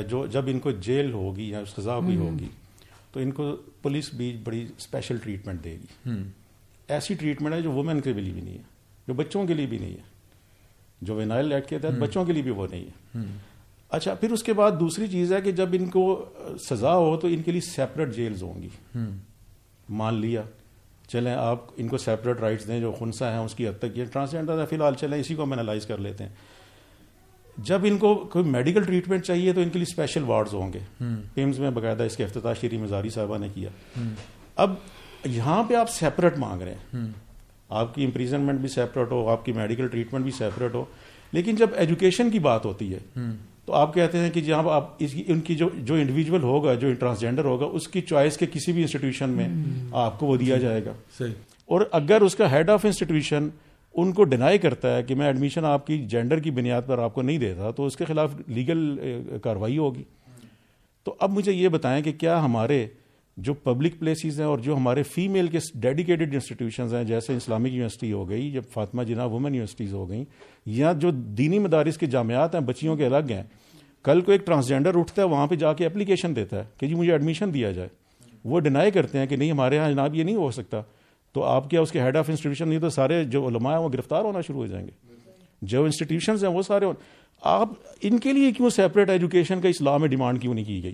[0.10, 2.48] جو جب ان کو جیل ہوگی یا سزا بھی ہوگی
[3.12, 6.10] تو ان کو پولیس بھی بڑی اسپیشل ٹریٹمنٹ دے گی۔
[6.88, 8.64] ایسی ٹریٹمنٹ ہے جو وومین کے لیے بھی نہیں ہے
[9.08, 10.14] جو بچوں کے لیے بھی نہیں ہے۔
[11.02, 13.20] جو وینائل ایکٹ کے تحت بچوں کے لیے بھی وہ نہیں ہے۔
[13.90, 16.26] اچھا پھر اس کے بعد دوسری چیز ہے کہ جب ان کو
[16.70, 18.70] سزا ہو تو ان کے لیے سیپریٹ جیلز ہوں گی۔
[19.90, 20.42] مان لیا
[21.08, 24.06] چلیں آپ ان کو سیپریٹ رائٹس دیں جو خنسا ہیں اس کی حد تک یہ
[24.06, 26.32] ٹرانسجینڈر فی الحال چلیں اسی کو ہم انالائز کر لیتے ہیں۔
[27.58, 30.80] جب ان کو کوئی میڈیکل ٹریٹمنٹ چاہیے تو ان کے لیے اسپیشل وارڈز ہوں گے۔
[31.34, 33.70] پیمز میں باقاعدہ اس کے افتتاح شری مزاری صاحبہ نے کیا۔
[34.56, 34.74] اب
[35.26, 37.06] یہاں پہ آپ سیپریٹ مانگ رہے ہیں۔
[37.70, 40.86] آپ کی امپریزنمنٹ بھی سیپریٹ ہو آپ کی میڈیکل ٹریٹمنٹ بھی سیپریٹ ہو
[41.32, 43.20] لیکن جب ایجوکیشن کی بات ہوتی ہے
[43.66, 47.46] تو آپ کہتے ہیں کہ جہاں آپ ان کی جو جو انڈیویجول ہوگا جو ٹرانسجینڈر
[47.46, 49.50] ہوگا اس کی چوائس کے کسی بھی انسٹیٹیوشن میں
[49.92, 50.94] آپ کو وہ دیا جائے گا۔
[51.66, 53.50] اور اگر اس کا ہیڈ آف انسٹیٹیوشن
[53.96, 57.14] ان کو ڈینائی کرتا ہے کہ میں ایڈمیشن آپ کی جینڈر کی بنیاد پر آپ
[57.14, 58.98] کو نہیں دیتا تو اس کے خلاف لیگل
[59.44, 60.04] کاروائی ہوگی۔
[61.04, 62.86] تو اب مجھے یہ بتائیں کہ کیا ہمارے
[63.38, 68.12] جو پبلک پلیسز ہیں اور جو ہمارے فیمیل کے ڈیڈیکیٹڈ انسٹیٹیوشنز ہیں، جیسے اسلامک یونیورسٹی
[68.12, 70.24] ہو گئی، جب فاطمہ جناح وومن یونیورسٹیز ہو گئیں،
[70.66, 73.44] یا جو دینی مدارس کے جامعات ہیں، بچیوں کے الگ ہیں،
[74.06, 76.96] کل کو ایک ٹرانسجینڈر اٹھتا ہے، وہاں پہ جا کے اپلیکیشن دیتا ہے کہ جی
[76.96, 77.90] مجھے ایڈمیشن دیا جائے۔
[78.46, 80.82] وہ ڈینائی کرتے ہیں کہ نہیں، ہمارے یہاں جناب یہ نہیں ہو سکتا۔
[81.36, 83.90] تو آپ کیا اس کے ہیڈ آف انسٹیٹیوشن نہیں تو سارے جو علماء ہیں وہ
[83.94, 84.92] گرفتار ہونا شروع ہو جائیں گے۔
[85.62, 86.86] جو انسٹیٹیوشنز ہیں وہ سارے
[87.42, 87.70] آپ
[88.02, 90.94] ان کے لیے کیوں سیپریٹ ایجوکیشن کا اسلام میں ڈیمانڈ کیوں نہیں کی گئی؟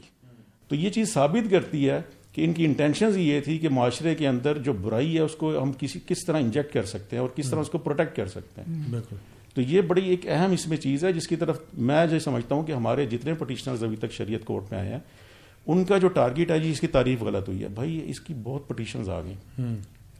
[0.68, 2.02] تو یہ چیز ثابت کرتی ہے
[2.34, 5.64] کہ ان کی انٹینشنز یہ تھی کہ معاشرے کے اندر جو برائی ہے اس کو
[5.64, 8.28] ہم کسی کس طرح انجیکٹ کر سکتے ہیں اور کس طرح اس کو پروٹیکٹ کر
[8.28, 9.00] سکتے ہیں۔
[9.56, 12.56] تو یہ بڑی ایک اہم اس میں چیز ہے جس کی طرف میں جو سمجھتا
[12.56, 15.00] ہوں کہ ہمارے جتنے پٹیشنرز ابھی تک شریعت کورٹ میں آئے ہیں
[15.68, 18.34] ان کا جو ٹارگیٹ ہے جی اس کی تعریف غلط ہوئی ہے۔ بھائی اس کی
[18.44, 19.64] بہت پٹیشنز آ گئی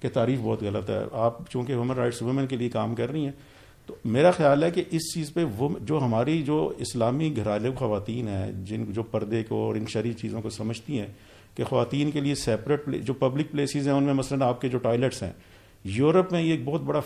[0.02, 3.26] کہ تعریف بہت غلط ہے۔ آپ چونکہ ہیومن رائٹس وومن کے لیے کام کر رہی
[3.26, 3.32] ہیں،
[3.86, 8.28] تو میرا خیال ہے کہ اس چیز پہ وہ جو ہماری جو اسلامی گھرالے خواتین
[8.28, 11.08] ہیں، جن جو پردے کو اور ان شرعی چیزوں کو سمجھتی ہیں
[11.56, 14.78] کہ خواتین کے لیے سیپریٹ جو پبلک پلیسز ہیں، ان میں مثلاً آپ کے جو
[14.78, 15.32] ٹوائلٹس ہیں،
[15.84, 17.00] یورپ میں یہ ایک بہت بڑا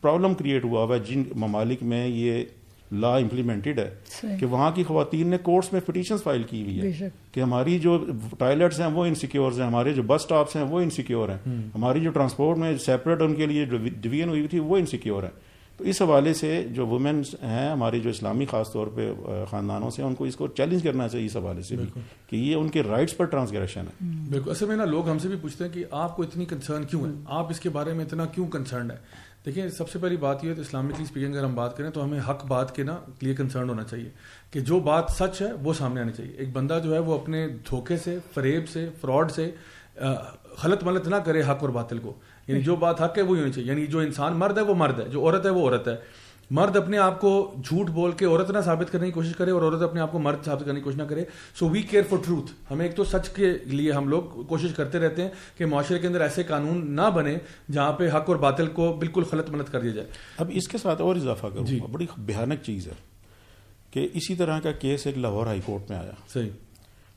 [0.00, 2.44] پرابلم کریٹ ہوا ہوا ہے۔ جن ممالک میں یہ
[2.92, 7.08] لا امپلیمنٹڈ ہے کہ وہاں کی خواتین نے کورٹس میں پٹیشن فائل کی ہوئی ہے
[7.32, 7.96] کہ ہماری جو
[8.38, 11.38] ٹوائلٹس ہیں وہ انسیکیورز ہیں ہمارے جو بس اسٹاپس ہیں وہ انسیکیور ہیں.
[11.74, 15.30] ہماری جو ٹرانسپورٹ میں سیپریٹ ان کے لیے جو ڈویژن ہوئی تھی وہ انسیکیور ہے
[15.76, 19.12] تو اس حوالے سے جو وومنس ہیں ہماری جو اسلامی خاص طور پہ
[19.50, 22.54] خاندانوں سے ان کو اس کو چیلنج کرنا چاہیے اس حوالے سے بھی کہ یہ
[22.54, 24.06] ان کے رائٹس پر ٹرانسگریشن ہے.
[24.30, 24.50] بالکل.
[24.50, 27.06] اصل میں نا لوگ ہم سے بھی پوچھتے ہیں کہ آپ کو اتنی کنسرن کیوں
[27.06, 28.96] ہے؟ آپ اس کے بارے میں اتنا کیوں کنسرنڈ ہے
[29.46, 32.04] دیکھیں سب سے پہلی بات یہ ہے تو اسلامکلی اسپیکنگ اگر ہم بات کریں تو
[32.04, 34.10] ہمیں حق بات کے نا لیے کنسرن ہونا چاہیے
[34.50, 37.48] کہ جو بات سچ ہے وہ سامنے آنی چاہیے۔ ایک بندہ جو ہے وہ اپنے
[37.48, 39.50] دھوکے سے فریب سے فراڈ سے
[40.64, 42.14] غلط ملت نہ کرے حق اور باطل کو۔
[42.46, 45.00] یعنی جو بات حق ہے وہی ہونی چاہیے۔ یعنی جو انسان مرد ہے وہ مرد
[45.00, 45.96] ہے جو عورت ہے وہ عورت ہے۔
[46.50, 49.62] مرد اپنے آپ کو جھوٹ بول کے عورت نہ ثابت کرنے کی کوشش کرے اور
[49.62, 51.24] عورت اپنے آپ کو مرد ثابت کرنے کی کوشش نہ کرے۔
[51.58, 54.98] So we care for truth ہمیں ایک تو سچ کے لیے ہم لوگ کوشش کرتے
[54.98, 57.36] رہتے ہیں کہ معاشرے کے اندر ایسے قانون نہ بنے
[57.72, 60.78] جہاں پہ حق اور باطل کو بالکل غلط ملت کر دیا جائے۔ اب اس کے
[60.78, 62.92] ساتھ اور اضافہ کروں جی۔ بڑی بھیانک چیز ہے
[63.90, 66.50] کہ اسی طرح کا کیس ایک لاہور ہائی کورٹ میں آیا۔ صحیح۔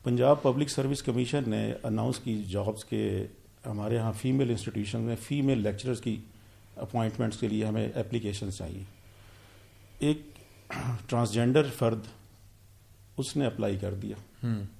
[0.03, 3.25] پنجاب پبلک سروس کمیشن نے اناؤنس کی جابس کے
[3.65, 6.17] ہمارے یہاں فیمیل انسٹیٹیوشن میں فیمیل لیکچرز کی
[6.75, 8.98] اپوائنٹمنٹس کے لیے ہمیں اپلیکیشن چاہیے۔
[9.99, 10.21] ایک
[11.07, 11.99] ٹرانسجینڈر فرد
[13.17, 14.15] اس نے اپلائی کر دیا۔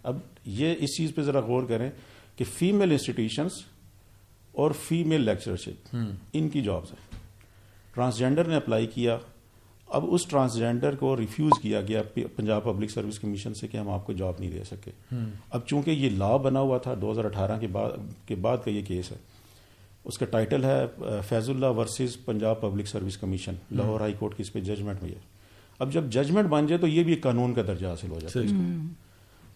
[0.04, 1.90] اب یہ اس چیز پہ ذرا غور کریں
[2.36, 3.52] کہ فیمیل انسٹیٹیوشنس
[4.52, 5.96] اور فیمیل لیکچرشپ
[6.34, 7.18] ان کی جابس ہیں۔
[7.94, 9.18] ٹرانسجینڈر نے اپلائی کیا۔
[9.88, 12.02] اب اس ٹرانسجینڈر کو ریفیوز کیا گیا
[12.36, 14.92] پنجاب پبلک سروس کمیشن سے کہ ہم آپ کو جاب نہیں دے سکے
[15.50, 17.60] اب چونکہ یہ لا بنا ہوا تھا دو ہزار اٹھارہ
[18.26, 19.18] کے بعد کا یہ کیس ہے۔
[20.06, 20.86] اس کا ٹائٹل ہے
[21.50, 25.20] Faizullah versus Punjab public service commission Lahore high court کی اس پہ ججمنٹ ہوئی ہے۔
[25.80, 28.40] اب جب ججمنٹ بن جائے تو یہ بھی ایک قانون کا درجہ حاصل ہو جاتا
[28.40, 28.46] ہے۔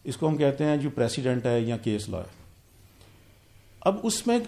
[0.03, 2.41] اس کو ہم کہتے ہیں جو پریسیڈنٹ ہے یا کیس لا ہے۔
[3.81, 4.39] اب اس میں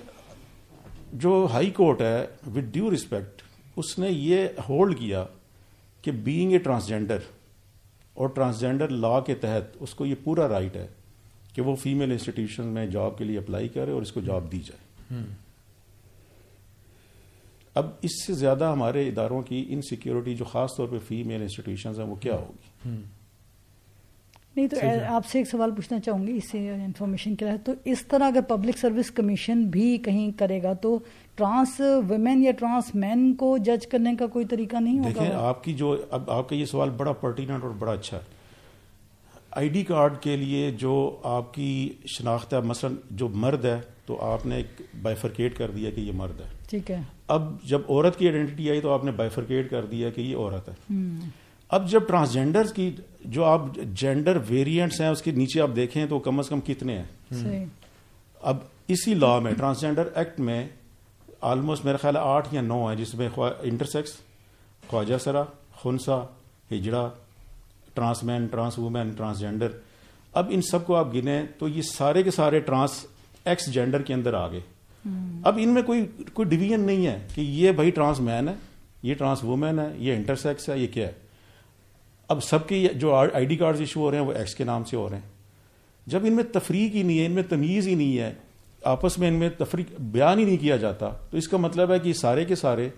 [1.14, 3.42] جو ہائی کورٹ ہے وتھ ڈیو ریسپیکٹ
[3.76, 5.26] اس نے یہ ہولڈ کیا
[6.02, 7.20] کہ بینگ اے ٹرانسجینڈر
[8.14, 10.88] اور ٹرانسجینڈر لا کے تحت اس کو یہ پورا رائٹ ہے
[11.54, 14.60] کہ وہ فیمیل انسٹیٹیوشن میں جاب کے لیے اپلائی کرے اور اس کو جاب دی
[14.60, 15.24] جائے۔
[17.76, 22.08] اب اس سے زیادہ ہمارے اداروں کی انسیکیورٹی جو خاص طور پہ فیمیل انسٹیٹیوشنز ہیں
[22.08, 22.90] وہ کیا ہوگی؟
[24.56, 24.76] نہیں تو
[25.10, 28.42] آپ سے ایک سوال پوچھنا چاہوں گی اس سے انفارمیشن کے تو اس طرح اگر
[28.42, 31.00] پبلک سروس کمیشن بھی کہیں کرے گا تو
[31.36, 35.64] ٹرانس ویمن یا ٹرانس مین کو جج کرنے کا کوئی طریقہ نہیں ہوگا؟ دیکھیں آپ
[35.64, 38.24] کی جو اب آپ کا یہ سوال بڑا پرٹیننٹ اور بڑا اچھا ہے۔
[39.52, 44.22] آئی ڈی کارڈ کے لیے جو آپ کی شناخت ہے مثلا جو مرد ہے تو
[44.22, 48.20] آپ نے ایک بائفرکیٹ کر دیا کہ یہ مرد ہے۔ ٹھیک ہے۔ اب جب عورت
[48.20, 50.74] کی آئیڈینٹی آئی تو آپ نے بائفرکیٹ کر دیا کہ یہ عورت ہے۔
[51.70, 52.92] اب جب ٹرانسجینڈر کی
[53.26, 53.62] جو آپ
[53.94, 57.66] جینڈر ویریئنٹس ہیں اس کے نیچے آپ دیکھیں تو کم از کم کتنے ہیں؟
[58.42, 58.58] اب
[58.88, 60.68] اسی لا میں ٹرانسجینڈر ایکٹ میں
[61.42, 64.14] آلموسٹ میرا خیال ہے آٹھ یا نو ہے جس میں انٹرسیکس
[64.88, 65.44] خواجہ سرا
[65.84, 66.20] خنسا
[66.72, 67.10] ہجڑا
[67.94, 69.68] trans man trans woman transgender
[70.34, 73.06] اب ان سب کو آپ گنے تو یہ سارے کے سارے ٹرانس
[73.46, 74.60] ایکس جینڈر کے اندر آ گئے۔
[75.44, 78.54] اب ان میں کوئی کوئی ڈویژن نہیں ہے کہ یہ بھائی ٹرانس مین ہے
[79.04, 81.14] یہ ٹرانس وومین ہے یہ انٹرسیکس ہے یہ کیا ہے.
[82.30, 84.84] اب سب کے جو آئی ڈی کارڈ ایشو ہو رہے ہیں وہ ایکس کے نام
[84.84, 85.30] سے ہو رہے ہیں.
[86.08, 88.34] جب ان میں تفریق ہی نہیں ہے ان میں تمیز ہی نہیں ہے
[88.82, 92.00] آپس میں ان میں تفریق بیان ہی نہیں کیا جاتا تو اس کا مطلب ہے
[92.00, 92.90] کہ سارے کے سارے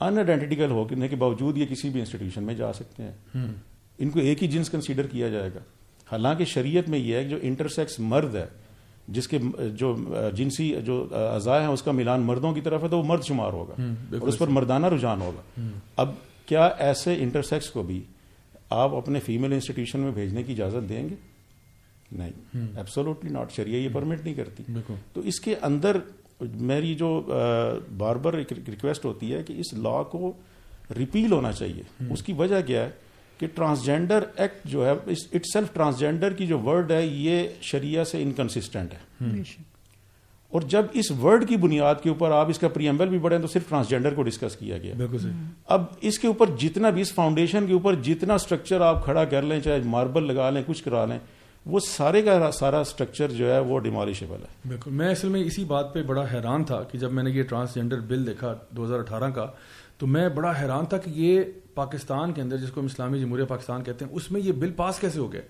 [0.00, 3.46] ان آئیڈینٹیکل ہونے کے باوجود یہ کسی بھی انسٹیٹیوشن میں جا سکتے ہیں.
[3.98, 5.60] ان کو ایک ہی جنس کنسیڈر کیا جائے گا.
[6.12, 8.46] حالانکہ شریعت میں یہ ہے کہ جو انٹرسیکس مرد ہے
[9.10, 9.38] جس کے
[9.74, 9.96] جو
[10.34, 13.52] جنسی جو اعضاء ہیں اس کا ملان مردوں کی طرف ہے تو وہ مرد شمار
[13.52, 13.74] ہوگا
[14.12, 15.60] اور اس پر مردانہ رجحان ہوگا۔
[15.96, 16.10] اب
[16.46, 18.02] کیا ایسے انٹرسیکس کو بھی
[18.70, 21.14] آپ اپنے فیمل انسٹیٹیوشن میں بھیجنے کی اجازت دیں گے؟
[22.12, 22.30] نہیں
[22.76, 24.62] ایبسولوٹلی ناٹ شریعہ یہ پرمٹ نہیں کرتی۔
[25.12, 25.96] تو اس کے اندر
[26.40, 27.22] میری جو
[27.96, 30.32] بار بار ریکویسٹ ہوتی ہے کہ اس لا کو
[30.98, 32.90] ریپیل ہونا چاہیے۔ اس کی وجہ کیا ہے؟
[33.40, 38.22] کہ ٹرانسجینڈر ایکٹ جو ہے اٹ سیلف ٹرانسجینڈر کی جو ورڈ ہے یہ شریعہ سے
[38.22, 39.24] انکنسسٹنٹ ہے۔
[40.48, 43.46] اور جب اس ورڈ کی بنیاد کے اوپر آپ اس کا پریمبل بھی بڑھیں تو
[43.46, 44.94] صرف ٹرانسجینڈر کو ڈسکس کیا گیا۔
[45.66, 49.42] اب اس کے اوپر جتنا بھی اس فاؤنڈیشن کے اوپر جتنا اسٹرکچر آپ کھڑا کر
[49.42, 51.18] لیں چاہے ماربل لگا لیں کچھ کرا لیں
[51.66, 55.64] وہ سارے کا سارا اسٹرکچر جو ہے وہ ڈیمالشیبل ہے۔ بالکل۔ میں اصل میں اسی
[55.64, 58.98] بات پہ بڑا حیران تھا کہ جب میں نے یہ ٹرانسجینڈر بل دیکھا دو ہزار
[58.98, 59.46] اٹھارہ کا
[59.98, 61.40] تو میں بڑا حیران تھا کہ یہ
[61.80, 64.72] پاکستان کے اندر جس کو ہم اسلامی جمہوریہ پاکستان کہتے ہیں، اس میں یہ بل
[64.76, 65.40] پاس کیسے ہو گیا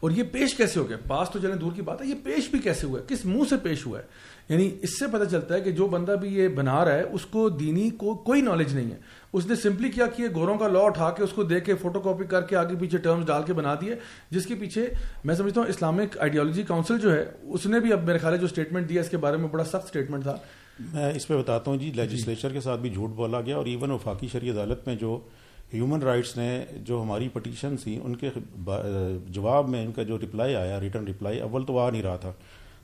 [0.00, 2.48] اور یہ پیش کیسے ہو گیا پاس تو چلیں، دور کی بات ہے، یہ پیش
[2.50, 4.04] بھی کیسے ہوا ہے؟ کس منہ سے پیش ہوا ہے؟
[4.48, 7.26] یعنی اس سے پتہ چلتا ہے کہ جو بندہ بھی یہ بنا رہا ہے، اس
[7.26, 8.96] کو دینی کو کوئی نالج نہیں ہے۔
[9.32, 12.00] اس نے سمپلی کیا کہ گوروں کا لا اٹھا کے اس کو دیکھ کے فوٹو
[12.00, 13.94] کاپی کر کے آگے پیچھے ٹرمز ڈال کے بنا دیے،
[14.30, 14.86] جس کے پیچھے
[15.24, 18.38] میں سمجھتا ہوں اسلامک آئیڈیالوجی کاؤنسل جو ہے، اس نے بھی اب میرے خیال ہے
[18.38, 20.36] جو اسٹیٹمنٹ دیا، اس کے بارے میں بڑا سخت اسٹیٹمنٹ تھا۔
[20.92, 23.90] میں اس پہ بتاتا ہوں جی لیجسلیچر کے ساتھ بھی جھوٹ بولا گیا اور ایون
[23.90, 25.18] وفاقی شریع عدالت میں جو
[25.74, 28.30] ہیومن رائٹس نے جو ہماری پٹیشن تھی ان کے
[29.28, 32.32] جواب میں ان کا جو رپلائی آیا ریٹرن رپلائی اول تو آ نہیں رہا تھا۔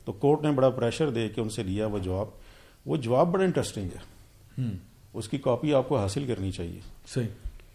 [0.04, 2.26] تو کورٹ نے بڑا پریشر دے کے ان سے لیا وہ جواب۔
[2.86, 4.14] وہ جواب بڑا انٹرسٹنگ ہے۔
[5.14, 7.26] اس کی کاپی آپ کو حاصل کرنی چاہیے۔ صحیح۔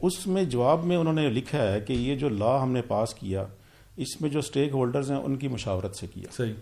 [0.02, 3.16] اس میں جواب میں انہوں نے لکھا ہے کہ یہ جو لا ہم نے پاس
[3.16, 3.46] کیا
[3.98, 6.54] اس میں جو اسٹیک ہولڈرز ہیں ان کی مشاورت سے کیا۔ صحیح۔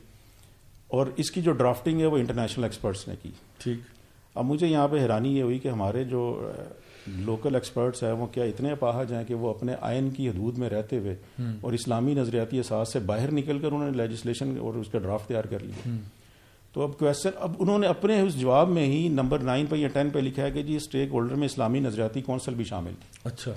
[0.88, 3.78] اور اس کی جو ڈرافٹنگ ہے وہ انٹرنیشنل ایکسپرٹس نے کی۔ ٹھیک۔
[4.36, 6.52] اب مجھے یہاں پہ حیرانی یہ ہوئی کہ ہمارے جو
[7.08, 10.70] لوکل ایکسپرٹس ہیں وہ کیا اتنے اپاہج ہیں کہ وہ اپنے آئین کی حدود میں
[10.70, 11.16] رہتے ہوئے
[11.62, 15.28] اور اسلامی نظریاتی احساس سے باہر نکل کر انہوں نے لیجسلیشن اور اس کا ڈرافٹ
[15.28, 15.96] تیار کر لیا۔
[16.74, 19.88] تو اب کوشچن اب انہوں نے اپنے اس جواب میں ہی نمبر نائن پہ یا
[19.88, 22.92] ٹین پہ لکھا ہے کہ جی اسٹیک ہولڈر میں اسلامی نظریاتی کونسل بھی شامل
[23.24, 23.52] اچھا۔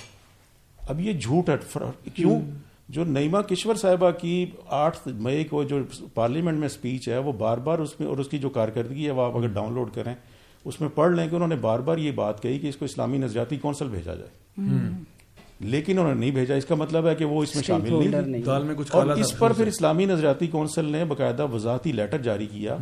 [0.89, 1.79] اب یہ جھوٹ ہے
[2.15, 2.41] کیوں؟
[2.89, 5.79] جو نئیما کشور صاحبہ کی آٹھ مئی کو جو
[6.15, 9.11] پارلیمنٹ میں اسپیچ ہے وہ بار بار اس میں اور اس کی جو کارکردگی ہے
[9.11, 10.15] وہ آپ اگر ڈاؤن لوڈ کریں
[10.65, 12.85] اس میں پڑھ لیں کہ انہوں نے بار بار یہ بات کہی کہ اس کو
[12.85, 14.61] اسلامی نظریاتی کونسل بھیجا جائے۔
[15.61, 17.89] لیکن انہوں نے نہیں بھیجا۔ اس کا مطلب ہے کہ وہ اس میں شامل
[18.31, 22.19] نہیں دال میں کچھ اور اس پر پھر اسلامی نظریاتی کونسل نے باقاعدہ وضاحتی لیٹر
[22.19, 22.77] جاری کیا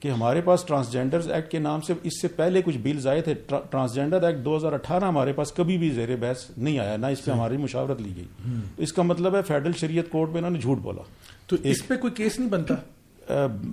[0.00, 3.34] کہ ہمارے پاس ٹرانسجینڈر ایکٹ کے نام سے اس سے پہلے کچھ بلز آئے تھے۔
[3.70, 7.24] ٹرانسجینڈر ایکٹ دو ہزار اٹھارہ ہمارے پاس کبھی بھی زیر بحث نہیں آیا نہ اس
[7.24, 10.60] پہ ہماری مشاورت لی گئی۔ اس کا مطلب ہے فیڈرل شریعت کورٹ میں انہوں نے
[10.60, 11.02] جھوٹ بولا۔
[11.46, 12.74] تو اس پہ کوئی کیس نہیں بنتا؟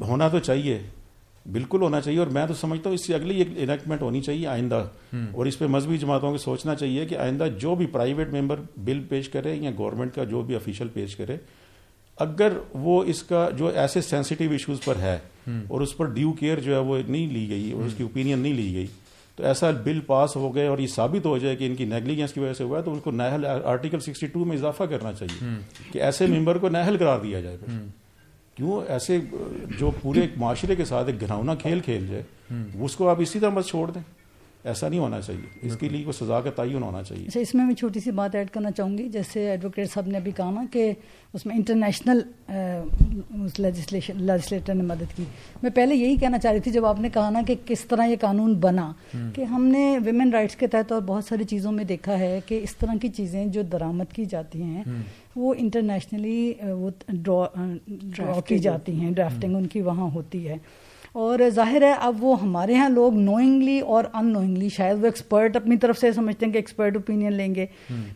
[0.02, 0.80] ہونا تو چاہیے۔
[1.52, 4.48] بالکل ہونا چاہیے اور میں تو سمجھتا ہوں اس سے اگلی ایک انیکٹمنٹ ہونی چاہیے
[4.48, 4.84] آئندہ
[5.32, 9.00] اور اس پہ مذہبی جماعتوں کو سوچنا چاہیے کہ آئندہ جو بھی پرائیویٹ ممبر بل
[9.10, 11.38] پیش کرے یا گورنمنٹ کا جو بھی افیشل پیش کرے
[12.18, 15.18] اگر وہ اس کا جو ایسے سینسٹیو ایشوز پر ہے
[15.68, 18.40] اور اس پر ڈیو کیئر جو ہے وہ نہیں لی گئی اور اس کی اوپینین
[18.40, 18.88] نہیں لی گئی
[19.38, 22.34] تو ایسا بل پاس ہو گئے اور یہ ثابت ہو جائے کہ ان کی نیگلیجنس
[22.34, 25.14] کی وجہ سے ہوا ہے تو ان کو نہل آرٹیکل سکسٹی ٹو میں اضافہ کرنا
[25.14, 25.50] چاہیے
[25.92, 27.58] کہ ایسے ممبر کو نہل قرار دیا جائے۔
[28.60, 29.20] کیوں ایسے
[29.80, 32.24] جو پورے ایک معاشرے کے ساتھ ایک گھناؤنا کھیل کھیل جائے
[32.84, 34.02] اس کو آپ اسی طرح مت چھوڑ دیں۔
[34.64, 37.56] ایسا نہیں ہونا چاہیے۔ اس کے لیے کوئی سزا کا تعین ہونا چاہیے۔ اچھا اس
[37.56, 40.52] میں میں چھوٹی سی بات ایڈ کرنا چاہوں گی۔ جیسے ایڈوکیٹ صاحب نے ابھی کہا
[40.52, 40.94] نا کہ
[41.34, 42.20] اس میں انٹرنیشنل
[43.58, 45.24] لیجسلیٹر نے مدد کی۔
[45.64, 48.06] میں پہلے یہی کہنا چاہ رہی تھی جب آپ نے کہا نا کہ کس طرح
[48.06, 48.92] یہ قانون بنا
[49.36, 52.60] کہ ہم نے ویمن رائٹس کے تحت اور بہت ساری چیزوں میں دیکھا ہے کہ
[52.64, 54.84] اس طرح کی چیزیں جو درآمد کی جاتی ہیں
[55.36, 60.56] وہ انٹرنیشنلی وہ ڈرا کی جاتی ہیں ڈرافٹنگ ان کی وہاں ہوتی ہے۔
[61.14, 65.56] اور ظاہر ہے اب وہ ہمارے ہاں لوگ نوئنگلی اور ان نوئنگلی شاید وہ ایکسپرٹ
[65.56, 67.66] اپنی طرف سے سمجھتے ہیں کہ ایکسپرٹ اوپینین لیں گے۔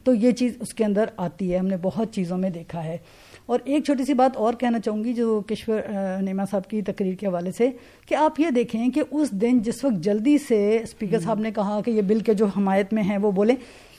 [0.04, 2.98] تو یہ چیز اس کے اندر آتی ہے ہم نے بہت چیزوں میں دیکھا ہے۔
[3.46, 5.80] اور ایک چھوٹی سی بات اور کہنا چاہوں گی جو کشور
[6.22, 7.70] نیما صاحب کی تقریر کے حوالے سے
[8.10, 11.80] کہ آپ یہ دیکھیں کہ اس دن جس وقت جلدی سے اسپیکر صاحب نے کہا
[11.86, 13.56] کہ یہ بل کے جو حمایت میں ہیں وہ بولیں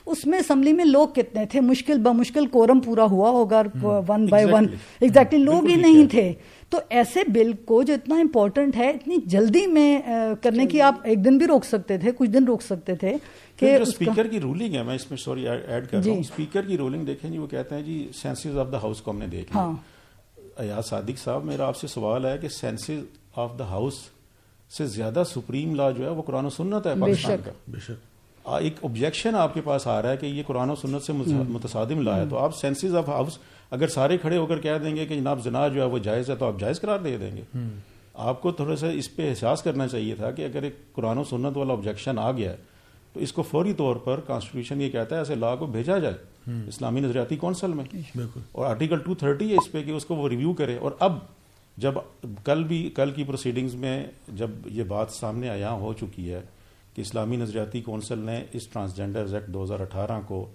[0.07, 4.45] اس میں اسمبلی میں لوگ کتنے تھے؟ مشکل بمشکل کورم پورا ہوا ہوگا ون بائی
[4.51, 4.67] ون
[5.01, 6.33] ایگزیکٹلی لوگ ہی نہیں تھے۔
[6.71, 10.01] تو ایسے بل کو جو اتنا امپورٹنٹ ہے اتنی جلدی میں
[10.43, 13.15] کرنے کی آپ ایک دن بھی روک سکتے تھے کچھ دن روک سکتے تھے
[13.57, 16.79] کہ اسپیکر کی رولنگ ہے میں اس میں سوری ایڈ کر رہا ہوں۔ اسپیکر کی
[16.79, 19.57] رولنگ دیکھیں جی وہ کہتے ہیں جی سینسز آف دا ہاؤس کو ہم نے دیکھ
[19.57, 19.71] لیا۔
[20.57, 23.05] ایاز صادق صاحب میرا آپ سے سوال ہے کہ سینسز
[23.37, 23.95] آف دا ہاؤس
[24.71, 29.35] سے زیادہ سپریم لا جو ہے وہ قرآن و سنت ہے پاکستان کا۔ ایک آبجیکشن
[29.35, 32.25] آپ کے پاس آ رہا ہے کہ یہ قرآن و سنت سے متصادم لا ہے۔
[32.31, 33.39] تو آپ سینسز آف ہاؤس
[33.75, 36.31] اگر سارے کھڑے ہو کر کہہ دیں گے کہ جناب زنا جو ہے وہ جائز
[36.31, 37.43] ہے تو آپ جائز قرار دے دیں گے۔
[38.15, 41.25] آپ کو تھوڑا سا اس پہ احساس کرنا چاہیے تھا کہ اگر ایک قرآن و
[41.25, 42.57] سنت والا آبجیکشن آ گیا ہے
[43.13, 46.15] تو اس کو فوری طور پر کانسٹیٹیوشن یہ کہتا ہے ایسے لا کو بھیجا جائے۔
[46.69, 47.85] اسلامی نظریاتی کونسل میں۔
[48.53, 51.19] اور آرٹیکل ٹو تھرٹی ہے اس پہ کہ اس کو وہ ریویو کرے۔ اور اب
[51.77, 51.95] جب
[52.45, 56.41] کل بھی کل کی پروسیڈنگز میں جب یہ بات سامنے آیا ہو چکی ہے
[56.95, 60.49] کہ اسلامی نظریاتی کونسل نے اس ٹرانسجینڈر ایکٹ دو ہزار اٹھارہ کو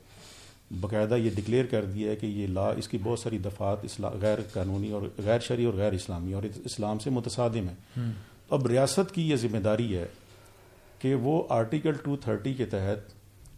[0.72, 4.38] باقاعدہ یہ ڈکلیئر کر دیا ہے کہ یہ لا اس کی بہت ساری دفعات غیر
[4.54, 8.02] قانونی اور غیر شرعی اور غیر اسلامی اور اسلام سے متصادم ہے۔
[8.50, 10.06] اب ریاست کی یہ ذمہ داری ہے
[11.00, 13.12] کہ وہ آرٹیکل ٹو تھرٹی کے تحت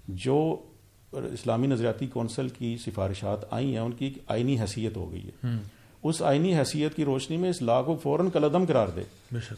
[0.07, 0.63] جو
[1.11, 5.47] اسلامی نظریاتی کونسل کی سفارشات آئی ہیں ان کی ایک آئینی حیثیت ہو گئی ہے۔
[6.03, 9.01] اس آئینی حیثیت کی روشنی میں اس لا کو فوراً قلعدم قرار دے۔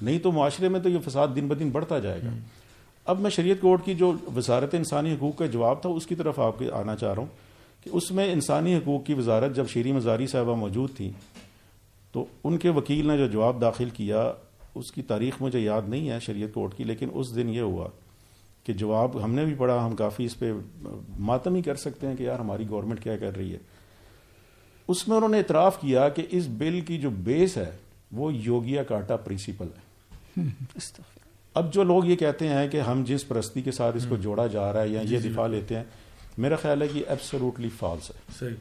[0.01, 2.29] نہیں تو معاشرے میں تو یہ فساد دن بدن بڑھتا جائے گا۔
[3.07, 6.39] اب میں شریعت کورٹ کی جو وزارت انسانی حقوق کا جواب تھا، اس کی طرف
[6.39, 9.91] آپ کے آنا چاہ رہا ہوں کہ اس میں انسانی حقوق کی وزارت جب شیری
[9.91, 11.11] مزاری صاحبہ موجود تھیں
[12.13, 14.31] تو ان کے وکیل نے جو جواب داخل کیا،
[14.75, 17.87] اس کی تاریخ مجھے یاد نہیں ہے شریعت کورٹ کی، لیکن اس دن یہ ہوا
[18.63, 20.51] کہ جواب ہم نے بھی پڑھا، ہم کافی اس پہ
[21.19, 23.57] ماتم ہی کر سکتے ہیں کہ یار ہماری گورنمنٹ کیا کر رہی ہے۔
[24.87, 27.71] اس میں انہوں نے اعتراف کیا کہ اس بل کی جو بیس ہے،
[28.11, 30.41] وہ یوگیا کاٹا پرنسپل ہے۔
[31.53, 34.47] اب جو لوگ یہ کہتے ہیں کہ ہم جس پرستی کے ساتھ اس کو جوڑا
[34.47, 35.83] جا رہا ہے یا جی، یہ جی، دفاع لیتے ہیں
[36.37, 38.55] میرا خیال ہے کہ ایبسلوٹلی فالس ہے۔ صحیح۔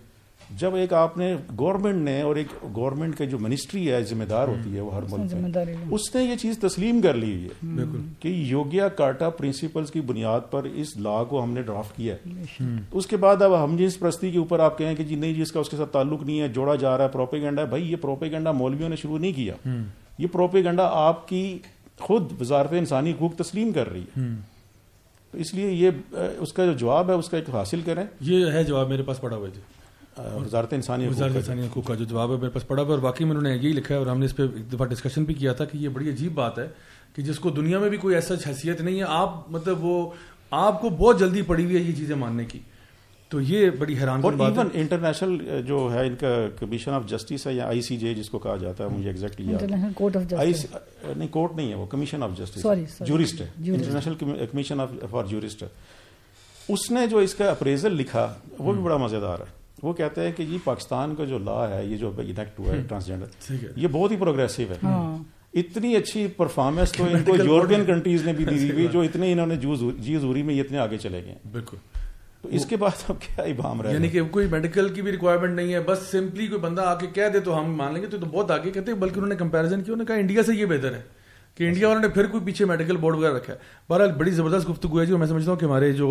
[0.58, 4.48] جب ایک آپ نے گورنمنٹ نے اور ایک گورنمنٹ کا جو منسٹری ہے ذمہ دار
[4.48, 7.84] ہوتی ہے وہ ہر ملک میں۔ اس نے یہ چیز تسلیم کر لی ہوئی ہے
[8.20, 12.64] کہ یوگیا کاٹا پرنسپلز کی بنیاد پر اس لا کو ہم نے ڈرافٹ کیا ہے۔
[12.92, 15.52] اس کے بعد اب ہم جس پرستی کے اوپر آپ کہیں کہ جی نہیں جس
[15.52, 18.52] کا اس کے ساتھ تعلق نہیں ہے جوڑا جا رہا ہے پروپیگنڈا بھائی یہ پروپیگنڈا
[18.52, 19.54] مولویوں نے شروع نہیں کیا۔
[20.18, 21.58] یہ پروپیگنڈا آپ کی
[21.98, 24.20] خود وزارت انسانی حقوق تسلیم کر رہی ہے۔
[25.30, 25.90] تو اس لیے یہ
[26.38, 29.20] اس کا جو جواب ہے اس کا ایک حاصل کریں۔ یہ ہے جواب میرے پاس
[29.20, 29.60] پڑا ہوا جی۔
[30.18, 33.24] وزارت انسانی وزارت انسانی حقوق کا جو جواب ہے میرے پاس پڑا ہوا اور باقی
[33.24, 35.34] میں انہوں نے یہی لکھا ہے اور ہم نے اس پہ ایک دفعہ ڈسکشن بھی
[35.34, 36.68] کیا تھا کہ یہ بڑی عجیب بات ہے
[37.16, 40.10] کہ جس کو دنیا میں بھی کوئی ایسا حیثیت نہیں ہے آپ مطلب وہ
[40.50, 42.58] آپ کو بہت جلدی پڑی ہوئی ہے یہ چیزیں ماننے کی۔
[43.32, 47.52] تو یہ بڑی حیران اور ایون انٹرنیشنل جو ہے ان کا کمیشن آف جسٹس ہے
[47.52, 49.52] یا آئی سی جے جس کو کہا جاتا ہے مجھے ایگزیکٹلی
[51.16, 52.66] نہیں کورٹ نہیں ہے وہ کمیشن آف جسٹس
[53.00, 54.14] جورسٹ ہے۔ انٹرنیشنل
[54.50, 54.78] کمیشن
[55.10, 55.68] فار جورسٹ ہے۔
[56.68, 60.32] اس نے جو اس کا اپریزل لکھا وہ بھی بڑا مزیدار ہے۔ وہ کہتے ہیں
[60.36, 64.10] کہ یہ پاکستان کا جو لا ہے یہ جو انیکٹ ہوا ہے ٹرانسجینڈر یہ بہت
[64.10, 65.18] ہی پروگریسو ہے۔ ہاں۔
[65.54, 69.46] اتنی اچھی پرفارمنس تو ان کو یورپین کنٹریز نے بھی دی ہوئی جو اتنے انہوں
[69.46, 69.56] نے
[69.98, 71.76] جی حضوری میں اتنے آگے چلے گئے۔ بالکل۔
[72.42, 75.54] تو اس کے بعد اب کیا ابام رہا یعنی کہ کوئی میڈیکل کی بھی ریکوائرمنٹ
[75.56, 78.06] نہیں ہے، بس سمپلی کوئی بندہ آ کے کہہ دے تو ہم مان لیں گے،
[78.06, 80.54] تو بہت آگے کہتے ہیں، بلکہ انہوں نے کمپیرزن کیا، انہوں نے کہا انڈیا سے
[80.54, 81.02] یہ بہتر ہے
[81.56, 84.68] کہ انڈیا والوں نے پھر کوئی پیچھے میڈیکل بورڈ وغیرہ رکھا ہے۔ بہرحال بڑی زبردست
[84.68, 86.08] گفتگو ہے جی، جو میں سمجھتا ہوں کہ ہمارے جو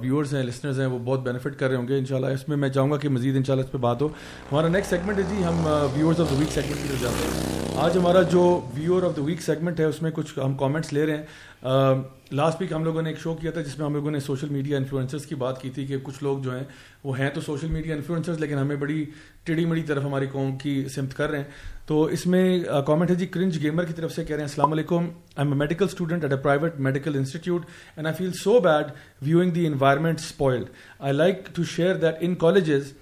[0.00, 2.68] ویورز ہیں لسنرز ہیں، وہ بہت بینیفٹ کر رہے ہوں گے، انشاءاللہ۔ اس میں میں
[2.68, 4.08] چاہوں گا کہ مزید انشاءاللہ اس پہ بات ہو۔
[4.52, 7.76] ہمارا نیکسٹ سیگمنٹ ہے جی ہم viewers of the week segment کی طرف جاتے ہیں۔
[7.82, 11.06] آج ہمارا جو viewer of the week segment ہے، اس میں کچھ ہم کامنٹس لے
[11.06, 14.10] رہے ہیں۔ لاسٹ ویک ہم لوگوں نے ایک شو کیا تھا جس میں ہم لوگوں
[14.10, 16.62] نے سوشل میڈیا انفلوئنسرس کی بات کی تھی کہ کچھ لوگ جو ہیں
[17.04, 19.04] وہ ہیں تو سوشل میڈیا انفلوئنسرز لیکن ہمیں بڑی
[19.44, 21.44] ٹیڑھی مڑی طرف ہماری قوم کی سمت کر رہے ہیں۔
[21.86, 22.44] تو اس میں
[22.86, 25.52] کامنٹ ہے جی کرنج گیمر کی طرف سے کہہ رہے ہیں، السلام علیکم I am
[25.52, 27.66] a medical student at a private medical institute
[27.96, 28.90] and I feel so bad
[29.22, 30.66] viewing the environment spoiled
[30.98, 32.92] I like to share that in colleges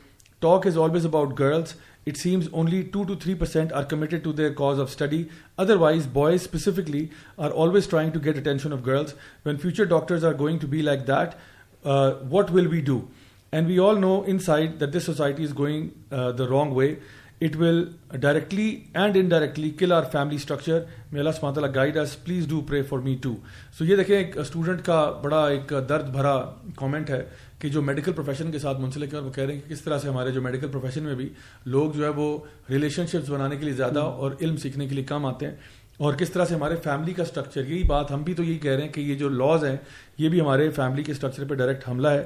[0.43, 1.75] talk is always about girls
[2.11, 5.21] it seems only 2 to 3% are committed to their cause of study.
[5.59, 9.15] Otherwise, boys specifically are always trying to get attention of girls.
[9.45, 11.39] When future doctors are going to be like that,
[11.85, 13.09] uh, what will we do?
[13.53, 16.99] And we all know inside that this society is going uh, the wrong way.
[17.41, 17.87] It will
[18.19, 20.87] directly and indirectly kill our family structure.
[21.11, 22.15] May Allah subhanahu wa ta'ala guide us.
[22.15, 23.37] Please do pray for me too.
[23.73, 26.35] So یہ دیکھیں ایک student کا بڑا ایک درد بھرا
[26.77, 27.23] comment ہے
[27.61, 29.99] کہ جو میڈیکل پروفیشن کے ساتھ منسلک ہیں وہ کہہ رہے ہیں کہ کس طرح
[29.99, 31.29] سے ہمارے جو میڈیکل پروفیشن میں بھی
[31.67, 32.39] لوگ جو ہے وہ
[32.71, 35.55] ریلیشن شپس بنانے کے لیے زیادہ اور علم سیکھنے کے لیے کم آتے ہیں
[35.97, 38.71] اور کس طرح سے ہمارے فیملی کا اسٹرکچر یہی بات ہم بھی تو یہی کہہ
[38.71, 39.77] رہے ہیں کہ یہ جو لاز ہیں،
[40.19, 42.25] یہ بھی ہمارے فیملی کے اسٹرکچر پہ ڈائریکٹ حملہ ہے۔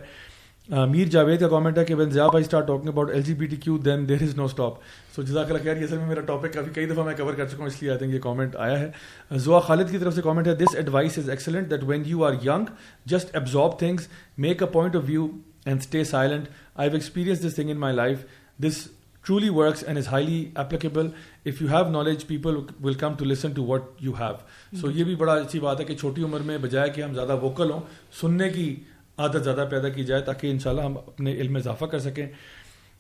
[0.69, 3.47] میر جاوید کا کامنٹ ہے کہ وین زیا بھائی start talking about L G B
[3.47, 4.75] T Q then there is no stop
[5.15, 7.47] so جزاک اللہ خیر یہ سر میں میرا ٹاپک کافی کئی دفعہ میں کور کر
[7.47, 8.91] چکا ہوں اس لیے آئی تھنک یہ کامنٹ آیا ہے۔
[9.39, 12.33] زوا خالد کی طرف سے کامنٹ ہے this advice is excellent that when you are
[12.45, 12.65] young
[13.07, 14.09] just absorb things
[14.39, 15.27] make a point of view
[15.65, 18.25] and stay silent I have experience this thing in my life
[18.63, 18.87] this
[19.25, 21.09] truly works and is highly applicable
[21.47, 25.05] if you have knowledge people will come to listen to what you have so یہ
[25.05, 27.81] بھی بڑا اچھی بات ہے کہ چھوٹی عمر میں بجائے کہ ہم زیادہ ووکل ہوں
[28.21, 28.75] سننے کی
[29.19, 32.27] عادت زیادہ پیدا کی جائے تاکہ انشاءاللہ ہم اپنے علم میں اضافہ کر سکیں۔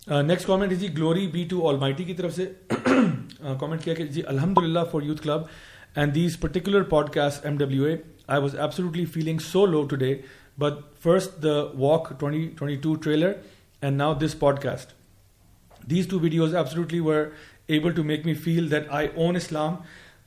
[0.06, 4.22] نیکسٹ کامنٹ جی گلوری بی ٹو آل مائٹی کی طرف سے کامنٹ کیا کہ جی
[4.26, 5.42] الحمد للہ for youth club
[5.94, 7.96] and these particular podcast M W A
[8.26, 10.14] I was absolutely feeling so low today
[10.58, 13.32] but first the walk twenty twenty two trailer
[13.82, 14.92] and now this podcast
[15.90, 17.24] these two videos absolutely were
[17.66, 19.74] able to make me feel that I own Islam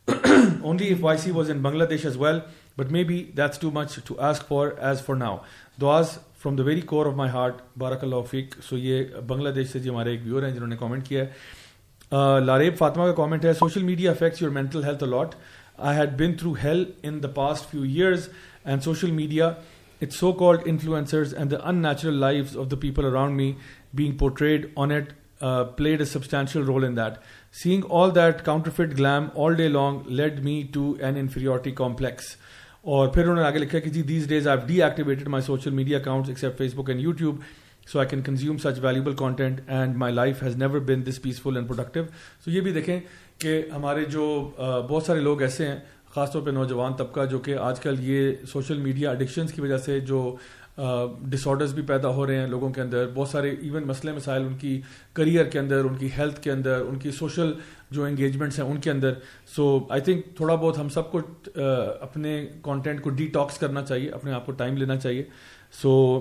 [0.08, 2.40] only if why she was in Bangladesh as well
[2.78, 5.38] but maybe that's too much to ask for as for now
[5.82, 9.68] دعاز from the very core of my heart بارک اللہ فیق سو یہ بنگلہ دیش
[9.68, 13.46] سے جی ہمارے ایک ویور ہیں جنہوں نے کامنٹ کیا ہے لاریب فاطمہ کا کامنٹ
[13.46, 15.36] ہے social media affects your mental health a lot
[15.78, 18.28] I had been through hell in the past few years
[18.66, 19.52] and social media
[20.02, 23.52] it's so called influencers and the unnatural life of the people around me
[23.94, 25.14] being portrayed on it
[25.78, 27.18] played a substantial role in that
[27.56, 32.36] seeing all that counterfeit glam all day long led me to an inferiority complex
[32.88, 35.98] اور پھر انہوں نے آگے لکھا کہ جی these days I deactivated my social media
[35.98, 37.40] accounts except Facebook and YouTube
[37.88, 41.56] so I can consume such valuable content and my life has never been this peaceful
[41.56, 42.04] and productive
[42.46, 43.00] so یہ بھی دیکھیں
[43.38, 45.76] کہ ہمارے جو بہت سارے لوگ ایسے ہیں،
[46.16, 49.78] خاص طور پہ نوجوان طبقہ جو کہ آج کل یہ سوشل میڈیا اڈکشنس کی وجہ
[49.78, 50.36] سے جو
[50.78, 54.44] ڈس آڈرز بھی پیدا ہو رہے ہیں لوگوں کے اندر، بہت سارے ایون مسئلے، مسائل
[54.44, 54.80] ان کی
[55.14, 57.54] کریئر کے اندر، ان کی ہیلتھ کے اندر، ان کی سوشل
[57.92, 59.14] جو انگیجمنٹس ہیں ان کے اندر۔
[59.56, 61.22] سو آئی تھنک تھوڑا بہت ہم سب کو
[62.02, 65.24] اپنے کانٹینٹ کو ڈی ٹاکس کرنا چاہیے، اپنے آپ کو ٹائم لینا چاہیے۔
[65.82, 66.20] سو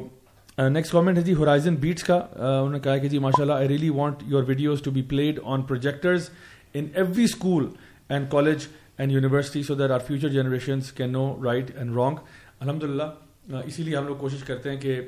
[0.59, 3.69] نیکسٹ کامنٹ ہے جی ہورائزن بیٹس کا۔ انہوں نے کہا کہ جی ماشاء اللہ I
[3.69, 6.31] really want your videos to be played on projectors
[6.75, 7.67] in every school
[8.09, 8.67] and college
[8.99, 12.17] and university so that our future generations can know right and wrong
[12.61, 13.03] الحمد للہ
[13.49, 15.01] اسی لیے ہم لوگ کوشش کرتے ہیں کہ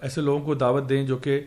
[0.00, 1.40] ایسے لوگوں کو دعوت دیں جو کہ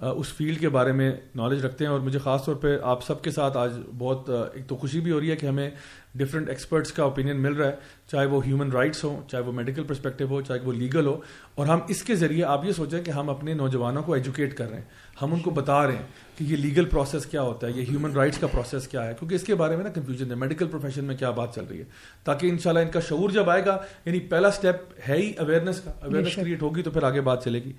[0.00, 3.22] اس فیلڈ کے بارے میں نالج رکھتے ہیں اور مجھے خاص طور پہ آپ سب
[3.22, 5.70] کے ساتھ آج بہت ایک تو خوشی بھی ہو رہی ہے کہ ہمیں
[6.14, 7.76] ڈفرینٹ ایکسپرٹس کا اوپینین مل رہا ہے
[8.10, 11.20] چاہے وہ ہیومن رائٹس ہوں چاہے وہ میڈیکل پرسپیکٹو ہو چاہے وہ لیگل ہو
[11.54, 14.68] اور ہم اس کے ذریعے آپ یہ سوچیں کہ ہم اپنے نوجوانوں کو ایجوکیٹ کر
[14.68, 14.84] رہے ہیں۔
[15.22, 16.02] ہم ان کو بتا رہے ہیں
[16.38, 19.34] کہ یہ لیگل پروسیس کیا ہوتا ہے یہ ہیومن رائٹس کا پروسیس کیا ہے کیونکہ
[19.34, 21.84] اس کے بارے میں نا کنفیوژن ہے۔ میڈیکل پروفیشن میں کیا بات چل رہی ہے؟
[22.24, 24.76] تاکہ ان ان کا شعور جب آئے گا یعنی پہلا اسٹیپ
[25.08, 27.72] ہے ہی اویئرنیس کا اویئرنیس کریٹ ہوگی تو پھر آگے بات چلے گی۔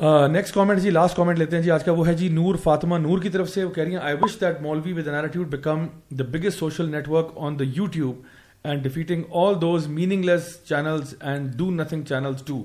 [0.00, 2.96] نیکسٹ کامنٹ جی لاسٹ کامنٹ لیتے ہیں جی آج کا وہ ہے جی نور، فاطمہ
[2.98, 5.86] نور کی طرف سے وہ کہہ رہی ہیں I wish that Maulvi with attitude become
[6.10, 8.20] the biggest social network on the YouTube
[8.64, 9.86] and defeating all those
[10.24, 12.62] meaningless channels and do nothing channels too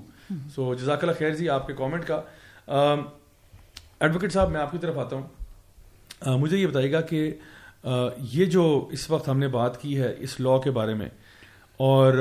[0.55, 2.21] so جزاک اللہ خیر جی آپ کے کامنٹ کا۔
[3.99, 7.29] ایڈوکیٹ صاحب، میں آپ کی طرف آتا ہوں۔ مجھے یہ بتائیے گا کہ
[8.31, 11.09] یہ جو اس وقت ہم نے بات کی ہے اس لاء کے بارے میں
[11.77, 12.13] اور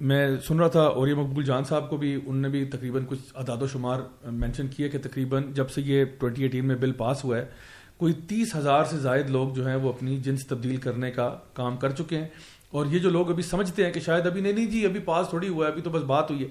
[0.00, 3.04] میں سن رہا تھا اور یہ مقبول جان صاحب کو بھی انہوں نے بھی تقریباً
[3.08, 6.92] کچھ اعداد و شمار مینشن کیے کہ تقریباً جب سے یہ ٹوئنٹی ایٹین میں بل
[6.92, 7.44] پاس ہوا ہے،
[7.96, 11.76] کوئی تیس ہزار سے زائد لوگ جو ہیں وہ اپنی جنس تبدیل کرنے کا کام
[11.76, 12.28] کر چکے ہیں۔
[12.70, 15.28] اور یہ جو لوگ ابھی سمجھتے ہیں کہ شاید ابھی نہیں نہیں جی ابھی پاس
[15.28, 16.48] تھوڑی ہوا ہے، ابھی تو بس بات ہوئی ہے۔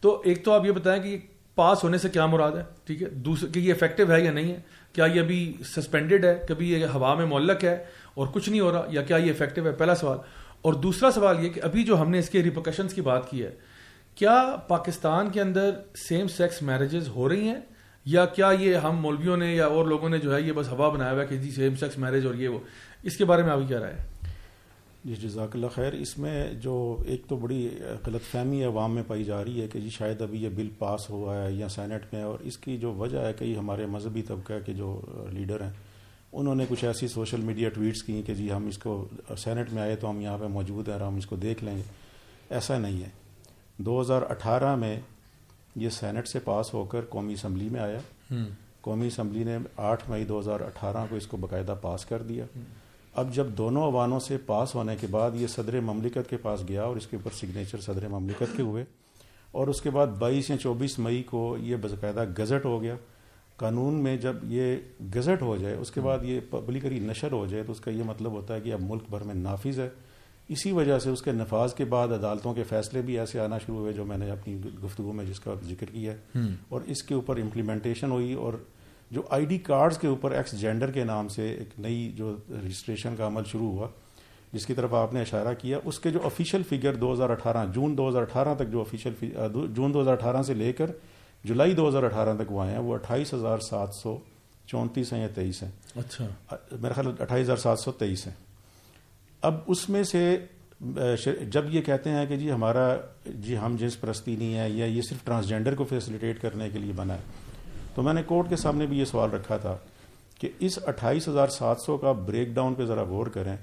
[0.00, 1.18] تو ایک تو آپ یہ بتائیں کہ
[1.54, 4.52] پاس ہونے سے کیا مراد ہے؟ ٹھیک ہے؟ دوسرے کہ یہ افیکٹو ہے یا نہیں
[4.52, 4.60] ہے؟
[4.92, 7.84] کیا یہ ابھی سسپینڈیڈ ہے؟ کبھی یہ ہوا میں معلق ہے
[8.14, 10.18] اور کچھ نہیں ہو رہا؟ یا کیا یہ افیکٹو ہے؟ پہلا سوال۔
[10.64, 13.42] اور دوسرا سوال یہ کہ ابھی جو ہم نے اس کے ریپوکیشنس کی بات کی
[13.42, 13.50] ہے،
[14.16, 17.60] کیا پاکستان کے اندر سیم سیکس میرجز ہو رہی ہیں؟
[18.06, 20.88] یا کیا یہ ہم مولویوں نے یا اور لوگوں نے جو ہے یہ بس ہوا
[20.88, 22.58] بنایا ہوا ہے کہ جی سیم سیکس میرج اور یہ وہ؟
[23.02, 24.06] اس کے بارے میں ابھی کیا رہا ہے؟
[25.04, 26.74] جی جزاک اللہ خیر، اس میں جو
[27.06, 27.68] ایک تو بڑی
[28.06, 31.08] غلط فہمی عوام میں پائی جا رہی ہے کہ جی شاید ابھی یہ بل پاس
[31.10, 34.58] ہوا ہے یا سینٹ میں، اور اس کی جو وجہ ہے کہ ہمارے مذہبی طبقہ
[34.66, 35.00] کے جو
[35.32, 35.70] لیڈر ہیں
[36.38, 39.08] انہوں نے کچھ ایسی سوشل میڈیا ٹویٹس کی کہ جی ہم اس کو
[39.38, 41.76] سینٹ میں آئے تو ہم یہاں پہ موجود ہیں اور ہم اس کو دیکھ لیں
[41.76, 41.82] گے۔
[42.50, 43.08] ایسا نہیں ہے۔
[43.78, 45.00] دو ہزار اٹھارہ میں
[45.76, 47.98] یہ سینٹ سے پاس ہو کر قومی اسمبلی میں آیا۔
[48.80, 52.44] قومی اسمبلی نے آٹھ مئی دو ہزار اٹھارہ کو اس کو باقاعدہ پاس کر دیا۔
[53.14, 56.82] اب جب دونوں عوانوں سے پاس ہونے کے بعد یہ صدر مملکت کے پاس گیا
[56.82, 58.84] اور اس کے اوپر سگنیچر صدر مملکت کے ہوئے۔
[59.50, 62.94] اور اس کے بعد بائیس یا چوبیس مئی کو یہ باقاعدہ گزٹ ہو گیا۔
[63.58, 64.76] قانون میں جب یہ
[65.14, 68.02] گزٹ ہو جائے اس کے بعد یہ پبلکری نشر ہو جائے تو اس کا یہ
[68.06, 69.88] مطلب ہوتا ہے کہ اب ملک بھر میں نافذ ہے۔
[70.48, 73.78] اسی وجہ سے اس کے نفاذ کے بعد عدالتوں کے فیصلے بھی ایسے آنا شروع
[73.78, 77.14] ہوئے جو میں نے اپنی گفتگو میں جس کا ذکر کیا ہے۔ اور اس کے
[77.14, 78.52] اوپر امپلیمنٹیشن ہوئی اور
[79.10, 83.16] جو آئی ڈی کارڈز کے اوپر ایکس جینڈر کے نام سے ایک نئی جو رجسٹریشن
[83.16, 83.88] کا عمل شروع ہوا
[84.52, 87.66] جس کی طرف آپ نے اشارہ کیا اس کے جو آفیشیل فگر دو ہزار اٹھارہ
[87.72, 89.12] جون دو ہزار اٹھارہ تک جو آفیشیل
[89.74, 90.90] جون دو ہزار اٹھارہ سے لے کر
[91.44, 94.18] جولائی دو ہزار اٹھارہ تک وہ آئے ہیں وہ اٹھائیس ہزار سات سو
[94.66, 96.26] چونتیس ہیں یا تیئیس ہیں۔ اچھا۔
[96.80, 98.34] میرا خیال اٹھائیس ہزار سات سو تیئیس ہیں۔
[99.42, 100.38] اب اس میں سے
[101.42, 105.02] جب یہ کہتے ہیں کہ جی ہمارا جی ہم جنس پرستی نہیں ہے یا یہ
[105.02, 107.20] صرف ٹرانسجینڈر کو فیسلیٹیٹ کرنے کے لیے بنا ہے
[107.94, 109.76] تو میں نے کورٹ کے سامنے بھی یہ سوال رکھا تھا
[110.40, 113.56] کہ اس اٹھائیس ہزار سات سو کا بریک ڈاؤن پہ ذرا غور کریں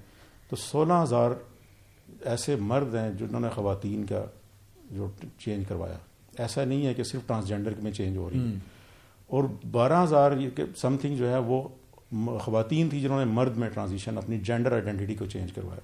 [0.50, 1.32] تو سولہ ہزار
[2.22, 4.26] ایسے مرد ہیں جنہوں نے خواتین کا
[4.92, 5.08] جو
[5.40, 5.98] چینج کروایا۔
[6.40, 8.44] ایسا نہیں ہے کہ صرف ٹرانسجینڈر میں چینج ہو رہی ہے۔
[9.28, 10.32] اور بارہ ہزار
[10.76, 11.68] سم تھنگ جو ہے وہ
[12.40, 15.80] خواتین تھی جنہوں نے مرد میں ٹرانزیشن اپنی جینڈر آئیڈینٹی کو چینج کروایا۔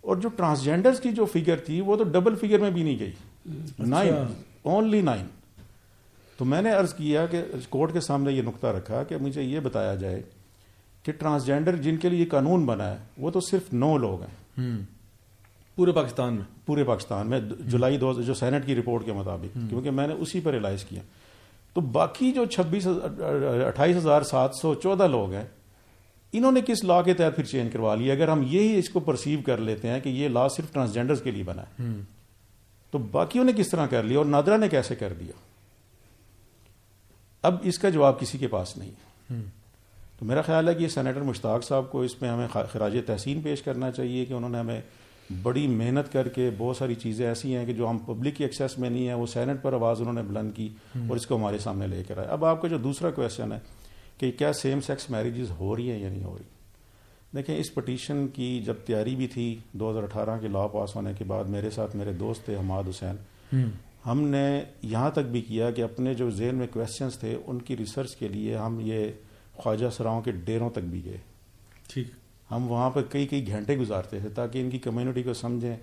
[0.00, 3.12] اور جو ٹرانسجینڈر کی جو فگر تھی وہ تو ڈبل فگر میں بھی نہیں گئی۔
[3.78, 4.14] نائن
[4.62, 5.26] اونلی نائن
[6.36, 9.60] تو میں نے ارض کیا کہ کورٹ کے سامنے یہ نقطہ رکھا کہ مجھے یہ
[9.60, 10.22] بتایا جائے
[11.02, 14.56] کہ ٹرانسجینڈر جن کے لیے یہ قانون بنا ہے وہ تو صرف نو لوگ ہیں۔
[15.76, 19.90] پورے پاکستان میں۔ پورے پاکستان میں جولائی دو جو سینٹ کی رپورٹ کے مطابق کیونکہ
[19.90, 21.02] میں نے اسی پر ریلائز کیا۔
[21.72, 22.86] تو باقی جو چھبیس
[23.66, 25.44] اٹھائیس ہزار سات سو چودہ لوگ ہیں
[26.32, 29.00] انہوں نے کس لا کے تحت پھر چینج کروا لیا اگر ہم یہی اس کو
[29.00, 31.92] پرسیو کر لیتے ہیں کہ یہ لا صرف ٹرانسجینڈر کے لیے بنا ہے
[32.90, 35.32] تو باقیوں نے کس طرح کر لیا اور نادرا نے کیسے کر دیا؟
[37.42, 39.40] اب اس کا جواب کسی کے پاس نہیں۔ ہے
[40.18, 43.40] تو میرا خیال ہے کہ یہ سینیٹر مشتاق صاحب کو اس میں ہمیں خراج تحسین
[43.42, 44.80] پیش کرنا چاہیے کہ انہوں نے ہمیں
[45.42, 48.78] بڑی محنت کر کے بہت ساری چیزیں ایسی ہیں کہ جو ہم پبلک کی ایکسیس
[48.78, 50.68] میں نہیں ہیں وہ سینٹ پر آواز انہوں نے بلند کی
[51.08, 53.58] اور اس کو ہمارے سامنے لے کر آئے۔ اب آپ کا جو دوسرا کوشچن ہے
[54.18, 56.44] کہ کیا سیم سیکس میریجز ہو رہی ہیں یا نہیں ہو رہی؟
[57.36, 61.12] دیکھیں اس پٹیشن کی جب تیاری بھی تھی دو ہزار اٹھارہ کے لا پاس ہونے
[61.18, 63.16] کے بعد میرے ساتھ میرے دوست تھے حماد حسین۔
[64.06, 67.76] ہم۔ نے یہاں تک بھی کیا کہ اپنے جو ذہن میں کوشچنس تھے ان کی
[67.76, 69.04] ریسرچ کے لیے ہم یہ
[69.54, 71.16] خواجہ سراؤں کے ڈیروں تک بھی گئے۔
[71.88, 72.06] ٹھیک۔
[72.50, 75.76] ہم وہاں پہ کئی کئی گھنٹے گزارتے تھے تاکہ ان کی کمیونٹی کو سمجھیں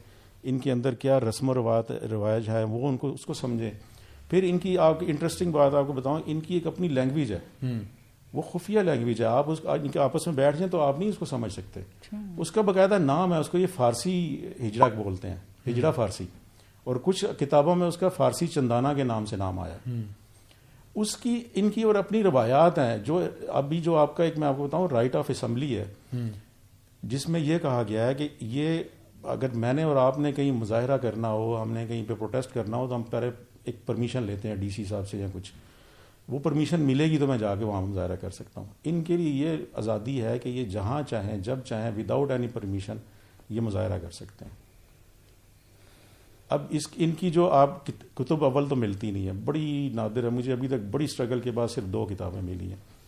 [0.43, 3.71] ان کے اندر کیا رسم و روایت روایج ہے وہ ان کو اس کو سمجھیں۔
[4.29, 7.39] پھر ان کی آپ انٹرسٹنگ بات آپ کو بتاؤں ان کی ایک اپنی لینگویج ہے۔
[8.33, 11.09] وہ خفیہ لینگویج ہے۔ آپ اس ان کے آپس میں بیٹھ جائیں تو آپ نہیں
[11.09, 14.87] اس کو سمجھ سکتے۔ اچھا۔ اس کا باقاعدہ نام ہے اس کو یہ فارسی ہجڑا
[14.87, 15.37] بولتے ہیں
[15.67, 16.25] ہجڑا فارسی۔
[16.83, 19.77] اور کچھ کتابوں میں اس کا فارسی چندانہ کے نام سے نام آیا۔
[20.95, 24.47] اس کی ان کی اور اپنی روایات ہیں جو ابھی جو آپ کا ایک میں
[24.47, 25.85] آپ کو بتاؤں رائٹ آف اسمبلی ہے۔
[27.03, 28.83] جس میں یہ کہا گیا ہے کہ یہ
[29.23, 32.53] اگر میں نے اور آپ نے کہیں مظاہرہ کرنا ہو، ہم نے کہیں پہ پروٹیسٹ
[32.53, 33.31] کرنا ہو، تو ہم پہلے
[33.63, 35.51] ایک پرمیشن لیتے ہیں ڈی سی صاحب سے یا کچھ۔
[36.27, 39.17] وہ پرمیشن ملے گی تو میں جا کے وہاں مظاہرہ کر سکتا ہوں۔ ان کے
[39.17, 42.97] لیے یہ آزادی ہے کہ یہ جہاں چاہیں، جب چاہیں وداؤٹ اینی پرمیشن
[43.49, 44.51] یہ مظاہرہ کر سکتے ہیں۔
[46.49, 50.29] اب اس، ان کی جو آپ کتب اول تو ملتی نہیں ہے، بڑی نادر ہے۔
[50.29, 53.00] مجھے ابھی تک بڑی اسٹرگل کے بعد صرف دو کتابیں ملی ہیں۔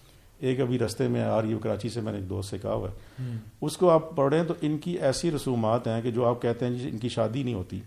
[0.43, 2.73] ایک ابھی رستے میں آ رہی ہے کراچی سے میں نے ایک دوست سے کہا
[2.73, 3.23] ہوا ہے۔
[3.61, 6.75] اس کو آپ پڑھیں تو ان کی ایسی رسومات ہیں کہ جو آپ کہتے ہیں
[6.89, 7.79] ان کی شادی نہیں ہوتی۔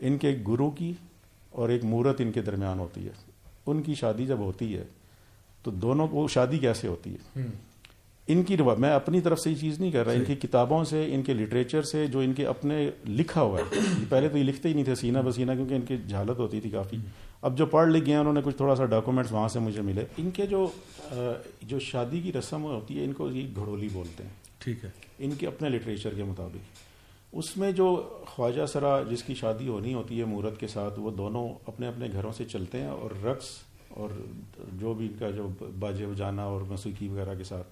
[0.00, 0.92] ان کے ایک گرو کی
[1.50, 3.10] اور ایک مورت ان کے درمیان ہوتی ہے۔
[3.66, 4.84] ان کی شادی جب ہوتی ہے
[5.62, 7.46] تو دونوں کو شادی کیسے ہوتی ہے؟
[8.26, 11.14] ان کی میں اپنی طرف سے یہ چیز نہیں کر رہا ان کی کتابوں سے
[11.14, 13.78] ان کے لٹریچر سے جو ان کے اپنے لکھا ہوا ہے۔
[14.08, 16.70] پہلے تو یہ لکھتے ہی نہیں تھے سینہ بسینہ کیونکہ ان کی جہالت ہوتی تھی
[16.70, 16.96] کافی۔
[17.44, 20.04] اب جو پڑھ لکھ گئے انہوں نے کچھ تھوڑا سا ڈاکومنٹس وہاں سے مجھے ملے۔
[20.16, 20.66] ان کے جو
[21.62, 25.30] جو شادی کی رسم ہوتی ہے ان کو یہ گھڑولی بولتے ہیں۔ ٹھیک ہے۔ ان
[25.30, 26.56] کے اپنے لٹریچر کے مطابق۔
[27.32, 31.10] اس میں جو خواجہ سرا جس کی شادی ہونی ہوتی ہے مورت کے ساتھ وہ
[31.10, 33.46] دونوں اپنے اپنے گھروں سے چلتے ہیں اور رقص
[33.88, 34.08] اور
[34.72, 35.48] جو بھی ان کا جو
[35.80, 37.68] باجے بجانا اور موسیقی وغیرہ کے ساتھ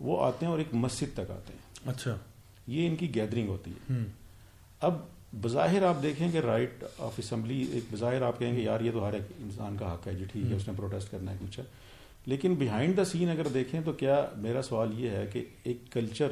[0.00, 2.16] وہ آتے ہیں اور ایک مسجد تک آتے ہیں۔ اچھا۔
[2.66, 4.02] یہ ان کی گیدرنگ ہوتی ہے۔
[4.80, 4.94] اب
[5.42, 9.08] بظاہر آپ دیکھیں کہ رائٹ آف اسمبلی ایک بظاہر آپ کہیں گے یار یہ تو
[9.08, 11.60] ہر ایک انسان کا حق ہے جی ٹھیک ہے اس نے پروٹیسٹ کرنا ہے کچھ
[12.26, 16.26] لیکن بیہائنڈ دا سین اگر دیکھیں تو کیا میرا سوال یہ ہے کہ ایک کلچر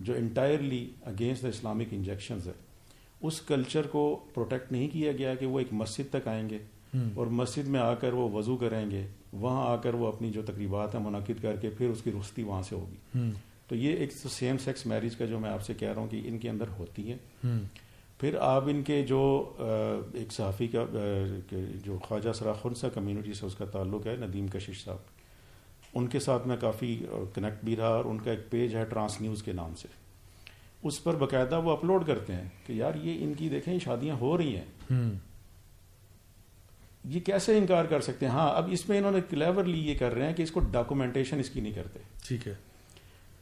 [0.00, 2.52] جو entirely against the Islamic injunctions ہے
[3.20, 6.58] اس کلچر کو پروٹیکٹ نہیں کیا گیا کہ وہ ایک مسجد تک آئیں گے
[7.14, 10.42] اور مسجد میں آ کر وہ وضو کریں گے وہاں آ کر وہ اپنی جو
[10.42, 13.18] تقریبات ہیں منعقد کر کے پھر اس کی رخصتی وہاں سے ہوگی۔
[13.68, 16.20] تو یہ ایک سیم سیکس میرج کا جو میں آپ سے کہہ رہا ہوں کہ
[16.24, 17.16] ان کے اندر ہوتی ہے
[18.20, 19.52] پھر آپ ان کے جو
[20.14, 20.84] ایک صحافی کا
[21.84, 24.96] جو خواجہ سراخن سا کمیونٹی سے اس کا تعلق ہے ندیم کشش صاحب
[25.94, 29.20] ان کے ساتھ میں کافی کنیکٹ بھی رہا اور ان کا ایک پیج ہے ٹرانس
[29.20, 29.88] نیوز کے نام سے۔
[30.82, 34.38] اس پر باقاعدہ وہ اپلوڈ کرتے ہیں کہ یار یہ ان کی دیکھیں شادیاں ہو
[34.38, 35.10] رہی ہیں۔
[37.04, 40.14] یہ کیسے انکار کر سکتے ہیں؟ ہاں اب اس میں انہوں نے کلیورلی یہ کر
[40.14, 41.98] رہے ہیں کہ اس کو ڈاکومنٹیشن اس کی نہیں کرتے۔
[42.28, 42.54] ٹھیک ہے۔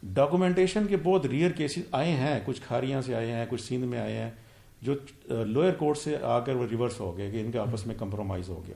[0.02, 3.98] ڈاکومنٹیشن کے بہت ریئر کیسز آئے ہیں کچھ کھاریاں سے آئے ہیں کچھ سندھ میں
[3.98, 4.30] آئے ہیں۔
[4.84, 4.94] جو
[5.28, 8.48] لوئر کورٹ سے آ کر وہ ریورس ہو گئے کہ ان کے آپس میں کمپرومائز
[8.48, 8.74] ہو گیا۔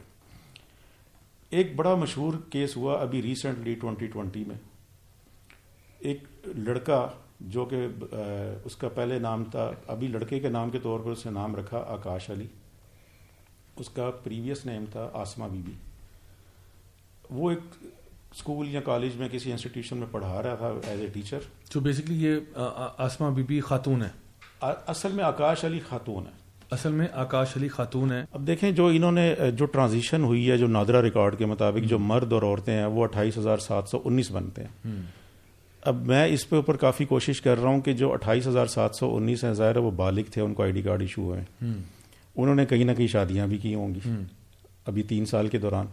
[1.50, 4.56] ایک بڑا مشہور کیس ہوا ابھی ریسنٹلی ٹوینٹی ٹوینٹی میں۔
[5.98, 7.06] ایک لڑکا
[7.40, 7.86] جو کہ
[8.64, 11.56] اس کا پہلے نام تھا، ابھی لڑکے کے نام کے طور پر اس نے نام
[11.56, 12.46] رکھا آکاش علی۔
[13.76, 15.72] اس کا پریویس نیم تھا آسما بی بی
[17.30, 17.60] وہ ایک
[18.32, 21.38] اسکول یا کالج میں کسی انسٹیٹیوشن میں پڑھا رہا تھا ایز اے ٹیچر
[21.72, 22.58] تو بیسکلی یہ
[22.98, 24.08] آسما بی بی خاتون ہے۔
[24.60, 26.30] اصل میں آکاش علی خاتون ہے۔
[26.70, 30.56] اصل میں آکاش علی خاتون ہے۔ اب دیکھیں جو انہوں نے جو ٹرانزیشن ہوئی ہے
[30.56, 34.02] جو نادرا ریکارڈ کے مطابق جو مرد اور عورتیں ہیں وہ اٹھائیس ہزار سات سو
[34.04, 34.90] انیس بنتے ہیں۔
[35.82, 38.90] اب میں اس پہ اوپر کافی کوشش کر رہا ہوں کہ جو اٹھائیس ہزار سات
[38.94, 41.40] سو انیس ہیں ظاہر وہ بالغ تھے ان کو آئی ڈی کارڈ ایشو ہوئے۔
[42.36, 44.10] انہوں نے کہیں نہ کہیں شادیاں بھی کی ہوں گی۔
[44.86, 45.86] ابھی تین سال کے دوران۔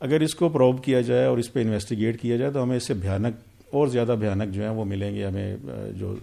[0.00, 2.86] اگر اس کو پروب کیا جائے اور اس پہ انویسٹیگیٹ کیا جائے تو ہمیں اس
[2.86, 3.34] سے بھیانک
[3.72, 5.56] اور زیادہ بھیانک جو ہیں وہ ملیں گے ہمیں
[5.94, 6.14] جو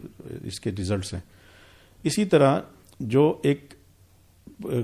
[0.43, 1.21] اس کے ریزلٹس ہیں۔
[2.03, 2.59] اسی طرح
[2.99, 3.73] جو ایک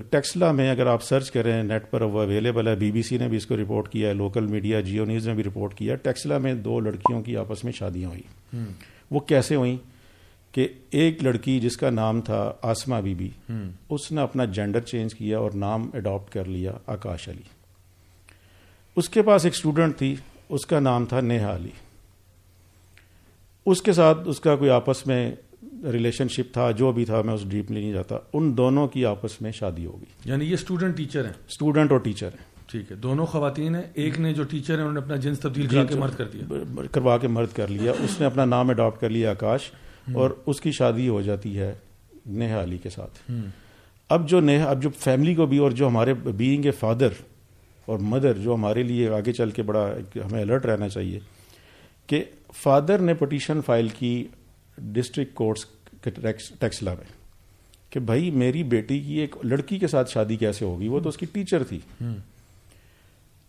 [0.10, 3.28] ٹیکسلا میں اگر آپ سرچ کریں نیٹ پر وہ اویلیبل ہے بی بی سی نے
[3.28, 6.38] بھی اس کو رپورٹ کیا ہے لوکل میڈیا جیو نیوز نے بھی رپورٹ کیا ٹیکسلا
[6.38, 8.60] میں دو لڑکیوں کی آپس میں شادیاں ہوئی
[9.12, 9.78] وہ کیسے ہوئیں؟
[10.52, 13.30] کہ ایک لڑکی جس کا نام تھا آسما بی بی
[13.90, 17.42] اس نے اپنا جینڈر چینج کیا اور نام اڈاپٹ کر لیا آکاش علی۔
[18.96, 20.16] اس کے پاس ایک اسٹوڈنٹ تھی
[20.50, 21.70] اس کا نام تھا نیہا علی۔
[23.66, 25.32] اس کے ساتھ اس کا کوئی آپس میں
[25.84, 29.42] ریلیشن شپ تھا جو بھی تھا میں اس ڈیپلی نہیں جاتا۔ ان دونوں کی آپس
[29.42, 33.26] میں شادی ہوگی۔ یعنی یہ اسٹوڈنٹ ٹیچر ہیں۔ اسٹوڈنٹ اور ٹیچر ہیں۔ ٹھیک ہے دونوں
[33.26, 36.16] خواتین ہیں۔ ایک نے جو ٹیچر ہے انہوں نے اپنا جنس تبدیل کروا کے مرد
[36.18, 36.44] کر دیا۔
[36.92, 39.62] کروا کے مرد کر لیا۔ اس نے اپنا نام اڈاپٹ کر لیا آکاش
[40.14, 41.74] اور اس کی شادی ہو جاتی ہے
[42.26, 43.32] نیہا علی کے ساتھ۔
[44.10, 47.08] اب جو نیہا اب جو فیملی کو بھی اور جو ہمارے بینگ اے فادر
[47.86, 51.20] اور مدر جو ہمارے لیے آگے چل کے بڑا ہمیں الرٹ رہنا چاہیے
[52.08, 52.24] کہ
[52.54, 54.28] فادر نے پٹیشن فائل کی
[54.82, 55.66] ڈسٹرکٹ کورٹس
[56.60, 57.12] ٹیکسلا میں
[57.90, 61.18] کہ بھائی میری بیٹی کی ایک لڑکی کے ساتھ شادی کیسے ہوگی؟ وہ تو اس
[61.18, 61.80] کی ٹیچر تھی۔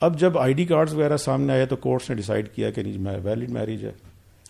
[0.01, 2.83] اب جب آئی ڈی کارڈز وغیرہ سامنے آئے تو کورٹس نے ڈیسائیڈ کیا کہ
[3.24, 3.93] ویلڈ میرج ہے۔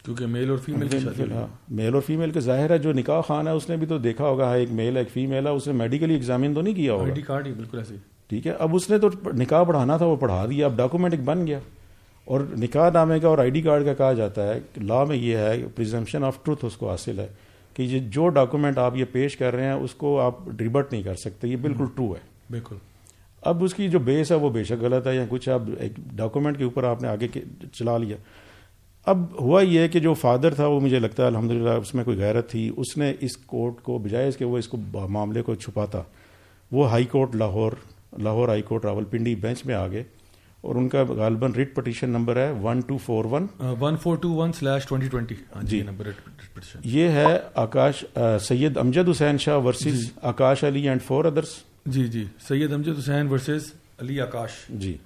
[0.04, 3.20] کیونکہ میل اور فیمل کی شادی ہاں میل اور فیمل کا ظاہر ہے جو نکاح
[3.20, 5.72] خان ہے اس نے بھی تو دیکھا ہوگا ایک میل ایک فیمل ہے اس نے
[5.72, 7.94] میڈیکلی ایگزامن تو نہیں کیا ہوگا۔ آئی ڈی کارڈ ہی بالکل ایسے۔
[8.28, 11.22] ٹھیک ہے اب اس نے تو نکاح پڑھانا تھا وہ پڑھا دیا اب ڈاکومنٹ ایک
[11.22, 11.58] بن گیا۔
[12.30, 15.36] اور نکاح نامے کا اور آئی ڈی کارڈ کا کہا جاتا ہے لا میں یہ
[15.36, 17.26] ہے پرزمپشن آف ٹروتھ اس کو حاصل ہے
[17.74, 21.02] کہ یہ جو ڈاکومنٹ آپ یہ پیش کر رہے ہیں اس کو آپ ریبٹ نہیں
[21.02, 22.20] کر سکتے یہ بالکل ٹرو ہے۔
[22.50, 22.76] بالکل۔
[23.42, 25.92] اب اس کی جو بیس ہے وہ بے شک غلط ہے یا کچھ اب ایک
[25.96, 27.28] ڈاکومنٹ کے اوپر آپ نے آگے
[27.72, 28.16] چلا لیا۔
[29.06, 32.18] اب ہوا یہ کہ جو فادر تھا وہ مجھے لگتا ہے الحمد اس میں کوئی
[32.18, 34.76] غیرت تھی۔ اس نے اس کورٹ کو بجائے اس کے وہ اس کو
[35.08, 36.02] معاملے کو چھپاتا
[36.72, 37.72] وہ high court Lahore
[38.18, 40.04] Lahore high court Rawalpindi bench میں آ گئے
[40.60, 43.46] اور ان کا غالباً ریٹ پٹیشن نمبر ہے one two four one
[43.80, 45.82] one four two one slash twenty twenty جی
[46.84, 48.04] یہ ہے Akash
[48.40, 51.54] Syed Amjad Hussain Shah versus Akash Ali and four others
[51.86, 52.24] جی جی.
[52.48, 54.50] Syed Amjad Hussain versus Ali Akash.
[54.68, 54.96] G.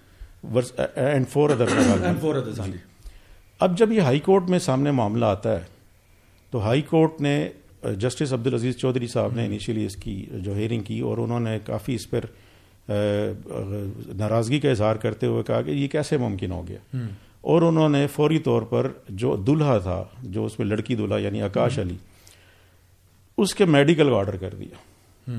[0.96, 2.60] And four others
[3.60, 5.62] اب جب یہ ہائی کورٹ میں سامنے معاملہ آتا ہے
[6.52, 7.36] تو ہائی کورٹ نے
[7.98, 11.58] جسٹس عبد العزیز چودھری صاحب نے انیشلی اس کی جو ہیئرنگ کی اور انہوں نے
[11.64, 12.24] کافی اس پر
[14.14, 16.96] ناراضگی کا اظہار کرتے ہوئے کہا کہ یہ کیسے ممکن ہو گیا؟
[17.40, 21.42] اور انہوں نے فوری طور پر جو دلہا تھا جو اس میں لڑکی دلہا یعنی
[21.42, 21.94] آکاش علی
[23.38, 25.32] اس کے میڈیکل آرڈر کر دیا۔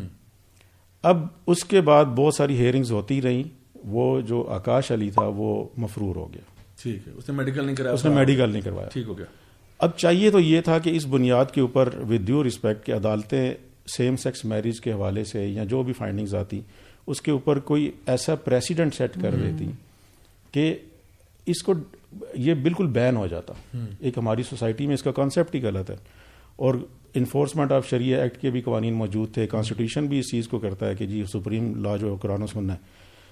[1.04, 3.44] اب اس کے بعد بہت ساری ہیئرنگز ہوتی رہیں
[3.76, 6.42] وہ جو آکاش علی تھا وہ مفرور ہو گیا۔
[6.82, 9.26] ٹھیک ہے۔ اس نے میڈیکل نہیں کرایا اس نے میڈیکل نہیں کروایا۔ ٹھیک ہو گیا۔
[9.80, 13.54] اب چاہیے تو یہ تھا کہ اس بنیاد کے اوپر ود ڈیو رسپیکٹ کہ عدالتیں
[13.88, 16.62] سیم سیکس میرج کے حوالے سے یا جو بھی فائنڈنگز آتی
[17.08, 19.72] اس کے اوپر کوئی ایسا پریسیڈنٹ سیٹ کر دیتی
[20.52, 20.76] کہ
[21.46, 21.74] اس کو
[22.34, 23.54] یہ بالکل بین ہو جاتا۔
[24.00, 25.96] ایک ہماری سوسائٹی میں اس کا کانسیپٹ ہی غلط ہے۔
[26.56, 26.76] اور
[27.14, 30.88] انفورسمنٹ آف شریعہ ایکٹ کے بھی قوانین موجود تھے۔ کانسٹیٹیوشن بھی اس چیز کو کرتا
[30.88, 32.78] ہے کہ جی سپریم لا جو قرآن و سننا ہے۔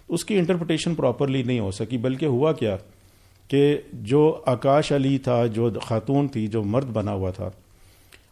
[0.10, 2.78] اس کی انٹرپریٹیشن پراپرلی نہیں ہو سکی بلکہ ہوا کیا
[3.48, 7.50] کہ جو آکاش علی تھا جو خاتون تھی جو مرد بنا ہوا تھا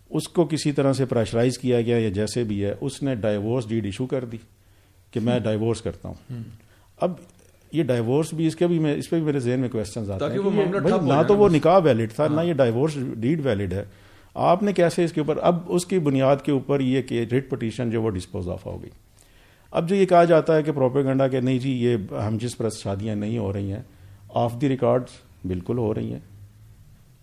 [0.10, 3.70] اس کو کسی طرح سے پریشرائز کیا گیا یا جیسے بھی ہے اس نے ڈائیورس
[3.70, 4.38] ڈیڈ ایشو کر دی۔
[5.12, 6.44] کہ میں ڈائیورس کرتا ہوں۔
[6.98, 7.14] اب
[7.72, 10.26] یہ ڈائیورس بھی اس کے بھی میں اس پہ بھی میرے ذہن میں کوشچنز آتے
[10.26, 13.84] ہیں نہ تو وہ نکاح ویلڈ تھا نہ یہ ڈائیورس ڈیڈ ویلڈ ہے۔
[14.36, 17.50] آپ نے کیسے اس کے اوپر اب اس کی بنیاد کے اوپر یہ کہ ریٹ
[17.50, 18.90] پٹیشن جو وہ ڈسپوز آف ہو گئی۔
[19.72, 21.98] اب جو یہ کہا جاتا ہے کہ پروپیگنڈا کہ نہیں جی یہ
[22.28, 23.82] ہم جس پر شادیاں نہیں ہو رہی ہیں
[24.34, 25.04] آف دی ریکارڈ
[25.48, 26.20] بالکل ہو رہی ہیں۔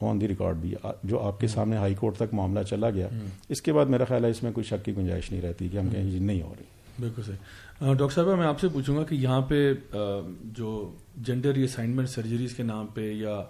[0.00, 0.74] آن دی ریکارڈ بھی
[1.04, 3.08] جو آپ کے سامنے ہائی کورٹ تک معاملہ چلا گیا۔
[3.48, 5.78] اس کے بعد میرا خیال ہے اس میں کوئی شک کی گنجائش نہیں رہتی کہ
[5.78, 6.64] ہم کہیں جی نہیں ہو رہی۔
[7.00, 7.36] بالکل صحیح۔
[7.80, 9.72] ڈاکٹر صاحبہ میں آپ سے پوچھوں گا کہ یہاں پہ
[10.42, 13.42] جو جینڈر ریسائنمنٹ سرجریز کے نام پہ یا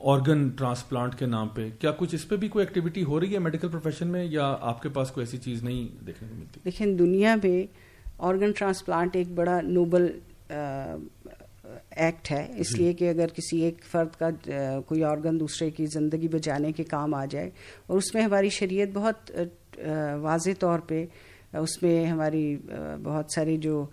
[0.00, 3.38] آرگن ٹرانسپلانٹ کے نام پہ کیا کچھ اس پہ بھی کوئی ایکٹیویٹی ہو رہی ہے
[3.38, 6.86] میڈیکل پروفیشن میں یا آپ کے پاس کوئی ایسی چیز نہیں دیکھنے کو ملتی؟ دیکھیں
[6.86, 7.66] دنیا میں
[8.18, 10.06] آرگن ٹرانسپلانٹ ایک بڑا نوبل
[11.90, 14.28] ایکٹ ہے۔ اس لیے کہ اگر کسی ایک فرد کا
[14.86, 17.50] کوئی آرگن دوسرے کی زندگی بچانے کے کام آ جائے
[17.86, 19.30] اور اس میں ہماری شریعت بہت
[20.20, 21.06] واضح طور پہ
[21.58, 22.56] اس میں ہماری
[23.02, 23.86] بہت ساری جو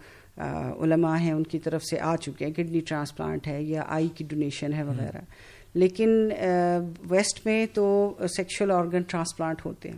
[0.82, 4.24] علماء ہیں ان کی طرف سے آ چکے ہیں کڈنی ٹرانسپلانٹ ہے یا آئی کی
[4.24, 5.22] ڈونیشن ہے وغیرہ۔
[5.74, 6.30] لیکن
[7.10, 9.98] ویسٹ میں تو سیکشل آرگن ٹرانسپلانٹ ہوتے ہیں۔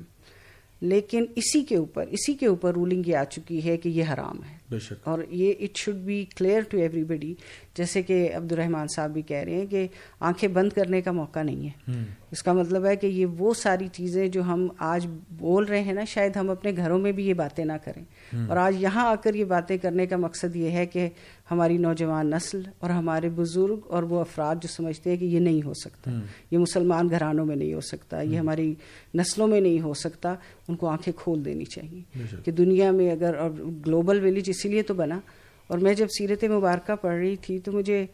[0.82, 4.44] لیکن اسی کے اوپر اسی کے اوپر رولنگ یہ آ چکی ہے کہ یہ حرام
[4.44, 4.58] ہے۔
[5.04, 7.36] اور یہ it should be clear to everybody
[7.76, 9.88] جیسے کہ عبد الرحمان صاحب بھی کہہ رہے ہیں کہ
[10.20, 11.92] آنکھیں بند کرنے کا موقع نہیں ہے۔
[12.32, 15.94] اس کا مطلب ہے کہ یہ وہ ساری چیزیں جو ہم آج بول رہے ہیں
[15.94, 18.04] نا شاید ہم اپنے گھروں میں بھی یہ باتیں نہ کریں۔
[18.48, 21.10] اور آج یہاں آ کر یہ باتیں کرنے کا مقصد یہ ہے کہ
[21.52, 25.66] ہماری نوجوان نسل اور ہمارے بزرگ اور وہ افراد جو سمجھتے ہیں کہ یہ نہیں
[25.66, 26.12] ہو سکتا۔
[26.52, 28.74] یہ مسلمان گھرانوں میں نہیں ہو سکتا۔ یہ ہماری
[29.16, 30.36] نسلوں میں نہیں ہو سکتا۔
[30.68, 32.02] ان کو آنکھیں کھول دینی چاہیے
[32.46, 33.50] کہ دنیا میں اگر اور
[33.88, 35.20] گلوبل ویلیج اسی لیے تو بنا۔
[35.68, 38.06] اور میں جب سیرت مبارکہ پڑھ رہی تھی تو مجھے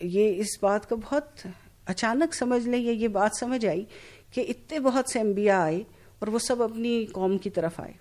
[0.00, 1.46] یہ اس بات کا بہت
[1.86, 3.84] اچانک سمجھ لیں یا یہ بات سمجھ آئی
[4.32, 5.82] کہ اتنے بہت سے انبیاء آئے
[6.18, 7.92] اور وہ سب اپنی قوم کی طرف آئے۔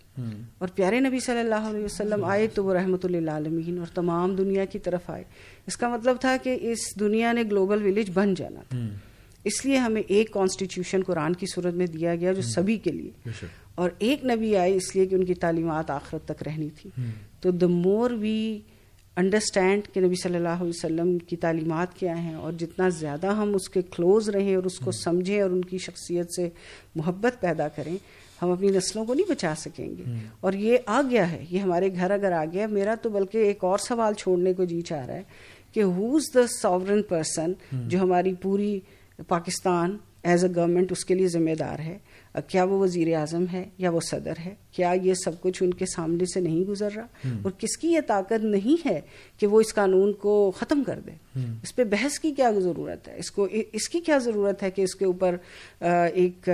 [0.57, 4.35] اور پیارے نبی صلی اللہ علیہ وسلم آئے تو وہ رحمۃ اللہ عالمین اور تمام
[4.35, 5.23] دنیا کی طرف آئے۔
[5.67, 8.77] اس کا مطلب تھا کہ اس دنیا نے گلوبل ولیج بن جانا تھا۔
[9.43, 13.11] اس لیے ہمیں ایک کانسٹیٹیوشن قرآن کی صورت میں دیا گیا جو سبھی کے لیے۔
[13.75, 16.89] اور ایک نبی آئے اس لیے کہ ان کی تعلیمات آخرت تک رہنی تھی۔
[17.41, 18.59] تو دا مور وی
[19.17, 23.55] انڈرسٹینڈ کہ نبی صلی اللہ علیہ وسلم کی تعلیمات کیا ہیں اور جتنا زیادہ ہم
[23.55, 26.49] اس کے کلوز رہیں اور اس کو سمجھیں اور ان کی شخصیت سے
[26.95, 27.95] محبت پیدا کریں
[28.41, 30.03] ہم اپنی نسلوں کو نہیں بچا سکیں گے۔
[30.39, 33.63] اور یہ آ گیا ہے یہ ہمارے گھر اگر آ گیا میرا تو بلکہ ایک
[33.63, 35.23] اور سوال چھوڑنے کو جی چاہ رہا ہے
[35.71, 38.79] کہ ہوز دا ساورن پرسن جو ہماری پوری
[39.27, 41.97] پاکستان ایز اے گورنمنٹ اس کے لیے ذمہ دار ہے؟
[42.47, 45.85] کیا وہ وزیر اعظم ہے یا وہ صدر ہے؟ کیا یہ سب کچھ ان کے
[45.85, 47.05] سامنے سے نہیں گزر رہا؟
[47.43, 49.01] اور کس کی یہ طاقت نہیں ہے
[49.37, 51.11] کہ وہ اس قانون کو ختم کر دے؟
[51.63, 54.81] اس پہ بحث کی کیا ضرورت ہے؟ اس کو اس کی کیا ضرورت ہے کہ
[54.81, 55.35] اس کے اوپر
[56.13, 56.49] ایک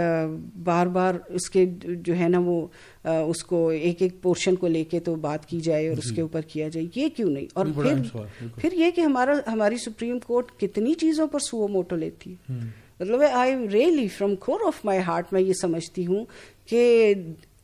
[0.63, 2.67] بار بار اس کے جو ہے نا وہ
[3.05, 6.15] اس کو ایک ایک پورشن کو لے کے تو بات کی جائے اور اس جی۔
[6.15, 8.17] کے اوپر کیا جائے؟ یہ کیوں نہیں؟ اور پھر
[8.57, 13.21] پھر یہ کہ ہمارا ہماری سپریم کورٹ کتنی چیزوں پر سو موٹو لیتی ہے؟ مطلب
[13.33, 16.25] I really from core of my heart میں یہ سمجھتی ہوں
[16.65, 17.13] کہ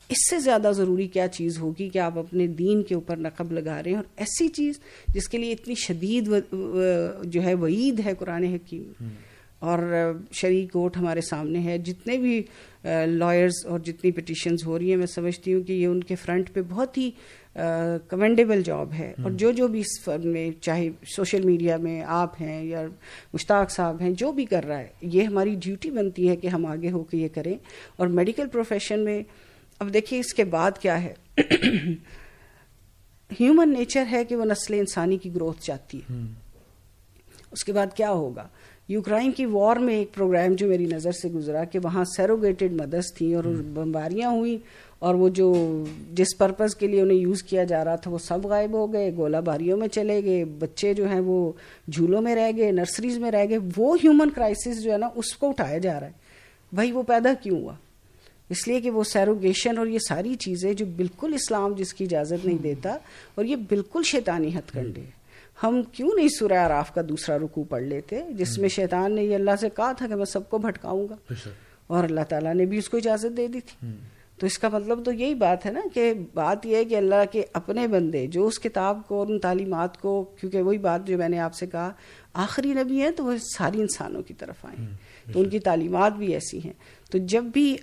[0.10, 3.84] اس سے زیادہ ضروری کیا چیز ہوگی کہ آپ اپنے دین کے اوپر نقب لگا
[3.84, 6.30] رہے ہیں اور ایسی چیز جس کے لیے اتنی شدید
[7.24, 8.92] جو ہے وعید ہے قرآن حکیم۔
[9.60, 12.44] اور شریع کوٹ ہمارے سامنے ہے۔ جتنے بھی
[13.06, 16.54] لائرز اور جتنی پٹیشنز ہو رہی ہیں میں سمجھتی ہوں کہ یہ ان کے فرنٹ
[16.54, 17.12] پہ بہت ہی
[18.08, 22.42] کمنڈیبل جاب ہے۔ اور جو جو بھی اس فرم میں چاہے سوشل میڈیا میں آپ
[22.42, 22.86] ہیں یا
[23.34, 26.66] مشتاق صاحب ہیں جو بھی کر رہا ہے یہ ہماری ڈیوٹی بنتی ہے کہ ہم
[26.66, 27.56] آگے ہو کے یہ کریں۔
[27.96, 29.24] اور میڈیکل پروفیشن میں
[29.80, 31.14] اب دیکھیے اس کے بعد کیا ہے۔
[33.42, 36.16] ہیومن نیچر ہے کہ وہ نسل انسانی کی گروتھ چاہتی ہے۔
[37.52, 38.48] اس کے بعد کیا ہوگا؟
[38.90, 43.14] یوکرائن کی وار میں ایک پروگرام جو میری نظر سے گزرا کہ وہاں سیروگیٹڈ مدرس
[43.14, 43.44] تھیں اور
[43.74, 44.58] بمباریاں ہوئیں
[45.00, 45.84] اور وہ جو
[46.14, 49.16] جس پرپز کے لیے انہیں یوز کیا جا رہا تھا وہ سب غائب ہو گئے
[49.16, 51.52] گولہ باریوں میں چلے گئے بچے جو ہیں وہ
[51.92, 55.34] جھولوں میں رہ گئے نرسریز میں رہ گئے وہ ہیومن کرائسس جو ہے نا اس
[55.34, 56.12] کو اٹھایا جا رہا ہے۔
[56.74, 57.74] بھائی وہ پیدا کیوں ہوا؟
[58.50, 62.46] اس لیے کہ وہ سیروگیشن اور یہ ساری چیزیں جو بالکل اسلام جس کی اجازت
[62.46, 62.98] نہیں دیتا
[63.36, 65.19] اور یہ بالکل شیطانی ہتھ کنڈے ہے
[65.64, 69.36] ہم کیوں نہیں سورہ عراف کا دوسرا رکو پڑھ لیتے؟ جس میں شیطان نے یہ
[69.36, 71.16] اللہ سے کہا تھا کہ میں سب کو بھٹکاؤں گا۔
[71.88, 73.88] اور اللہ تعالیٰ نے بھی اس کو اجازت دے دی تھی۔
[74.38, 77.32] تو اس کا مطلب تو یہی بات ہے نا کہ بات یہ ہے کہ اللہ
[77.32, 81.18] کے اپنے بندے جو اس کتاب کو اور ان تعلیمات کو کیونکہ وہی بات جو
[81.18, 81.92] میں نے آپ سے کہا
[82.34, 84.88] آخری نبی ہیں تو وہ ساری انسانوں کی طرف آئیں
[85.34, 86.74] تو ان کی تعلیمات بھی ایسی ہیں۔
[87.12, 87.78] تو جب بھی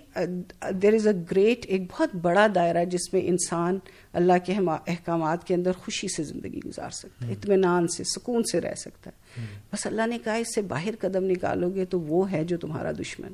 [0.81, 3.79] دیر از اے گریٹ ایک بہت بڑا دائرہ جس میں انسان
[4.13, 4.53] اللہ کے
[4.87, 9.09] احکامات کے اندر خوشی سے زندگی گزار سکتا ہے اطمینان سے سکون سے رہ سکتا
[9.09, 12.57] ہے۔ بس اللہ نے کہا اس سے باہر قدم نکالو گے تو وہ ہے جو
[12.57, 13.33] تمہارا دشمن۔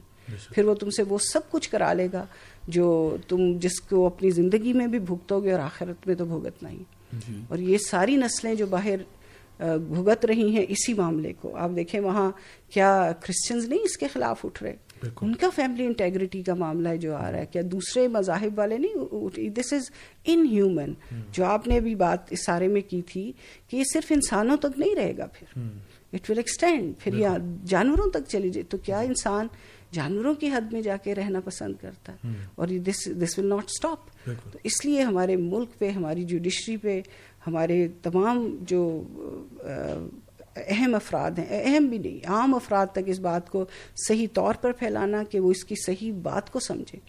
[0.51, 2.25] پھر وہ تم سے وہ سب کچھ کرا لے گا
[2.67, 6.69] جو تم جس کو اپنی زندگی میں بھی بھگتو گے اور آخرت میں تو بھگتنا
[6.69, 6.83] ہی۔
[7.13, 8.95] جی۔ اور یہ ساری نسلیں جو باہر
[9.59, 12.31] بھگت رہی ہیں اسی معاملے کو۔ آپ دیکھیں وہاں
[12.73, 14.75] کیا کرسچنز نہیں اس کے خلاف اٹھ رہے۔
[15.21, 18.77] ان کا فیملی انٹیگریٹی کا معاملہ ہے جو آ رہا ہے۔ کیا دوسرے مذاہب والے
[18.77, 19.81] نہیں؟ دس از
[20.25, 20.93] ان ہیومن
[21.31, 23.31] جو آپ نے ابھی بات اس سارے میں کی تھی
[23.67, 25.61] کہ یہ صرف انسانوں تک نہیں رہے گا پھر۔
[26.13, 27.27] اٹ ول ایکسٹینڈ پھر یہ
[27.65, 29.47] جانوروں تک چلی جائے۔ تو کیا انسان
[29.91, 33.63] جانوروں کی حد میں جا کے رہنا پسند کرتا ہے؟ اور دس دس ول ناٹ
[33.65, 37.01] اسٹاپ تو اس لیے ہمارے ملک پہ ہماری جوڈیشری پہ
[37.47, 39.03] ہمارے تمام جو
[40.55, 43.65] اہم افراد ہیں اہم بھی نہیں عام افراد تک اس بات کو
[44.07, 46.99] صحیح طور پر پھیلانا کہ وہ اس کی صحیح بات کو سمجھے۔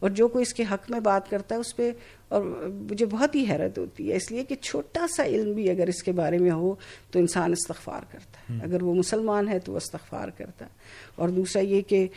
[0.00, 1.92] اور جو کوئی اس کے حق میں بات کرتا ہے اس پہ
[2.28, 2.42] اور
[2.90, 6.02] مجھے بہت ہی حیرت ہوتی ہے اس لیے کہ چھوٹا سا علم بھی اگر اس
[6.02, 6.74] کے بارے میں ہو
[7.10, 10.70] تو انسان استغفار کرتا ہے۔ اگر وہ مسلمان ہے تو وہ استغفار کرتا ہے۔
[11.14, 12.08] اور دوسرا یہ کہ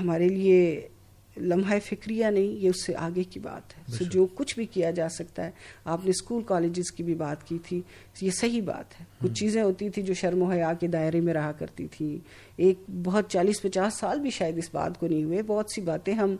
[0.00, 0.88] ہمارے لیے
[1.36, 4.90] لمحہ فکریہ نہیں یہ اس سے آگے کی بات ہے۔ سو جو کچھ بھی کیا
[4.90, 5.50] جا سکتا ہے
[5.84, 7.80] آپ نے اسکول کالجز کی بھی بات کی تھی
[8.20, 11.34] یہ صحیح بات ہے۔ کچھ چیزیں ہوتی تھی جو شرم و حیا کے دائرے میں
[11.34, 12.18] رہا کرتی تھی
[12.56, 16.12] ایک بہت چالیس پچاس سال بھی شاید اس بات کو نہیں ہوئے۔ بہت سی باتیں
[16.14, 16.36] ہم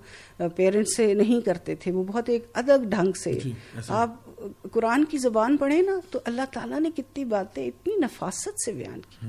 [0.56, 3.52] پیرنٹس سے نہیں کرتے تھے۔ وہ بہت ایک ادب ڈھنگ سے جی،
[3.88, 4.24] آپ
[4.72, 9.00] قرآن کی زبان پڑھیں نا تو اللہ تعالیٰ نے کتنی باتیں اتنی نفاست سے بیان
[9.00, 9.26] کی۔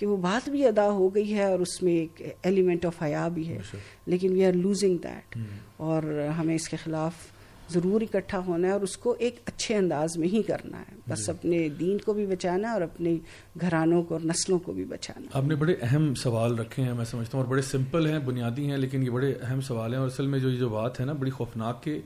[0.00, 3.28] کہ وہ بات بھی ادا ہو گئی ہے اور اس میں ایک ایلیمنٹ آف حیا
[3.28, 3.58] بھی ہے۔
[4.06, 5.38] لیکن وی آر لوزنگ دیٹ
[5.76, 7.12] اور ہمیں اس کے خلاف
[7.70, 11.26] ضرور اکٹھا ہونا ہے اور اس کو ایک اچھے انداز میں ہی کرنا ہے۔ بس
[11.26, 13.16] جی۔ اپنے دین کو بھی بچانا ہے اور اپنے
[13.60, 17.04] گھرانوں کو اور نسلوں کو بھی بچانا۔ آپ نے بڑے اہم سوال رکھے ہیں میں
[17.04, 20.08] سمجھتا ہوں اور بڑے سمپل ہیں بنیادی ہیں لیکن یہ بڑے اہم سوال ہیں۔ اور
[20.08, 22.00] اصل میں جو یہ جو بات ہے نا بڑی خوفناک کہ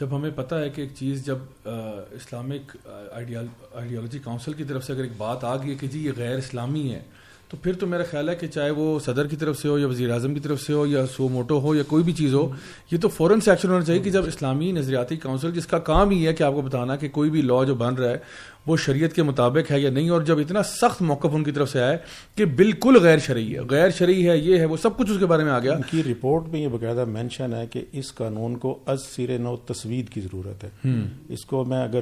[0.00, 1.38] جب ہمیں پتہ ہے کہ ایک چیز جب
[2.10, 2.76] اسلامک
[3.12, 6.94] آئیڈیالوجی کاؤنسل کی طرف سے اگر ایک بات آ گئی کہ جی یہ غیر اسلامی
[6.94, 7.02] ہے
[7.50, 9.86] تو پھر تو میرا خیال ہے کہ چاہے وہ صدر کی طرف سے ہو یا
[9.86, 12.50] وزیر اعظم کی طرف سے ہو یا سو موٹو ہو یا کوئی بھی چیز ہو
[12.90, 16.10] یہ تو فوراً سے ایکشن ہونا چاہیے کہ جب اسلامی نظریاتی کونسل جس کا کام
[16.10, 18.16] ہی ہے کہ آپ کو بتانا کہ کوئی بھی لا جو بن رہا ہے
[18.66, 21.70] وہ شریعت کے مطابق ہے یا نہیں اور جب اتنا سخت موقف ان کی طرف
[21.70, 21.98] سے آئے
[22.34, 25.26] کہ بالکل غیر شرعی ہے۔ غیر شرعی ہے یہ ہے وہ سب کچھ اس کے
[25.26, 28.56] بارے میں آ گیا۔ ان کی رپورٹ میں یہ باقاعدہ مینشن ہے کہ اس قانون
[28.56, 30.90] کو از سیر نو تصویر کی ضرورت ہے۔
[31.28, 32.00] اس کو میں اگر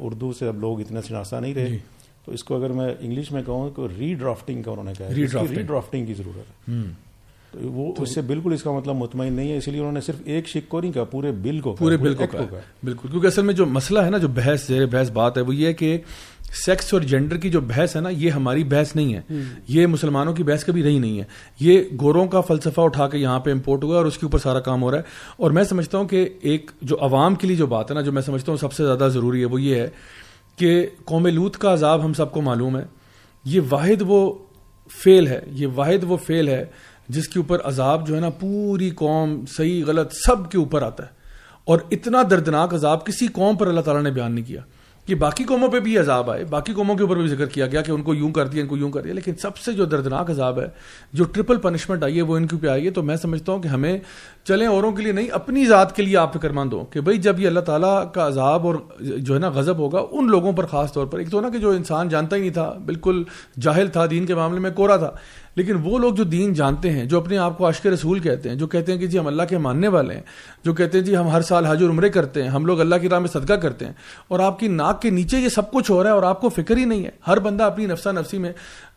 [0.00, 1.78] اردو سے اب لوگ اتنا شناسا نہیں رہے جی۔
[2.24, 5.08] تو اس کو اگر میں انگلش میں کہوں تو ری ڈرافٹنگ کا انہوں نے کہا
[5.14, 6.74] ری ڈرافٹنگ کی ضرورت ہے۔
[7.50, 10.00] تو وہ اس سے بالکل اس کا مطلب مطمئن نہیں ہے اسی لیے انہوں نے
[10.00, 12.24] صرف ایک شک کو نہیں کہا پورے بل کو پورے بل کو
[12.84, 15.54] بالکل کیونکہ اصل میں جو مسئلہ ہے نا جو بحث زیر بحث بات ہے وہ
[15.54, 15.98] یہ کہ
[16.66, 19.20] سیکس اور جینڈر کی جو بحث ہے نا یہ ہماری بحث نہیں ہے۔
[19.68, 21.24] یہ مسلمانوں کی بحث کبھی رہی نہیں ہے۔
[21.60, 24.60] یہ گوروں کا فلسفہ اٹھا کے یہاں پہ امپورٹ ہوا اور اس کے اوپر سارا
[24.60, 25.02] کام ہو رہا ہے۔
[25.36, 28.12] اور میں سمجھتا ہوں کہ ایک جو عوام کے لیے جو بات ہے نا جو
[28.12, 29.88] میں سمجھتا ہوں سب سے زیادہ ضروری ہے وہ یہ ہے
[30.60, 32.84] کہ قوم لوت کا عذاب ہم سب کو معلوم ہے۔
[33.44, 34.38] یہ واحد وہ
[35.04, 36.64] فیل ہے، یہ واحد وہ فیل ہے
[37.08, 41.04] جس کے اوپر عذاب جو ہے نا پوری قوم صحیح غلط سب کے اوپر آتا
[41.04, 41.08] ہے۔
[41.64, 44.60] اور اتنا دردناک عذاب کسی قوم پر اللہ تعالیٰ نے بیان نہیں کیا۔
[45.06, 47.80] کہ باقی قوموں پہ بھی عذاب آئے، باقی قوموں کے اوپر بھی ذکر کیا گیا
[47.82, 49.84] کہ ان کو یوں کر دیا، ان کو یوں کر دیا، لیکن سب سے جو
[49.84, 50.66] دردناک عذاب ہے،
[51.12, 53.62] جو ٹرپل پنشمنٹ آئی ہے، وہ ان کے اوپر آئی ہے، تو میں سمجھتا ہوں
[53.62, 53.98] کہ ہمیں
[54.44, 57.18] چلیں اوروں کے لیے نہیں، اپنی ذات کے لیے آپ فکر مند ہو کہ بھائی
[57.18, 60.66] جب یہ اللہ تعالیٰ کا عذاب اور جو ہے نا غضب ہوگا، ان لوگوں پر
[60.66, 63.22] خاص طور پر، ایک تو نا کہ جو انسان جانتا ہی نہیں تھا، بالکل
[63.60, 65.10] جاہل تھا دین کے معاملے میں کورا تھا
[65.56, 68.56] لیکن وہ لوگ جو دین جانتے ہیں، جو اپنے آپ کو عشق رسول کہتے ہیں،
[68.56, 70.22] جو کہتے ہیں کہ جی ہم اللہ کے ماننے والے ہیں،
[70.64, 72.94] جو کہتے ہیں جی ہم ہر سال حج اور عمرے کرتے ہیں، ہم لوگ اللہ
[72.94, 73.92] کی راہ میں صدقہ کرتے ہیں،
[74.28, 76.48] اور آپ کی ناک کے نیچے یہ سب کچھ ہو رہا ہے اور آپ کو
[76.48, 78.52] فکر ہی نہیں ہے۔ ہر بندہ اپنی نفسا نفسی میں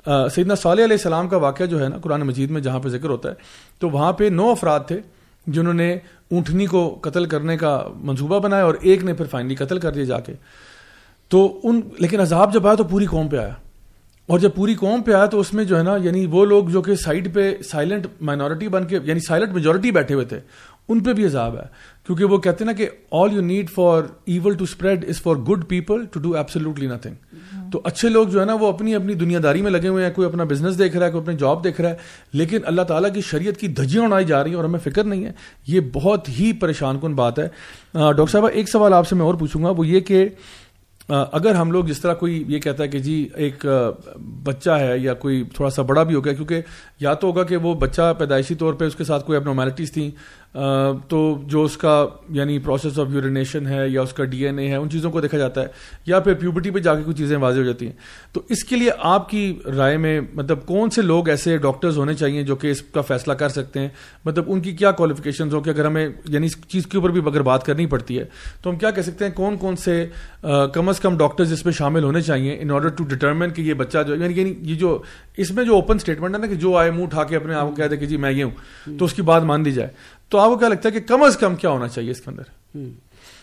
[0.05, 3.09] سیدنا صالح علیہ السلام کا واقعہ جو ہے نا، قرآن مجید میں جہاں پہ ذکر
[3.09, 3.35] ہوتا ہے،
[3.79, 4.99] تو وہاں پہ نو افراد تھے
[5.47, 5.91] جنہوں نے
[6.31, 10.03] اونٹنی کو قتل کرنے کا منصوبہ بنایا اور ایک نے پھر فائنلی قتل کر دیا
[10.03, 10.33] جا کے۔
[11.31, 13.53] تو ان، لیکن عذاب جب آیا تو پوری قوم پہ آیا۔
[14.29, 16.65] اور جب پوری قوم پہ آیا تو اس میں جو ہے نا یعنی وہ لوگ
[16.65, 20.39] جو کہ سائڈ پہ سائلنٹ مائنورٹی بن کے یعنی سائلنٹ میجورٹی بیٹھے ہوئے تھے،
[20.89, 21.63] ان پہ بھی عذاب ہے۔
[22.05, 25.35] کیونکہ وہ کہتے ہیں نا کہ all you need for evil to spread is for
[25.49, 29.13] good people to do absolutely nothing تو اچھے لوگ جو ہے نا، وہ اپنی اپنی
[29.13, 31.63] دنیا داری میں لگے ہوئے ہیں، کوئی اپنا بزنس دیکھ رہا ہے، کوئی اپنی جاب
[31.63, 31.95] دیکھ رہا ہے،
[32.33, 35.25] لیکن اللہ تعالیٰ کی شریعت کی دھجیاں اڑائی جا رہی ہیں اور ہمیں فکر نہیں
[35.25, 35.31] ہے۔
[35.67, 37.47] یہ بہت ہی پریشان کن بات ہے۔
[37.93, 40.27] ڈاکٹر صاحب ایک سوال آپ سے میں اور پوچھوں گا، وہ یہ کہ
[41.09, 43.65] اگر ہم لوگ جس طرح کوئی یہ کہتا ہے کہ جی ایک
[44.43, 46.61] بچہ ہے یا کوئی تھوڑا سا بڑا بھی ہو گیا، کیونکہ
[46.99, 49.91] یا تو ہوگا کہ وہ بچہ پیدائشی طور پہ اس کے ساتھ کوئی اب نارملٹیز
[49.91, 50.09] تھیں
[51.09, 54.67] تو جو اس کا یعنی پروسیس آف یورینیشن ہے یا اس کا ڈی این اے
[54.67, 55.67] ہے، ان چیزوں کو دیکھا جاتا ہے،
[56.05, 57.93] یا پھر پیوبرٹی پہ جا کے کچھ چیزیں واضح ہو جاتی ہیں۔
[58.33, 59.41] تو اس کے لیے آپ کی
[59.77, 63.33] رائے میں مطلب کون سے لوگ ایسے ڈاکٹرز ہونے چاہیے جو کہ اس کا فیصلہ
[63.33, 63.89] کر سکتے ہیں؟
[64.25, 67.21] مطلب ان کی کیا کوالیفکیشن ہو کہ اگر ہمیں یعنی اس چیز کے اوپر بھی
[67.25, 68.25] اگر بات کرنی پڑتی ہے،
[68.61, 70.05] تو ہم کیا کہہ سکتے ہیں کون کون سے
[70.73, 73.73] کم از کم ڈاکٹرز اس میں شامل ہونے چاہیے ان آرڈر ٹو ڈیٹرمن کہ یہ
[73.73, 75.01] بچہ جو یعنی, یعنی یہ جو،
[75.37, 77.67] اس میں جو اوپن اسٹیٹمنٹ ہے نا کہ جو آئے منہ اٹھا کے اپنے آپ
[77.67, 79.89] کو کہہ دے کہ جی میں یہ ہوں، تو اس کی بات مان دی جائے۔
[80.33, 82.29] تو آپ کو کیا لگتا ہے کہ کم از کم کیا ہونا چاہیے اس کے
[82.31, 82.43] اندر؟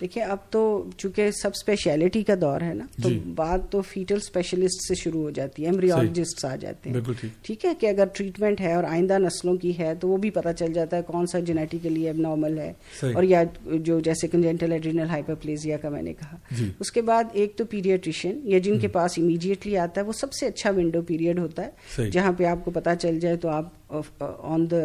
[0.01, 0.61] دیکھیے اب تو
[0.97, 5.23] چونکہ سب اسپیشلٹی کا دور ہے نا تو جی۔ بات تو فیٹل اسپیشلسٹ سے شروع
[5.23, 7.01] ہو جاتی ہے ایمبریولوجسٹ آ جاتے ہیں۔
[7.43, 10.53] ٹھیک۔ ہے کہ اگر ٹریٹمنٹ ہے اور آئندہ نسلوں کی ہے تو وہ بھی پتا
[10.53, 12.73] چل جاتا ہے کون سا جینیٹیکلی اب نارمل ہے
[13.03, 17.25] اور یا جو جیسے کنجینٹل ایڈرینل ہائپرپلیزیا کا میں نے کہا۔ جی۔ اس کے بعد
[17.33, 21.03] ایک تو پیریٹریشین یا جن کے پاس امیڈیٹلی آتا ہے وہ سب سے اچھا ونڈو
[21.03, 23.80] پیریڈ ہوتا ہے جہاں پہ آپ کو پتا چل جائے تو آپ
[24.21, 24.77] آن دا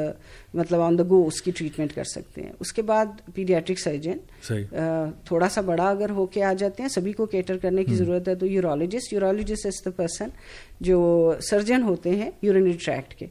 [0.54, 4.18] مطلب آن دا گو اس کی ٹریٹمنٹ کر سکتے ہیں۔ اس کے بعد پیڈیاٹرک سرجن
[5.26, 8.28] تھوڑا سا بڑا اگر ہو کے آ جاتے ہیں سبھی کو کیٹر کرنے کی ضرورت
[8.28, 10.30] ہے۔ تو urologist urologist is the person
[10.82, 13.26] جو سرجن ہوتے ہیں یورینری ٹریکٹ کے۔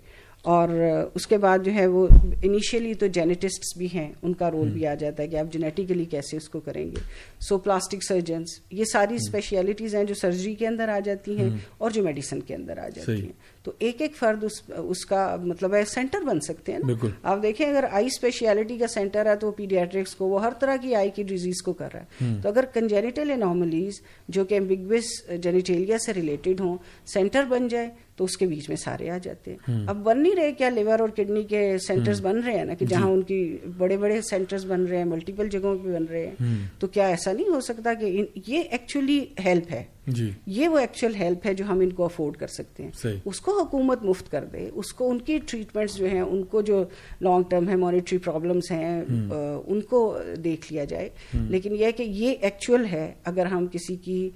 [0.45, 0.69] اور
[1.15, 2.07] اس کے بعد جو ہے وہ
[2.43, 6.05] انیشیلی تو جینیٹسٹ بھی ہیں ان کا رول بھی آ جاتا ہے کہ آپ جینیٹیکلی
[6.05, 7.01] کیسے اس کو کریں گے۔
[7.41, 11.91] سو پلاسٹک سرجنس یہ ساری اسپیشلٹیز ہیں جو سرجری کے اندر آ جاتی ہیں اور
[11.91, 15.75] جو میڈیسن کے اندر آ جاتی ہیں۔ تو ایک ایک فرد اس اس کا مطلب
[15.75, 19.51] ہے سینٹر بن سکتے ہیں نا۔ آپ دیکھیں اگر آئی اسپیشلٹی کا سینٹر ہے تو
[19.51, 22.65] پیڈیاٹرکس کو وہ ہر طرح کی آئی کی ڈیزیز کو کر رہا ہے۔ تو اگر
[22.65, 26.77] کنجینیٹل اناملیز جو کہ بگوس جینیٹیلیا سے ریلیٹڈ ہوں
[27.07, 30.37] سینٹر بن جائے تو اس کے بیچ میں سارے آ جاتے ہیں۔ اب بن نہیں
[30.37, 33.23] رہے کیا لیور اور کڈنی کے سینٹرز بن رہے ہیں نا کہ جہاں جی۔ ان
[33.23, 37.07] کی بڑے بڑے سینٹرز بن رہے ہیں ملٹیپل جگہوں پہ بن رہے ہیں۔ تو کیا
[37.07, 41.55] ایسا نہیں ہو سکتا کہ یہ ایکچولی ہیلپ ہے۔ جی۔ یہ وہ ایکچوئل ہیلپ ہے
[41.55, 42.91] جو ہم ان کو افورڈ کر سکتے ہیں۔
[43.25, 46.63] اس کو حکومت مفت کر دے۔ اس کو ان کی ٹریٹمنٹس جو ہیں ان کو
[46.63, 46.85] جو
[47.21, 49.03] لانگ ٹرم ہے مانیٹری پرابلمس ہیں
[49.67, 54.31] ان کو دیکھ لیا جائے۔ لیکن یہ کہ یہ ایکچوئل ہے۔ اگر ہم کسی کی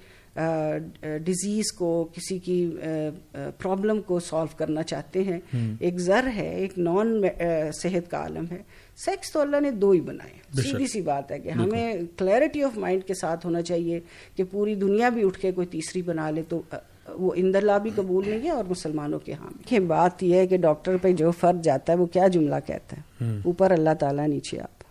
[1.01, 2.71] ڈیزیز کو کسی کی
[3.57, 5.39] پرابلم کو سالو کرنا چاہتے ہیں۔
[5.79, 7.21] ایک زر ہے ایک نان
[7.73, 8.57] صحت کا عالم ہے۔
[8.97, 12.77] سیکس تو اللہ نے دو ہی بنائے۔ سیدھی سی بات ہے کہ ہمیں کلیئرٹی آف
[12.77, 13.99] مائنڈ کے ساتھ ہونا چاہیے
[14.35, 16.61] کہ پوری دنیا بھی اٹھ کے کوئی تیسری بنا لے تو
[17.09, 20.57] وہ اندر بھی قبول نہیں ہے اور مسلمانوں کے ہاں کہ بات یہ ہے کہ
[20.57, 23.01] ڈاکٹر پہ جو فرد جاتا ہے وہ کیا جملہ کہتا ہے؟
[23.45, 24.83] اوپر اللہ تعالیٰ نیچے آپ۔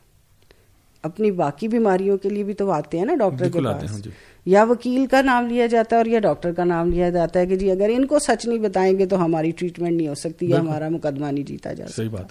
[1.03, 4.11] اپنی باقی بیماریوں کے لیے بھی تو آتے ہیں نا ڈاکٹر کے پاس۔ جی۔
[4.47, 7.47] یا وکیل کا نام لیا جاتا ہے اور یا ڈاکٹر کا نام لیا جاتا ہے
[7.47, 10.51] کہ جی اگر ان کو سچ نہیں بتائیں گے تو ہماری ٹریٹمنٹ نہیں ہو سکتی
[10.51, 12.23] یا ہمارا مقدمہ نہیں جیتا جا سکتا۔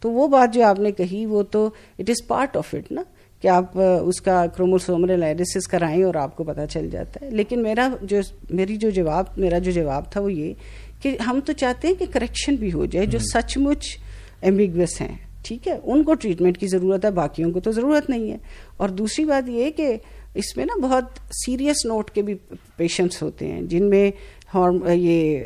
[0.00, 3.02] تو وہ بات جو آپ نے کہی وہ تو it is part of it نا
[3.40, 7.62] کہ آپ اس کا کروموسومل انالیسس کرائیں اور آپ کو پتہ چل جاتا ہے۔ لیکن
[7.62, 8.20] میرا جو
[8.50, 10.54] میری جو جواب میرا جو جواب تھا وہ یہ
[11.02, 13.98] کہ ہم تو چاہتے ہیں کہ کریکشن بھی ہو جائے جو سچ مچ
[14.40, 18.30] ایمبیگوس ہیں ٹھیک ہے؟ ان کو ٹریٹمنٹ کی ضرورت ہے باقیوں کو تو ضرورت نہیں
[18.30, 18.36] ہے۔
[18.76, 19.96] اور دوسری بات یہ کہ
[20.34, 22.34] اس میں نا بہت سیریس نوٹ کے بھی
[22.76, 24.10] پیشنٹس ہوتے ہیں جن میں
[24.94, 25.44] یہ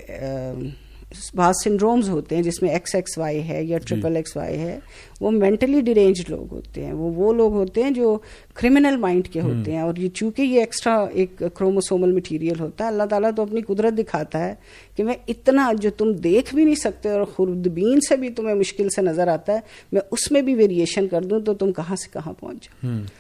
[1.35, 4.79] بعض سنڈرومز ہوتے ہیں جس میں ایکس ایکس وائی ہے یا ٹریپل ایکس وائی ہے۔
[5.21, 8.19] وہ مینٹلی ڈیرینج لوگ ہوتے ہیں۔ وہ وہ لوگ ہوتے ہیں جو
[8.55, 12.89] کرمنل مائنڈ کے ہوتے ہیں۔ اور یہ چونکہ یہ ایکسٹرا ایک کروموسومل مٹیریل ہوتا ہے
[12.89, 14.55] اللہ تعالیٰ تو اپنی قدرت دکھاتا ہے
[14.97, 18.89] کہ میں اتنا جو تم دیکھ بھی نہیں سکتے اور خوردبین سے بھی تمہیں مشکل
[18.89, 19.61] سے نظر آتا ہے
[19.93, 22.69] میں اس میں بھی ویریشن کر دوں تو تم کہاں سے کہاں پہنچ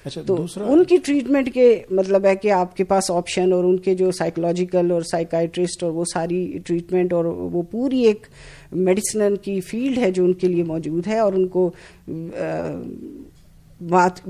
[0.05, 3.77] اچھا تو ان کی ٹریٹمنٹ کے مطلب ہے کہ آپ کے پاس آپشن اور ان
[3.77, 8.27] کے جو سائیکولوجیکل اور سائیکائٹرسٹ اور وہ ساری ٹریٹمنٹ اور وہ پوری ایک
[8.73, 11.71] میڈیسن کی فیلڈ ہے جو ان کے لیے موجود ہے اور ان کو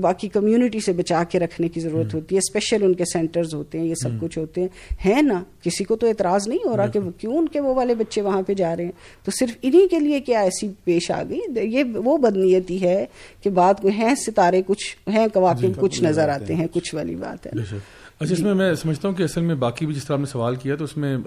[0.01, 3.79] باقی کمیونٹی سے بچا کے رکھنے کی ضرورت ہوتی ہے اسپیشل ان کے سینٹرز ہوتے
[3.79, 4.67] ہیں یہ سب کچھ ہوتے ہیں۔
[5.05, 7.95] ہے نا کسی کو تو اعتراض نہیں ہو رہا کہ کیوں ان کے وہ والے
[7.95, 8.91] بچے وہاں پہ جا رہے ہیں؟
[9.23, 13.05] تو صرف انہی کے لیے کیا ایسی پیش آ گئی؟ یہ وہ بدنیتی ہے
[13.41, 17.47] کہ بات ہیں ستارے کچھ ہیں کواقب جی، کچھ نظر آتے ہیں کچھ والی بات
[17.47, 17.51] ہے۔
[18.19, 20.25] اچھا اس میں میں سمجھتا ہوں کہ اصل میں باقی بھی جس طرح آپ نے
[20.25, 21.17] سوال کیا تو اس میں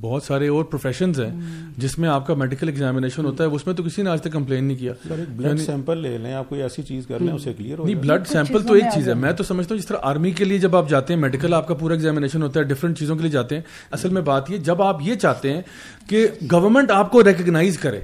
[0.00, 1.30] بہت سارے اور پروفیشنز ہیں
[1.76, 4.32] جس میں آپ کا میڈیکل ایگزامینیشن ہوتا ہے اس میں تو کسی نے آج تک
[4.32, 4.92] کمپلین نہیں کیا۔
[5.36, 8.66] بلڈ سیمپل لے لیں آپ کوئی ایسی چیز کر لیں اسے کلیئر نہیں بلڈ سیمپل
[8.68, 10.88] تو ایک چیز ہے۔ میں تو سمجھتا ہوں جس طرح آرمی کے لیے جب آپ
[10.88, 13.62] جاتے ہیں میڈیکل آپ کا پورا ایگزامینیشن ہوتا ہے ڈفرنٹ چیزوں کے لیے جاتے ہیں۔
[13.90, 15.62] اصل میں بات یہ جب آپ یہ چاہتے ہیں
[16.06, 18.00] کہ گورنمنٹ آپ کو ریکگنائز کرے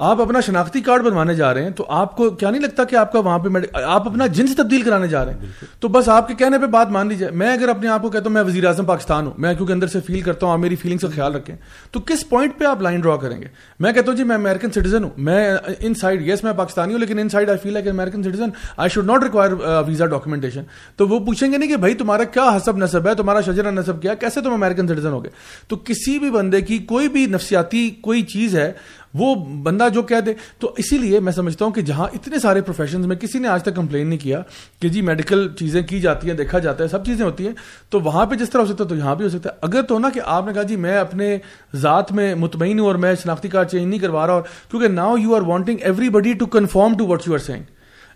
[0.00, 2.96] آپ اپنا شناختی کارڈ بنوانے جا رہے ہیں تو آپ کو کیا نہیں لگتا کہ
[2.96, 5.40] آپ کا وہاں پہ آپ اپنا جنس تبدیل کرانے جا رہے ہیں؟
[5.80, 8.10] تو بس آپ کے کہنے پہ بات مان لی جائے میں اگر اپنے آپ کو
[8.10, 10.58] کہتا ہوں میں وزیر اعظم پاکستان ہوں میں کیونکہ اندر سے فیل کرتا ہوں آپ
[10.58, 11.56] میری فیلنگس کا خیال رکھیں۔
[11.90, 13.46] تو کس پوائنٹ پہ آپ لائن ڈرا کریں گے؟
[13.80, 17.00] میں کہتا ہوں جی میں امیرکن سٹیزن ہوں۔ میں ان سائڈ یس میں پاکستانی ہوں
[17.00, 19.52] لیکن ان سائڈ آئی فیل ہے کہ American citizen I should not require
[19.86, 20.62] visa documentation
[20.96, 24.02] تو وہ پوچھیں گے نہیں کہ بھائی تمہارا کیا حسب نصب ہے؟ تمہارا شجرا نصب
[24.02, 25.28] کیا کیسے تم امیرکن سٹیزن ہو گے
[25.68, 28.72] تو کسی بھی بندے کی کوئی بھی نفسیاتی کوئی چیز ہے
[29.14, 32.60] وہ بندہ جو کہہ دے۔ تو اسی لیے میں سمجھتا ہوں کہ جہاں اتنے سارے
[32.60, 34.42] پروفیشنز میں کسی نے آج تک کمپلین نہیں کیا
[34.82, 37.54] کہ جی میڈیکل چیزیں کی جاتی ہیں، دیکھا جاتا ہے، سب چیزیں ہوتی ہیں۔
[37.90, 39.82] تو وہاں پہ جس طرح ہو سکتا ہے تو یہاں بھی ہو سکتا ہے۔ اگر
[39.82, 41.38] تو نا کہ آپ نے کہا جی میں اپنے
[41.74, 45.16] ذات میں مطمئن ہوں اور میں شناختی کارڈ چینج نہیں کروا رہا اور کیونکہ now
[45.16, 45.76] you are wanting
[46.08, 47.62] everybody to conform to what you are saying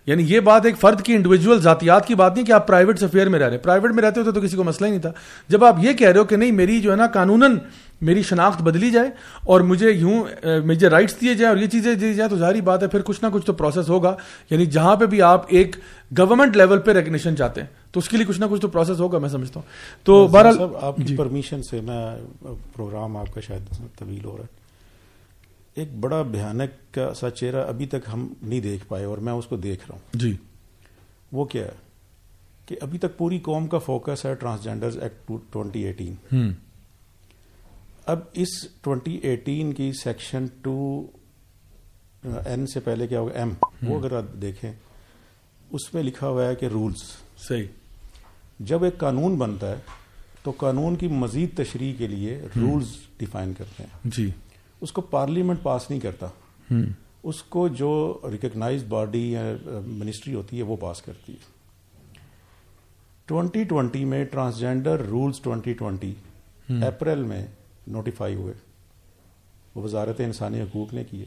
[0.05, 3.29] یعنی یہ بات ایک فرد کی انڈیویجول ذاتیات کی بات نہیں کہ آپ پرائیویٹ افیئر
[3.29, 5.11] میں رہ رہے ہیں۔ پرائیویٹ میں رہتے ہوتے تو کسی کو مسئلہ ہی نہیں تھا۔
[5.47, 7.57] جب آپ یہ کہہ رہے ہو کہ نہیں، میری جو ہے نا قانون
[8.05, 9.09] میری شناخت بدلی جائے
[9.43, 10.23] اور مجھے یوں
[10.65, 13.23] مجھے رائٹس دیے جائیں اور یہ چیزیں دی جائیں تو ظاہری بات ہے پھر کچھ
[13.23, 14.15] نہ کچھ تو پروسیس ہوگا۔
[14.49, 15.75] یعنی جہاں پہ بھی آپ ایک
[16.17, 18.99] گورنمنٹ لیول پہ ریکگنیشن چاہتے ہیں تو اس کے لیے کچھ نہ کچھ تو پروسیس
[18.99, 19.69] ہوگا میں سمجھتا ہوں۔
[20.03, 22.15] تو بہرحال آپ کی پرمیشن جی۔ سے میں
[22.73, 24.65] پروگرام آپ کا شاید طویل ہو رہا ہے۔
[25.75, 29.45] ایک بڑا بھیانک کا سا چہرہ ابھی تک ہم نہیں دیکھ پائے اور میں اس
[29.45, 30.35] کو دیکھ رہا ہوں۔ جی۔
[31.31, 31.71] وہ کیا ہے
[32.65, 36.15] کہ ابھی تک پوری قوم کا فوکس ہے ٹرانسجینڈر ایکٹ ٹوینٹی ایٹین
[38.05, 38.47] اب اس
[38.81, 41.05] ٹوینٹی ایٹین کی سیکشن ٹو
[42.23, 43.39] این سے پہلے کیا ہوگا?
[43.39, 43.49] ایم
[43.87, 44.73] وہ اگر آپ دیکھیں
[45.69, 47.01] اس میں لکھا ہوا ہے کہ رولز
[47.37, 47.67] صحیح۔
[48.59, 49.75] جب ایک قانون بنتا ہے
[50.43, 52.87] تو قانون کی مزید تشریح کے لیے رولز
[53.17, 54.31] ڈیفائن کرتے ہیں۔ جی۔
[54.81, 56.27] اس کو پارلیمنٹ پاس نہیں کرتا۔
[57.23, 59.41] اس کو جو ریکگنائز باڈی یا
[59.85, 61.55] منسٹری ہوتی ہے وہ پاس کرتی ہے۔
[63.25, 66.13] ٹوینٹی ٹوینٹی میں transgender rules twenty twenty
[66.69, 67.47] April میں
[67.87, 68.53] نوٹیفائی ہوئے۔
[69.75, 71.25] وہ وزارت انسانی حقوق نے کیے۔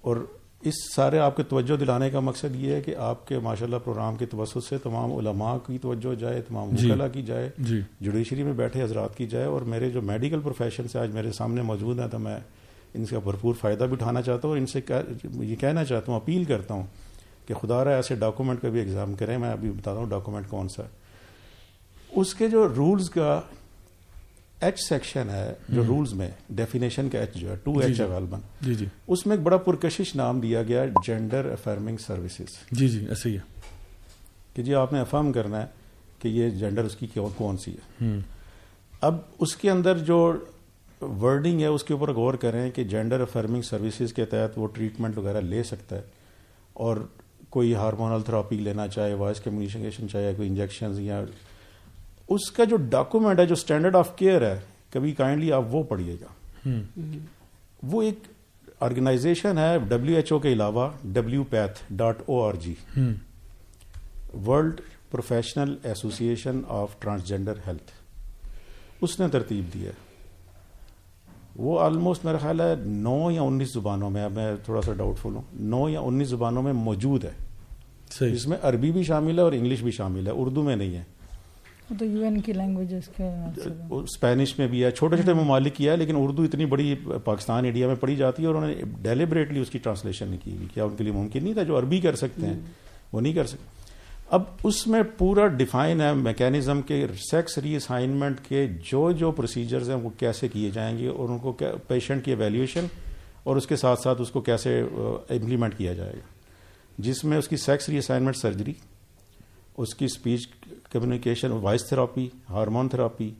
[0.00, 0.16] اور
[0.60, 3.76] اس سارے آپ کے توجہ دلانے کا مقصد یہ ہے کہ آپ کے ماشاء اللہ
[3.84, 8.42] پروگرام کے توسط سے تمام علماء کی توجہ جائے تمام جی۔ کی جائے جی۔ جوڈیشری
[8.42, 11.98] میں بیٹھے حضرات کی جائے۔ اور میرے جو میڈیکل پروفیشن سے آج میرے سامنے موجود
[11.98, 12.40] ہیں تو میں
[12.94, 14.80] ان کا بھرپور فائدہ بھی اٹھانا چاہتا ہوں اور ان سے
[15.34, 16.86] یہ کہنا چاہتا ہوں اپیل کرتا ہوں
[17.46, 20.68] کہ خدا رہا ایسے ڈاکومنٹ کا بھی ایگزام کریں۔ میں ابھی بتاتا ہوں ڈاکومنٹ کون
[20.68, 20.88] سا ہے۔
[22.10, 23.40] اس کے جو رولز کا
[24.60, 28.40] ایچ سیکشن ہے جو رولز میں ڈیفینیشن کا ایچ جو ہے ٹو ایچ ہے غالباً۔
[28.60, 33.06] جی جی۔ اس میں ایک بڑا پرکشش نام دیا گیا جینڈر افرمنگ سروسز جی جی
[33.08, 33.40] ایسے ہی ہے۔
[34.54, 35.66] کہ جی آپ نے افرم کرنا ہے
[36.18, 37.06] کہ یہ جینڈر اس کی
[37.36, 38.18] کون سی ہے۔
[39.00, 40.32] اب اس کے اندر جو
[41.00, 45.18] ورڈنگ ہے اس کے اوپر غور کریں کہ جینڈر افرمنگ سروسز کے تحت وہ ٹریٹمنٹ
[45.18, 46.02] وغیرہ لے سکتا ہے۔
[46.72, 46.96] اور
[47.50, 51.24] کوئی ہارمونل تھراپی لینا چاہے وائس کمیونیکیشن چاہے کوئی انجیکشن یا
[52.28, 54.58] اس کا جو ڈاکومنٹ ہے جو اسٹینڈرڈ آف کیئر ہے
[54.90, 56.70] کبھی کائنڈلی آپ وہ پڑھیے گا.
[57.82, 58.26] وہ ایک
[58.80, 62.74] آرگنائزیشن ہے ڈبلو ایچ او کے علاوہ W PATH dot O R G
[64.46, 64.80] world
[65.10, 67.90] professional association of transgender health
[69.04, 69.92] اس نے ترتیب دی ہے.
[71.56, 75.34] وہ آلموسٹ میرا خیال ہے نو یا انیس زبانوں میں میں تھوڑا سا ڈاؤٹ فل
[75.34, 75.42] ہوں.
[75.52, 77.32] نو یا انیس زبانوں میں موجود ہے.
[78.26, 80.32] اس میں عربی بھی شامل ہے اور انگلش بھی شامل ہے.
[80.32, 81.02] اردو میں نہیں ہے.
[81.88, 82.94] تو یو این کی لینگویج
[83.90, 86.94] اسپینش میں بھی ہے، چھوٹے چھوٹے ممالک کیا ہے، لیکن اردو اتنی بڑی
[87.24, 90.56] پاکستان، انڈیا میں پڑھی جاتی ہے اور انہوں نے ڈیلیبریٹلی اس کی ٹرانسلیشن نہیں کی
[90.74, 92.60] کیا ان کے لیے ممکن نہیں تھا؟ جو عربی کر سکتے ہیں،
[93.12, 93.74] وہ نہیں کر سکتے۔
[94.30, 99.90] اب اس میں پورا ڈیفائن ہے میکینزم کے سیکس ری اسائنمنٹ کے جو جو پروسیجرز
[99.90, 101.52] ہیں، وہ کیسے کیے جائیں گے اور ان کو
[101.88, 102.86] پیشنٹ کی ایویلیویشن
[103.42, 106.34] اور اس کے ساتھ ساتھ اس کو کیسے uh, امپلیمنٹ کیا جائے گا۔
[106.98, 108.72] جس میں اس کی سیکس ری اسائنمنٹ سرجری
[109.76, 110.46] اس کی speech
[110.92, 113.30] communication voice therapy hormone therapy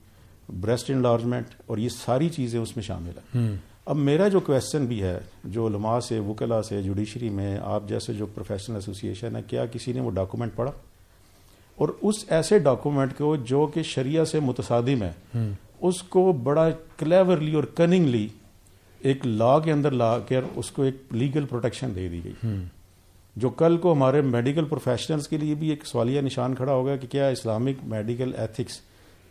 [0.60, 3.56] breast enlargement اور یہ ساری چیزیں اس میں شامل ہیں۔
[3.86, 8.12] اب میرا جو کوشچن بھی ہے جو علماء سے وکلا سے جوڈیشری میں آپ جیسے
[8.12, 10.72] جو پروفیشنل ایسوسیشن ہے کیا کسی نے وہ ڈاکومنٹ پڑھا؟
[11.76, 15.12] اور اس ایسے ڈاکومنٹ کو جو کہ شریعہ سے متصادم ہے
[15.80, 18.28] اس کو بڑا کلیورلی اور کننگلی
[18.98, 22.46] ایک لا کے اندر لا کر اس کو ایک لیگل پروٹیکشن دے دی گئی۔
[23.36, 27.06] جو کل کو ہمارے میڈیکل پروفیشنلز کے لیے بھی ایک سوالیہ نشان کھڑا ہوگا کہ
[27.06, 28.80] کیا اسلامک میڈیکل ایتھکس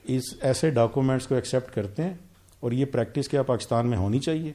[0.03, 2.13] اس ایسے ڈاکومنٹس کو ایکسیپٹ کرتے ہیں
[2.59, 4.51] اور یہ پریکٹس کیا پاکستان میں ہونی چاہیے؟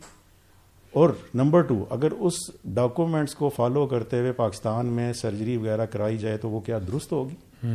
[0.92, 2.32] اور نمبر ٹو اگر اس
[2.64, 7.12] ڈاکومنٹس کو فالو کرتے ہوئے پاکستان میں سرجری وغیرہ کرائی جائے تو وہ کیا درست
[7.12, 7.66] ہوگی؟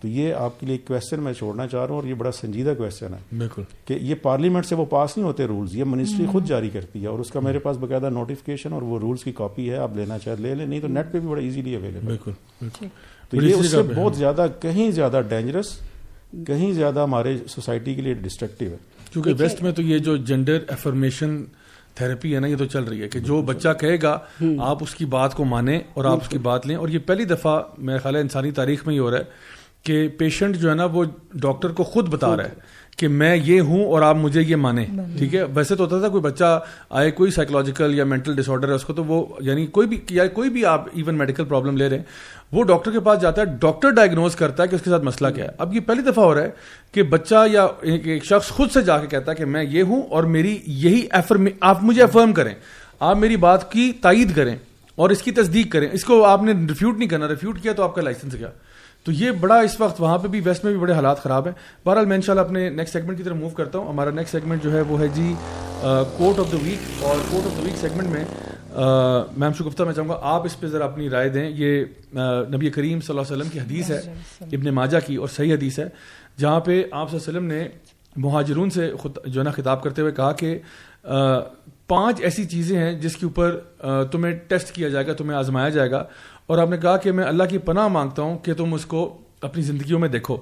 [0.00, 2.32] تو یہ آپ کے لیے ایک کوشچن میں چھوڑنا چاہ رہا ہوں اور یہ بڑا
[2.32, 6.26] سنجیدہ کوشچن ہے بالکل۔ کہ یہ پارلیمنٹ سے وہ پاس نہیں ہوتے رولز یہ منسٹری
[6.26, 9.32] خود جاری کرتی ہے اور اس کا میرے پاس باقاعدہ نوٹیفکیشن اور وہ رولز کی
[9.32, 12.06] کاپی ہے آپ لینا چاہے لے لیں نہیں تو نیٹ پہ بھی بڑا ایزیلی اویلیبل
[12.06, 12.30] بالکل
[13.30, 15.78] تو یہ اس سے بہت زیادہ کہیں زیادہ ڈینجرس
[16.46, 18.76] کہیں زیادہ ہمارے سوسائٹی کے لیے ڈسٹرکٹیو ہے۔
[19.12, 21.44] کیونکہ ویسٹ میں تو یہ جو جینڈر افرمیشن
[21.94, 24.18] تھراپی ہے نا یہ تو چل رہی ہے کہ جو بچہ کہے گا
[24.58, 27.24] آپ اس کی بات کو مانیں اور آپ اس کی بات لیں۔ اور یہ پہلی
[27.24, 29.24] دفعہ میرا خیال ہے انسانی تاریخ میں ہی ہو رہا ہے
[29.82, 31.04] کہ پیشنٹ جو ہے نا وہ
[31.34, 34.86] ڈاکٹر کو خود بتا رہا ہے کہ میں یہ ہوں اور آپ مجھے یہ مانیں۔
[35.18, 38.68] ٹھیک ہے؟ ویسے تو ہوتا تھا کوئی بچہ آئے کوئی سائیکولوجیکل یا مینٹل ڈس آرڈر
[38.68, 41.76] ہے اس کو تو وہ یعنی کوئی بھی یا کوئی بھی آپ ایون میڈیکل پرابلم
[41.76, 42.04] لے رہے ہیں
[42.52, 45.28] وہ ڈاکٹر کے پاس جاتا ہے ڈاکٹر ڈائگنوز کرتا ہے کہ اس کے ساتھ مسئلہ
[45.28, 46.50] کیا ہے۔ اب یہ پہلی دفعہ ہو رہا ہے
[46.92, 50.02] کہ بچہ یا ایک شخص خود سے جا کے کہتا ہے کہ میں یہ ہوں
[50.02, 52.54] اور میری یہی ایفرم آپ مجھے افرم کریں۔
[53.00, 54.56] آپ میری بات کی تائید کریں
[54.94, 57.82] اور اس کی تصدیق کریں۔ اس کو آپ نے ریفیوٹ نہیں کرنا ریفیوٹ کیا تو
[57.82, 58.50] آپ کا لائسنس گیا
[59.06, 61.52] تو یہ بڑا اس وقت وہاں پہ بھی ویسٹ میں بھی بڑے حالات خراب ہیں۔
[61.84, 64.72] بہرحال میں انشاءاللہ اپنے نیکسٹ سیگمنٹ کی طرف موو کرتا ہوں۔ ہمارا نیکسٹ سیگمنٹ جو
[64.72, 65.32] ہے وہ ہے جی
[66.16, 68.24] کوٹ آف دا ویک اور quote of the week segment میں
[69.36, 71.84] میم شگفتہ میں چاہوں گا آپ اس پہ ذرا اپنی رائے دیں۔ یہ
[72.54, 74.00] نبی کریم صلی اللہ علیہ وسلم کی حدیث ہے
[74.52, 75.88] ابن ماجہ کی اور صحیح حدیث ہے
[76.38, 77.68] جہاں پہ آپ صلی اللہ علیہ وسلم نے
[78.16, 78.90] مہاجرون سے
[79.24, 80.58] جو ہے نا خطاب کرتے ہوئے کہا کہ
[81.86, 83.56] پانچ ایسی چیزیں ہیں جس کے اوپر
[84.12, 86.04] تمہیں ٹیسٹ کیا جائے گا تمہیں آزمایا جائے گا۔
[86.50, 89.18] اور آپ نے کہا کہ میں اللہ کی پناہ مانگتا ہوں کہ تم اس کو
[89.40, 90.36] اپنی زندگیوں میں دیکھو۔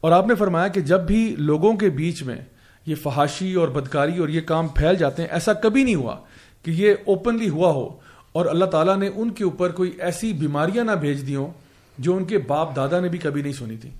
[0.00, 2.36] اور آپ نے فرمایا کہ جب بھی لوگوں کے بیچ میں
[2.86, 6.16] یہ فحاشی اور بدکاری اور یہ کام پھیل جاتے ہیں، ایسا کبھی نہیں ہوا
[6.62, 7.88] کہ یہ اوپنلی ہوا ہو
[8.32, 11.50] اور اللہ تعالیٰ نے ان کے اوپر کوئی ایسی بیماریاں نہ بھیج دی ہوں
[11.98, 13.90] جو ان کے باپ دادا نے بھی کبھی نہیں سنی تھی۔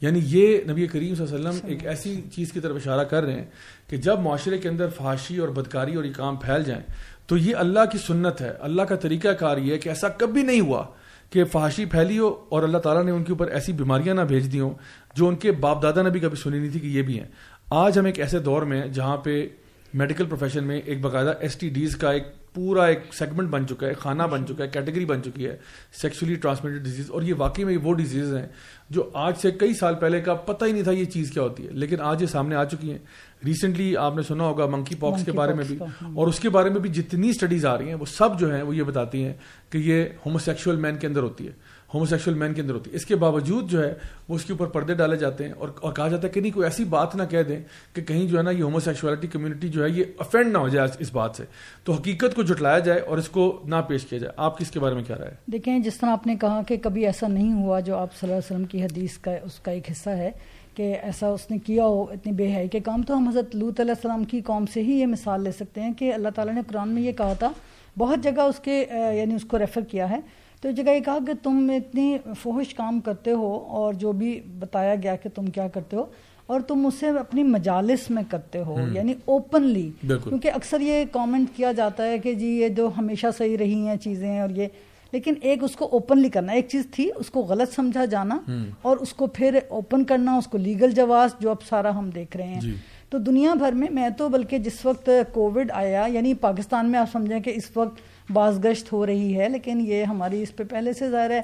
[0.00, 3.22] یعنی یہ نبی کریم صلی اللہ علیہ وسلم ایک ایسی چیز کی طرف اشارہ کر
[3.22, 3.44] رہے ہیں
[3.88, 6.82] کہ جب معاشرے کے اندر فحاشی اور بدکاری اور یہ کام پھیل جائیں
[7.26, 10.42] تو یہ اللہ کی سنت ہے، اللہ کا طریقہ کار یہ ہے کہ ایسا کبھی
[10.42, 10.84] نہیں ہوا
[11.30, 14.52] کہ فحاشی پھیلی ہو اور اللہ تعالیٰ نے ان کے اوپر ایسی بیماریاں نہ بھیج
[14.52, 14.74] دی ہوں
[15.14, 17.26] جو ان کے باپ دادا نے بھی کبھی سنی نہیں تھی کہ یہ بھی ہیں۔
[17.70, 19.48] آج ہم ایک ایسے دور میں جہاں پہ
[19.94, 22.24] میڈیکل پروفیشن میں ایک باقاعدہ ایس ٹی ڈیز کا ایک
[22.56, 25.56] پورا ایک سیگمنٹ بن چکا ہے کھانا بن چکا ہے کیٹیگری بن چکی ہے
[26.02, 28.46] سیکسولی ٹرانسمیٹڈ ڈیزیز اور یہ واقعی میں وہ ڈیزیز ہیں
[28.90, 31.66] جو آج سے کئی سال پہلے کا پتہ ہی نہیں تھا یہ چیز کیا ہوتی
[31.66, 32.98] ہے لیکن آج یہ سامنے آ چکی ہیں۔
[33.44, 35.78] ریسنٹلی آپ نے سنا ہوگا منکی پاکس کے بارے میں بھی۔
[36.14, 38.62] اور اس کے بارے میں بھی جتنی اسٹڈیز آ رہی ہیں وہ سب جو ہیں
[38.62, 39.34] وہ یہ بتاتی ہیں
[39.70, 41.52] کہ یہ ہوموسیکشل مین کے اندر ہوتی ہے۔
[41.94, 43.94] ہوموسیکشل مین کے اندر ہوتی ہے۔ اس کے باوجود جو ہے،
[44.28, 46.52] وہ اس کے اوپر پردے ڈالے جاتے ہیں اور اور کہا جاتا ہے کہ نہیں،
[46.52, 47.60] کوئی ایسی بات نہ کہہ دیں
[47.92, 50.88] کہ کہیں جو ہے نا، یہ ہوموسیکشولیٹی کمیونٹی جو ہے، یہ افینڈ نہ ہو جائے
[50.98, 51.44] اس بات سے۔
[51.84, 54.80] تو حقیقت کو جٹلایا جائے اور اس کو نہ پیش کیا جائے۔ آپ کس کے
[54.80, 57.52] بارے میں کیا رہا ہے؟ دیکھیں، جس طرح آپ نے کہا کہ کبھی ایسا نہیں
[57.52, 60.30] ہوا جو آپ صلی اللہ علیہ وسلم کی حدیث کا، اس کا ایک حصہ ہے
[60.74, 63.80] کہ ایسا اس نے کیا ہو، اتنی بے حی کے کام۔ تو ہم حضرت لوت
[63.80, 66.60] علیہ السلام کی قوم سے ہی یہ مثال لے سکتے ہیں کہ اللہ تعالیٰ نے
[66.66, 67.50] قرآن میں یہ کہا تھا،
[67.98, 70.20] بہت جگہ اس کے یعنی اس کو ریفر کیا ہے۔
[70.62, 74.94] تو جگہ یہ کہا کہ تم اتنی فوہش کام کرتے ہو اور جو بھی بتایا
[74.94, 76.04] گیا کہ تم کیا کرتے ہو
[76.46, 81.72] اور تم اسے اپنی مجالس میں کرتے ہو یعنی اوپنلی کیونکہ اکثر یہ کامنٹ کیا
[81.72, 84.68] جاتا ہے کہ جی یہ جو ہمیشہ صحیح رہی ہیں چیزیں اور یہ
[85.12, 88.38] لیکن ایک اس کو اوپنلی کرنا ایک چیز تھی اس کو غلط سمجھا جانا
[88.82, 92.36] اور اس کو پھر اوپن کرنا اس کو لیگل جواز جو اب سارا ہم دیکھ
[92.36, 92.74] رہے ہیں۔ جی۔
[93.10, 97.12] تو دنیا بھر میں میں تو بلکہ جس وقت کووڈ آیا یعنی پاکستان میں آپ
[97.12, 98.00] سمجھیں کہ اس وقت
[98.30, 101.40] باز گشت ہو رہی ہے لیکن یہ ہماری اس پہ پہلے سے ظاہر ہے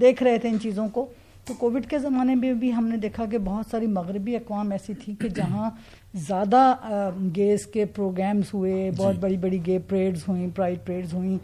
[0.00, 1.06] دیکھ رہے تھے ان چیزوں کو۔
[1.44, 4.94] تو کووڈ کے زمانے میں بھی ہم نے دیکھا کہ بہت ساری مغربی اقوام ایسی
[4.94, 5.70] تھی کہ جہاں
[6.14, 6.74] زیادہ
[7.36, 11.38] گیس کے پروگرامز ہوئے بہت جی۔ بڑی بڑی گے پریڈز ہوئیں پرائڈ پریڈز ہوئیں۔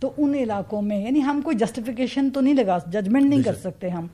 [0.00, 3.88] تو ان علاقوں میں یعنی ہم کوئی جسٹیفیکیشن تو نہیں لگا ججمنٹ نہیں کر سکتے
[3.88, 4.06] ہم۔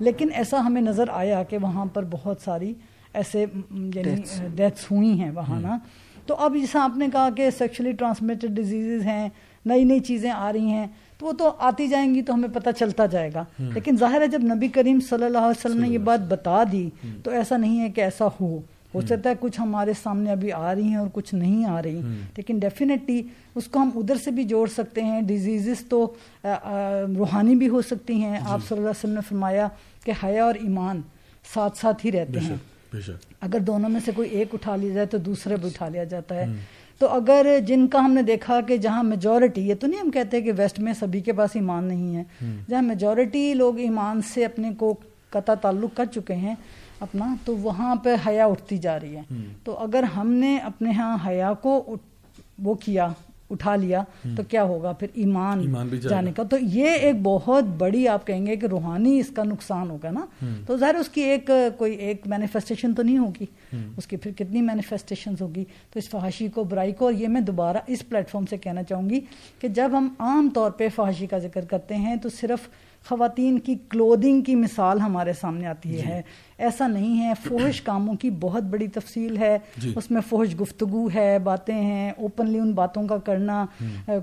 [0.00, 2.74] لیکن ایسا ہمیں نظر آیا کہ وہاں پر بہت ساری
[3.14, 3.46] ایسے
[3.94, 5.78] یعنی ڈیتھس ہوئی ہیں وہاں نا۔
[6.26, 9.28] تو اب جیسا آپ نے کہا کہ سیکشلی ٹرانسمیٹڈ ڈیزیزز ہیں
[9.64, 10.86] نئی نئی چیزیں آ رہی ہیں
[11.18, 14.26] تو وہ تو آتی جائیں گی تو ہمیں پتہ چلتا جائے گا۔ لیکن ظاہر ہے
[14.26, 16.90] جب نبی کریم صلی اللہ علیہ وسلم نے یہ بات بتا دی
[17.24, 18.60] تو ایسا نہیں ہے کہ ایسا ہو۔
[18.94, 22.00] ہو سکتا ہے کچھ ہمارے سامنے ابھی آ رہی ہیں اور کچھ نہیں آ رہی۔
[22.36, 23.22] لیکن ڈیفینیٹلی
[23.54, 26.12] اس کو ہم ادھر سے بھی جوڑ سکتے ہیں۔ ڈیزیزز تو
[27.18, 29.68] روحانی بھی ہو سکتی ہیں۔ جی۔ آپ صلی اللہ علیہ وسلم نے فرمایا
[30.04, 31.00] کہ حیا اور ایمان
[31.54, 32.56] ساتھ ساتھ ہی رہتے ہیں۔
[33.40, 36.34] اگر دونوں میں سے کوئی ایک اٹھا لیا جائے تو دوسرے بھی اٹھا لیا جاتا
[36.34, 36.46] ہے۔
[37.00, 40.40] تو اگر جن کا ہم نے دیکھا کہ جہاں میجورٹی یہ تو نہیں ہم کہتے
[40.40, 42.24] کہ ویسٹ میں سبھی کے پاس ایمان نہیں ہے
[42.68, 44.94] جہاں میجورٹی لوگ ایمان سے اپنے کو
[45.30, 46.54] قطع تعلق کر چکے ہیں
[47.00, 49.22] اپنا تو وہاں پہ حیا اٹھتی جا رہی ہے۔
[49.64, 51.96] تو اگر ہم نے اپنے ہاں حیا کو
[52.58, 53.08] وہ کیا
[53.50, 54.02] اٹھا لیا
[54.36, 55.58] تو کیا ہوگا؟ پھر ایمان
[56.10, 59.90] جانے کا۔ تو یہ ایک بہت بڑی آپ کہیں گے کہ روحانی اس کا نقصان
[59.90, 60.26] ہوگا نا۔
[60.66, 63.46] تو ظاہر اس کی ایک کوئی ایک مینیفیسٹیشن تو نہیں ہوگی۔
[63.96, 67.40] اس کی پھر کتنی مینیفیسٹیشن ہوگی؟ تو اس فحاشی کو برائی کو اور یہ میں
[67.40, 69.20] دوبارہ اس پلیٹ فارم سے کہنا چاہوں گی
[69.58, 72.68] کہ جب ہم عام طور پہ فحاشی کا ذکر کرتے ہیں تو صرف
[73.08, 76.22] خواتین کی کلودنگ کی مثال ہمارے سامنے آتی جی۔ ہے۔
[76.58, 81.08] ایسا نہیں ہے فوہش کاموں کی بہت بڑی تفصیل ہے۔ جی۔ اس میں فوہش گفتگو
[81.14, 83.66] ہے باتیں ہیں اوپنلی ان باتوں کا کرنا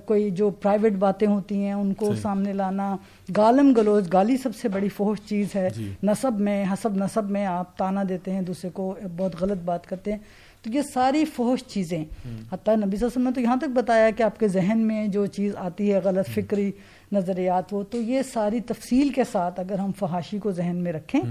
[0.06, 2.96] کوئی جو پرائیویٹ باتیں ہوتی ہیں ان کو سامنے لانا۔
[3.38, 7.46] گالم گلوز گالی سب سے بڑی فوہش چیز ہے۔ جی۔ نصب میں حسب نصب میں
[7.46, 10.20] آپ تانا دیتے ہیں دوسرے کو بہت غلط بات کرتے ہیں۔
[10.64, 13.70] تو یہ ساری فوہش چیزیں۔ حتیٰ نبی صلی اللہ علیہ وسلم نے تو یہاں تک
[13.74, 16.72] بتایا کہ آپ کے ذہن میں جو چیز آتی ہے غلط فکری
[17.12, 21.22] نظریات ہو تو یہ ساری تفصیل کے ساتھ اگر ہم فحاشی کو ذہن میں رکھیں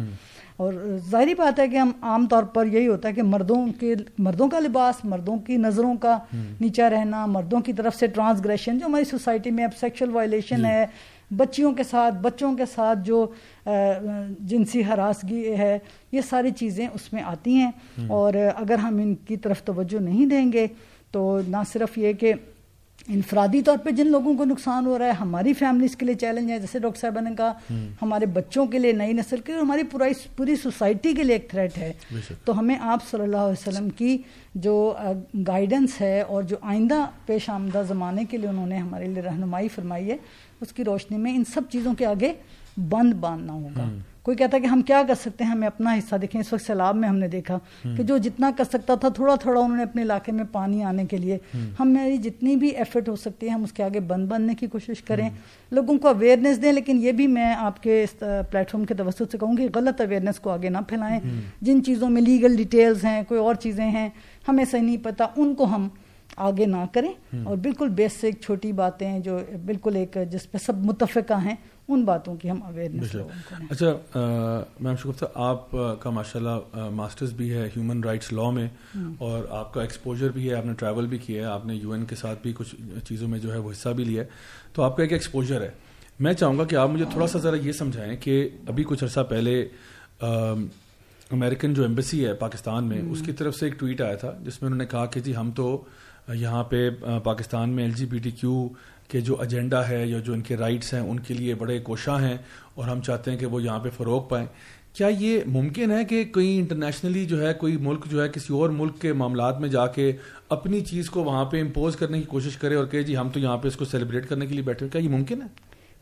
[0.57, 0.73] اور
[1.11, 4.49] ظاہری بات ہے کہ ہم عام طور پر یہی ہوتا ہے کہ مردوں کے مردوں
[4.49, 6.19] کا لباس مردوں کی نظروں کا
[6.61, 10.65] نیچا رہنا مردوں کی طرف سے ٹرانسگریشن جو ہماری سوسائٹی میں اب سیکشل وائلیشن جی۔
[10.65, 10.87] ہے
[11.31, 13.27] بچیوں کے ساتھ بچوں کے ساتھ جو
[14.41, 15.79] جنسی ہراسگی ہے
[16.13, 17.71] یہ ساری چیزیں اس میں آتی ہیں۔
[18.09, 20.67] اور اگر ہم ان کی طرف توجہ نہیں دیں گے
[21.11, 22.33] تو نہ صرف یہ کہ
[23.09, 26.51] انفرادی طور پہ جن لوگوں کو نقصان ہو رہا ہے ہماری فیملیز کے لیے چیلنج
[26.51, 27.53] ہے جیسے ڈاکٹر صاحبہ نے کہا
[28.03, 29.83] ہمارے بچوں کے لیے نئی نسل کے لیے ہماری
[30.37, 31.93] پوری سوسائٹی کے لیے ایک تھریٹ ہے۔
[32.45, 34.19] تو ہمیں آپ صلی اللہ علیہ وسلم کی
[34.55, 34.95] جو
[35.47, 39.69] گائیڈنس ہے اور جو آئندہ پیش آمدہ زمانے کے لیے انہوں نے ہمارے لیے رہنمائی
[39.69, 40.17] فرمائی ہے
[40.61, 42.33] اس کی روشنی میں ان سب چیزوں کے آگے
[42.77, 43.89] بند باندھنا ہوگا۔
[44.27, 46.67] کوئی کہتا ہے کہ ہم کیا کر سکتے ہیں ہمیں اپنا حصہ دیکھیں اس وقت
[46.67, 47.59] سیلاب میں ہم نے دیکھا
[47.97, 51.05] کہ جو جتنا کر سکتا تھا تھوڑا تھوڑا انہوں نے اپنے علاقے میں پانی آنے
[51.05, 51.39] کے لیے۔
[51.81, 54.67] ہم۔ میری جتنی بھی ایفرٹ ہو سکتی ہے ہم اس کے آگے بند بننے کی
[54.67, 55.31] کوشش کریں۔
[55.71, 58.19] لوگوں کو اویئرنیس دیں لیکن یہ بھی میں آپ کے اس
[58.51, 61.21] پلیٹ فارم کے توسط سے کہوں گی غلط اویئرنیس کو آگے نہ پھیلائیں۔
[61.61, 64.09] جن چیزوں میں لیگل ڈیٹیلز ہیں کوئی اور چیزیں ہیں
[64.49, 65.89] ہمیں صحیح نہیں پتا ان کو ہم
[66.37, 67.13] آگے نہ کریں۔
[67.45, 71.55] اور بالکل بیسک چھوٹی باتیں جو بالکل ایک جس پہ سب متفقہ ہیں
[71.89, 73.17] ان باتوں کی ہم اویئرنیس
[73.71, 78.69] اچھا میم شکفتہ آپ کا ماشاء اللہ ماسٹرز بھی ہے ہیومن رائٹس لاء میں
[79.19, 81.93] اور آپ کا ایکسپوجر بھی ہے آپ نے ٹریول بھی کیا ہے آپ نے یو
[81.93, 82.75] این کے ساتھ بھی کچھ
[83.09, 84.29] چیزوں میں جو ہے وہ حصہ بھی لیا ہے۔
[84.73, 85.71] تو آپ کا ایک ایکسپوجر ہے۔
[86.21, 89.21] میں چاہوں گا کہ آپ مجھے تھوڑا سا ذرا یہ سمجھائیں کہ ابھی کچھ عرصہ
[89.21, 89.69] پہلے
[91.31, 94.63] امریکن جو ایمبیسی ہے پاکستان میں اس کی طرف سے ایک ٹویٹ آیا تھا جس
[94.63, 95.85] میں انہوں نے کہا کہ جی ہم تو
[96.29, 96.91] یہاں پہ
[97.25, 98.69] پاکستان میں L G B T Q
[99.09, 102.21] کے جو ایجنڈا ہے یا جو ان کے رائٹس ہیں ان کے لیے بڑے کوشاں
[102.21, 102.37] ہیں
[102.75, 104.47] اور ہم چاہتے ہیں کہ وہ یہاں پہ فروغ پائیں۔
[104.93, 108.71] کیا یہ ممکن ہے کہ کوئی انٹرنیشنلی جو ہے کوئی ملک جو ہے کسی اور
[108.71, 110.13] ملک کے معاملات میں جا کے
[110.49, 113.41] اپنی چیز کو وہاں پہ امپوز کرنے کی کوشش کرے اور کہ جی ہم تو
[113.41, 115.47] یہاں پہ اس کو سیلیبریٹ کرنے کے لیے بیٹھے کیا یہ ممکن ہے؟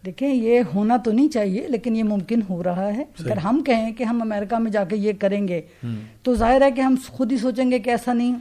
[0.04, 3.92] دیکھیں یہ ہونا تو نہیں چاہیے لیکن یہ ممکن ہو رہا ہے۔ اگر ہم کہیں
[3.92, 5.60] کہ ہم امریکہ میں جا کے یہ کریں گے
[6.22, 8.34] تو ظاہر ہے کہ ہم خود ہی سوچیں گے کہ ایسا نہیں۔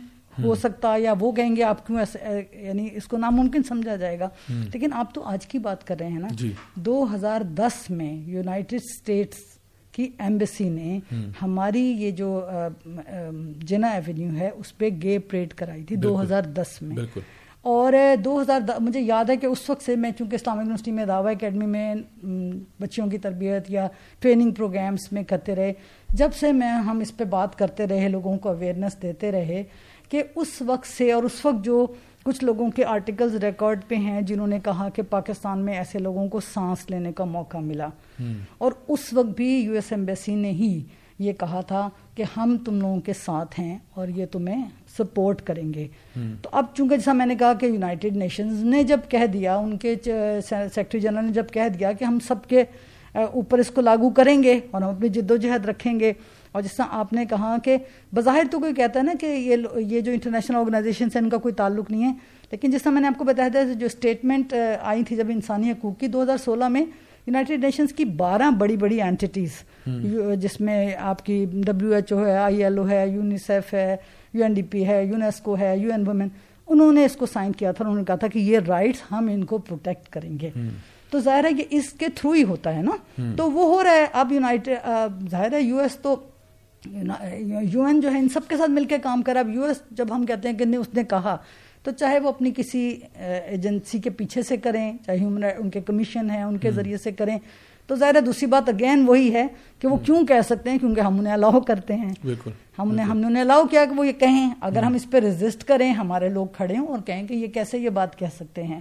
[0.43, 2.19] ہو سکتا یا وہ کہیں گے آپ کیوں ایسے
[2.53, 6.07] یعنی اس کو ناممکن سمجھا جائے گا۔ لیکن آپ تو آج کی بات کر رہے
[6.07, 9.37] ہیں نا۔ جی۔ دو ہزار دس میں یونائٹڈ اسٹیٹس
[9.91, 10.99] کی ایمبیسی نے
[11.41, 12.45] ہماری یہ جو
[13.57, 16.97] جنا ایونیو ہے اس پہ گے پریڈ کرائی تھی دو ہزار دس میں۔
[17.61, 17.93] اور
[18.23, 21.31] دو ہزار مجھے یاد ہے کہ اس وقت سے میں چونکہ اسلامک یونیورسٹی میں دعوی
[21.31, 21.95] اکیڈمی میں
[22.79, 23.87] بچیوں کی تربیت یا
[24.19, 25.73] ٹریننگ پروگرامس میں کرتے رہے۔
[26.09, 29.63] جب سے میں ہم اس پہ بات کرتے رہے لوگوں کو اویئرنیس دیتے رہے
[30.13, 31.87] کہ اس وقت سے اور اس وقت جو
[32.23, 36.27] کچھ لوگوں کے آرٹیکلز ریکارڈ پہ ہیں جنہوں نے کہا کہ پاکستان میں ایسے لوگوں
[36.29, 37.87] کو سانس لینے کا موقع ملا۔
[38.57, 40.83] اور اس وقت بھی یو ایس ایمبیسی نے ہی
[41.19, 44.63] یہ کہا تھا کہ ہم تم لوگوں کے ساتھ ہیں اور یہ تمہیں
[44.97, 45.87] سپورٹ کریں گے۔
[46.41, 49.77] تو اب چونکہ جیسا میں نے کہا کہ یونائٹڈ نیشنز نے جب کہہ دیا ان
[49.77, 49.95] کے
[50.49, 52.63] سیکرٹری جنرل نے جب کہہ دیا کہ ہم سب کے
[53.13, 56.13] اوپر اس کو لاگو کریں گے اور ہم اپنی جد و جہد رکھیں گے
[56.53, 57.77] اور جس طرح آپ نے کہا کہ
[58.15, 61.37] بظاہر تو کوئی کہتا ہے نا کہ یہ یہ جو انٹرنیشنل آرگنائزیشن سے ان کا
[61.37, 62.13] کوئی تعلق نہیں ہے۔
[62.51, 65.71] لیکن جس طرح میں نے آپ کو بتایا تھا جو اسٹیٹمنٹ آئی تھی جب انسانی
[65.71, 66.81] حقوق کی دو ہزار سولہ میں
[67.27, 69.49] یونائٹیڈ نیشنز کی بارہ بڑی بڑی اینٹیز
[70.37, 73.95] جس میں آپ کی ڈبلیو ایچ او ہے آئی ایل او ہے یونیسیف ہے
[74.33, 76.27] یو این ڈی پی ہے یونیسکو ہے یو این وومین
[76.67, 79.29] انہوں نے اس کو سائن کیا تھا انہوں نے کہا تھا کہ یہ رائٹس ہم
[79.33, 80.49] ان کو پروٹیکٹ کریں گے۔
[81.09, 83.91] تو ظاہر ہے کہ اس کے تھرو ہی ہوتا ہے نا۔ تو وہ ہو رہا
[83.91, 84.77] ہے اب یونائٹیڈ
[85.31, 86.15] ظاہر ہے یو ایس تو
[86.85, 89.81] یو این جو ہے ان سب کے ساتھ مل کے کام کرا۔ اب یو ایس
[89.91, 91.37] جب ہم کہتے ہیں کہ اس نے کہا
[91.83, 96.29] تو چاہے وہ اپنی کسی ایجنسی کے پیچھے سے کریں چاہے ہیومن ان کے کمیشن
[96.29, 97.37] ہیں ان کے ذریعے سے کریں۔
[97.87, 99.47] تو ظاہر ہے دوسری بات اگین وہی ہے
[99.79, 102.13] کہ وہ کیوں کہہ سکتے ہیں؟ کیونکہ ہم انہیں الاؤ کرتے ہیں۔
[102.79, 105.19] ہم نے ہم نے انہیں الاؤ کیا کہ وہ یہ کہیں۔ اگر ہم اس پہ
[105.19, 108.63] ریزسٹ کریں ہمارے لوگ کھڑے ہوں اور کہیں کہ یہ کیسے یہ بات کہہ سکتے
[108.63, 108.79] ہیں۔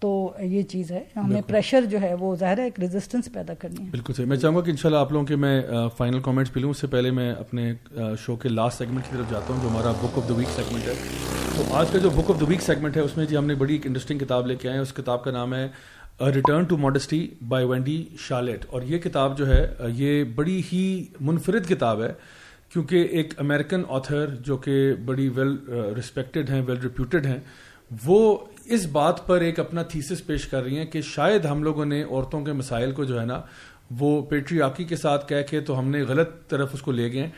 [0.00, 0.10] تو
[0.40, 3.90] یہ چیز ہے۔ ہمیں پریشر جو ہے وہ ظاہر ہے ایک ریزسٹنس پیدا کرنی ہے۔
[3.90, 5.60] بالکل صحیح۔ میں چاہوں گا کہ انشاءاللہ آپ لوگوں کے میں
[5.96, 7.72] فائنل کامنٹس بھی لوں۔ اس سے پہلے میں اپنے
[8.20, 10.88] شو کے لاسٹ سیگمنٹ کی طرف جاتا ہوں جو ہمارا book of the week segment
[10.88, 10.94] ہے۔
[11.56, 13.54] تو آج کا جو book of the week segment ہے اس میں جی ہم نے
[13.54, 15.66] بڑی ایک انٹرسٹنگ کتاب لے کے آئے ہیں۔ اس کتاب کا نام ہے
[16.34, 21.68] return to modesty by Wendy Shalit اور یہ کتاب جو ہے یہ بڑی ہی منفرد
[21.68, 22.12] کتاب ہے۔
[22.72, 25.56] کیونکہ ایک امریکن آتھر جو کہ بڑی ویل
[25.98, 27.38] رسپیکٹڈ ہیں ویل ریپیوٹیڈ ہیں
[28.04, 31.84] وہ اس بات پر ایک اپنا تھیسس پیش کر رہی ہیں کہ شاید ہم لوگوں
[31.84, 33.42] نے عورتوں کے مسائل کو جو ہے نا،
[33.98, 37.12] وہ پیٹری آکی کے ساتھ کہہ کے تو ہم نے غلط طرف اس کو لے
[37.12, 37.30] گئے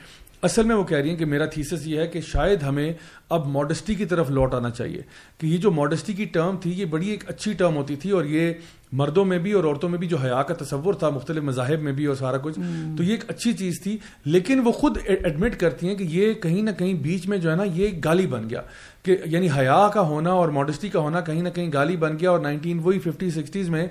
[0.43, 2.93] اصل میں وہ کہہ رہی ہیں کہ میرا تھیسس یہ ہے کہ شاید ہمیں
[3.29, 5.03] اب ماڈسٹی کی طرف لوٹ آنا چاہیے۔
[5.39, 8.25] کہ یہ جو ماڈسٹی کی ٹرم تھی، یہ بڑی ایک اچھی ٹرم ہوتی تھی اور
[8.25, 8.53] یہ
[8.93, 11.93] مردوں میں بھی اور عورتوں میں بھی جو حیا کا تصور تھا، مختلف مذاہب میں
[11.93, 12.59] بھی اور سارا کچھ،
[12.97, 16.63] تو یہ ایک اچھی چیز تھی۔ لیکن وہ خود ایڈمٹ کرتی ہیں کہ یہ کہیں
[16.63, 18.63] نہ کہیں بیچ میں جو ہے نا، یہ گالی بن گیا۔
[19.07, 22.31] کہ یعنی حیا کا ہونا اور ماڈسٹی کا ہونا کہیں نہ کہیں گالی بن گیا
[22.31, 23.87] اور نائنٹین وہی ففٹی سکسٹیز میں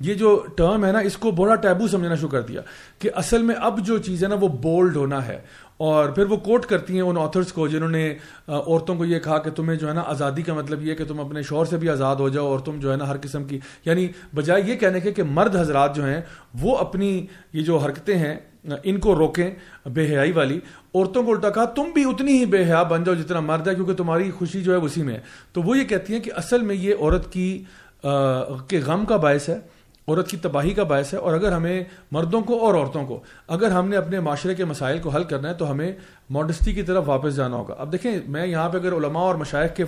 [0.00, 2.60] یہ جو ٹرم ہے نا، اس کو بڑا ٹیبو سمجھنا شروع کر دیا
[2.98, 5.38] کہ اصل میں اب جو چیز ہے نا، وہ بولڈ ہونا ہے
[5.78, 8.08] اور پھر وہ کوٹ کرتی ہیں ان آتھرس کو جنہوں نے
[8.48, 11.20] عورتوں کو یہ کہا کہ تمہیں جو ہے نا آزادی کا مطلب یہ کہ تم
[11.20, 13.58] اپنے شور سے بھی آزاد ہو جاؤ اور تم جو ہے نا ہر قسم کی
[13.84, 16.20] یعنی بجائے یہ کہنے کے کہ مرد حضرات جو ہیں،
[16.62, 19.50] وہ اپنی یہ جو حرکتیں ہیں ان کو روکیں
[19.86, 20.58] بے حیائی والی۔
[20.94, 23.74] عورتوں کو الٹا کہا، تم بھی اتنی ہی بے حیا بن جاؤ جتنا مرد ہے،
[23.74, 25.20] کیونکہ تمہاری خوشی جو ہے اسی میں ہے۔
[25.52, 27.62] تو وہ یہ کہتی ہیں کہ اصل میں یہ عورت کی
[28.68, 29.58] کے غم کا باعث ہے،
[30.08, 31.82] عورت کی تباہی کا باعث ہے، اور اگر ہمیں
[32.12, 35.48] مردوں کو اور عورتوں کو، اگر ہم نے اپنے معاشرے کے مسائل کو حل کرنا
[35.48, 35.92] ہے، تو ہمیں
[36.30, 39.76] ماڈسٹی کی طرف واپس جانا ہوگا۔ اب دیکھیں میں یہاں پہ اگر علماء اور مشائق
[39.76, 39.84] کے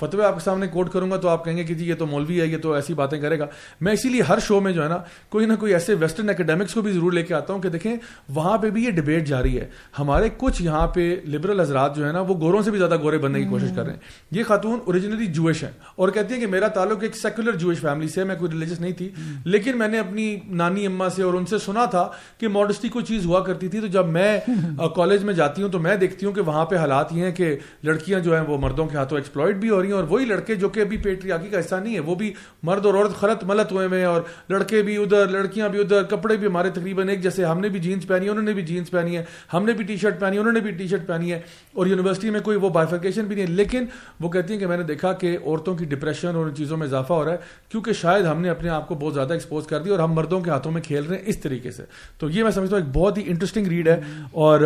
[0.00, 2.06] فتوے آپ کے سامنے کوٹ کروں گا تو آپ کہیں گے کہ جی یہ تو
[2.06, 3.46] مولوی ہے یہ تو ایسی باتیں کرے گا۔
[3.80, 4.98] میں اسی لیے ہر شو میں جو ہے نا
[5.28, 7.96] کوئی نہ کوئی ایسے ویسٹرن اکیڈیمکس کو بھی ضرور لے کے آتا ہوں کہ دیکھیں
[8.28, 12.12] وہاں پہ بھی یہ ڈبیٹ جاری ہے۔ ہمارے کچھ یہاں پہ لبرل حضرات جو ہے
[12.12, 14.00] نا وہ گوروں سے بھی زیادہ گورے بننے کی کوشش کر رہے ہیں۔
[14.30, 18.08] یہ خاتون اوریجنلی جوش ہے اور کہتی ہے کہ میرا تعلق ایک سیکولر جوش فیملی
[18.08, 19.10] سے میں کوئی ریلیجس نہیں تھی۔
[19.44, 22.08] لیکن میں نے اپنی نانی اما سے اور ان سے سنا تھا
[22.38, 24.40] کہ ماڈسٹی کو چیز ہوا کرتی تھی۔ تو جب میں
[24.96, 27.54] کالج میں جاتی ہوں تو میں دیکھتی ہوں کہ وہاں پہ حالات یہ ہیں کہ
[27.82, 30.54] لڑکیاں جو ہیں وہ مردوں کے ہاتھوں ایکسپلائڈ بھی ہو رہی ہیں اور وہی لڑکے
[30.54, 32.32] جو کہ ابھی پیٹریاکی کا حصہ نہیں ہے، وہ بھی
[32.62, 36.02] مرد اور عورت خلط ملت ہوئے ہوئے ہیں اور لڑکے بھی ادھر، لڑکیاں بھی ادھر،
[36.02, 38.62] کپڑے بھی ہمارے تقریباً ایک جیسے، ہم نے بھی جینس پہنی ہے انہوں نے بھی
[38.62, 39.24] جینس پہنی ہے
[39.54, 41.40] ہم نے بھی ٹی شرٹ پہنی انہوں نے بھی ٹی شرٹ پہنی ہے
[41.72, 43.84] اور یونیورسٹی میں کوئی وہ بائفرکیشن بھی نہیں ہے۔ لیکن
[44.20, 46.86] وہ کہتی ہیں کہ میں نے دیکھا کہ عورتوں کی ڈپریشن اور ان چیزوں میں
[46.86, 47.36] اضافہ ہو رہا ہے
[47.68, 50.40] کیونکہ شاید ہم نے اپنے آپ کو بہت زیادہ ایکسپوز کر دیا اور ہم مردوں
[50.40, 51.82] کے ہاتھوں میں کھیل رہے ہیں، اس طریقے سے۔
[52.18, 54.00] تو یہ میں سمجھتا ہوں ایک بہت ہی انٹرسٹنگ ریڈ ہے
[54.32, 54.60] اور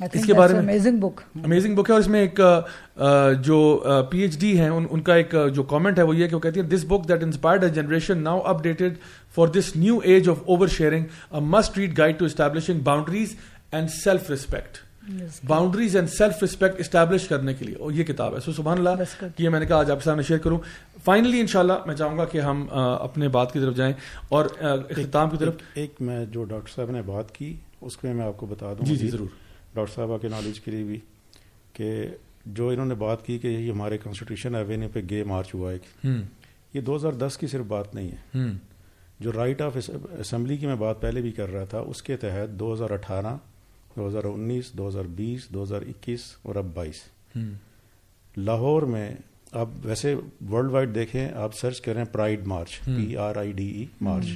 [0.00, 2.40] اس کے بارے میں امیزنگ بک امیزنگ بک ہے اور اس میں ایک
[3.44, 3.60] جو
[4.10, 6.60] پی ایچ ڈی ہیں ان کا ایک جو کامنٹ ہے وہ یہ کہ وہ کہتی
[6.60, 8.94] ہے this book that inspired generation now updated
[9.34, 10.42] for this new age of
[10.76, 13.34] oversharing must read guide to establishing boundaries
[13.72, 14.78] and self respect
[15.46, 17.74] boundaries and self respect establish کرنے کے لیے.
[17.74, 18.40] اور یہ کتاب ہے.
[18.40, 20.58] سو سبحان اللہ یہ میں نے کہا آج آپ کے سامنے شیئر کروں.
[21.04, 23.92] فائنلی انشاءاللہ میں چاہوں گا کہ ہم اپنے بات کی طرف جائیں
[24.28, 28.26] اور اختتام کی طرف ایک میں جو ڈاکٹر صاحب نے بات کی اس میں میں
[28.26, 29.26] آپ کو بتا دوں جی جی ضرور۔
[29.74, 30.98] ڈاکٹر صاحبہ کے نالج کے لیے بھی
[31.72, 32.06] کہ
[32.46, 35.78] جو انہوں نے بات کی کہ یہ ہمارے کانسٹیٹیوشن ایوینیو پہ گے مارچ ہوا ہے۔
[36.74, 38.38] یہ دو ہزار دس کی صرف بات نہیں ہے۔
[39.20, 39.76] جو رائٹ آف
[40.18, 43.36] اسمبلی کی میں بات پہلے بھی کر رہا تھا اس کے تحت دو ہزار اٹھارہ
[43.96, 47.38] دو ہزار انیس دو ہزار بیس دو ہزار اکیس اور اب بائیس۔
[48.36, 49.14] لاہور میں
[49.52, 50.14] آپ ویسے
[50.50, 54.26] ورلڈ وائڈ دیکھیں آپ سرچ کریں pride march P R I D E march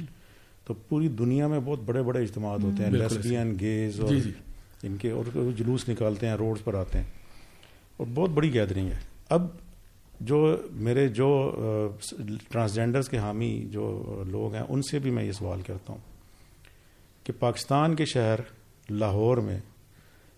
[0.65, 4.31] تو پوری دنیا میں بہت بڑے بڑے اجتماعات ہوتے ہیں۔ لیسبین گیز اور جی، جی۔
[4.83, 7.05] ان کے اور جلوس نکالتے ہیں روڈز پر آتے ہیں۔
[7.97, 8.97] اور بہت بڑی گیدرنگ ہے۔
[9.29, 9.47] اب
[10.19, 11.51] جو میرے جو
[12.51, 15.99] ٹرانسجینڈرز کے حامی جو لوگ ہیں ان سے بھی میں یہ سوال کرتا ہوں
[17.23, 18.39] کہ پاکستان کے شہر
[18.89, 19.59] لاہور میں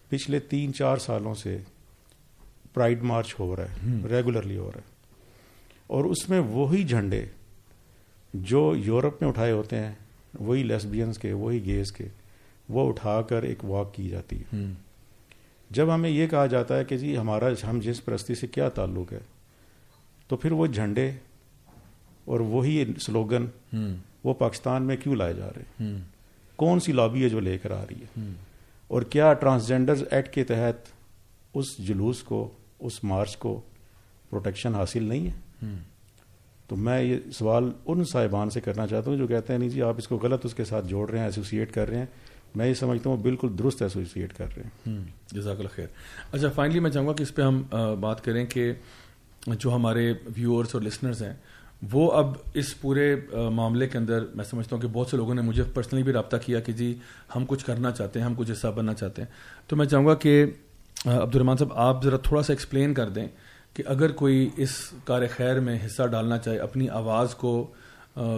[0.09, 1.57] پچھلے تین چار سالوں سے
[2.73, 4.97] پرائڈ مارچ ہو رہا ہے ریگولرلی ہو رہا ہے۔
[5.87, 7.25] اور اس میں وہی جھنڈے
[8.33, 9.93] جو یورپ میں اٹھائے ہوتے ہیں
[10.39, 12.07] وہی لیسبینس کے وہی گیز کے
[12.69, 14.57] وہ اٹھا کر ایک واک کی جاتی ہے۔
[15.69, 19.13] جب ہمیں یہ کہا جاتا ہے کہ جی ہمارا ہم جس پرستی سے کیا تعلق
[19.13, 19.19] ہے
[20.27, 21.11] تو پھر وہ جھنڈے
[22.25, 23.45] اور وہی سلوگن
[24.23, 25.97] وہ پاکستان میں کیوں لائے جا رہے ہیں؟
[26.55, 28.19] کون سی لابی ہے جو لے کر آ رہی ہے؟
[28.87, 30.87] اور کیا ٹرانسجینڈر ایکٹ کے تحت
[31.53, 33.61] اس جلوس کو اس مارچ کو
[34.29, 35.65] پروٹیکشن حاصل نہیں ہے؟
[36.67, 39.81] تو میں یہ سوال ان صاحبان سے کرنا چاہتا ہوں جو کہتے ہیں نہیں جی
[39.81, 42.05] آپ اس کو غلط اس کے ساتھ جوڑ رہے ہیں ایسوسیٹ کر رہے ہیں۔
[42.57, 44.97] میں یہ سمجھتا ہوں بالکل درست ایسوسیٹ کر رہے ہیں۔
[45.31, 45.87] جزاک اللہ خیر۔
[46.31, 47.61] اچھا فائنلی میں چاہوں گا کہ اس پہ ہم
[47.99, 48.71] بات کریں کہ
[49.47, 51.33] جو ہمارے ویورس اور لسنرز ہیں،
[51.91, 53.15] وہ اب اس پورے
[53.53, 56.37] معاملے کے اندر، میں سمجھتا ہوں کہ بہت سے لوگوں نے مجھے پرسنلی بھی رابطہ
[56.45, 56.93] کیا کہ جی
[57.35, 59.29] ہم کچھ کرنا چاہتے ہیں، ہم کچھ حصہ بننا چاہتے ہیں۔
[59.67, 60.43] تو میں چاہوں گا کہ
[61.05, 63.27] عبد الرحمان صاحب، آپ ذرا تھوڑا سا ایکسپلین کر دیں
[63.73, 64.71] کہ اگر کوئی اس
[65.05, 67.51] کار خیر میں حصہ ڈالنا چاہے، اپنی آواز کو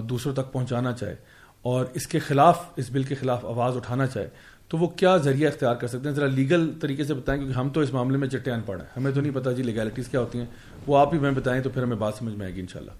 [0.09, 1.15] دوسروں تک پہنچانا چاہے
[1.61, 4.30] اور اس کے خلاف اس بل کے خلاف آواز اٹھانا چاہے
[4.68, 7.69] تو وہ کیا ذریعہ اختیار کر سکتے ہیں؟ ذرا لیگل طریقے سے بتائیں کیونکہ ہم
[7.69, 10.19] تو اس معاملے میں چٹے ان پڑھ ہیں۔ ہمیں تو نہیں پتا جی لیگلٹیز کیا
[10.19, 10.45] ہوتی ہیں۔
[10.88, 12.91] وہ آپ ہی میں بتائیں تو پھر ہمیں بات سمجھ میں آئے گی انشاءاللہ۔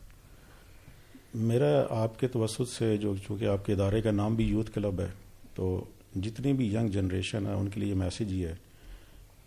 [1.34, 5.00] میرا آپ کے توسط سے جو چونکہ آپ کے ادارے کا نام بھی یوتھ کلب
[5.00, 5.08] ہے
[5.56, 8.56] تو جتنی بھی ینگ جنریشن ہے ان کے لیے میسج یہ ہے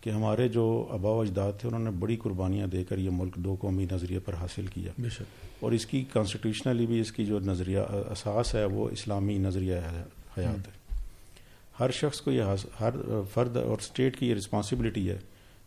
[0.01, 3.35] کہ ہمارے جو آبا و اجداد تھے انہوں نے بڑی قربانیاں دے کر یہ ملک
[3.35, 4.93] دو قومی نظریے پر حاصل کیا۔
[5.63, 7.79] اور اس کی کانسٹیٹیوشنلی بھی اس کی جو نظریہ
[8.11, 9.75] اساس ہے وہ اسلامی نظریہ
[10.39, 10.97] حیات ہے۔
[11.81, 12.43] ہر شخص کو یہ
[12.81, 12.95] ہر
[13.35, 15.19] فرد اور اسٹیٹ کی یہ رسپانسبلٹی ہے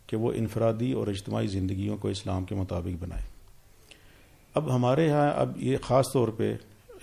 [0.06, 3.22] کہ وہ انفرادی اور اجتماعی زندگیوں کو اسلام کے مطابق بنائے۔
[4.54, 6.56] اب ہمارے ہاں اب یہ خاص طور پہ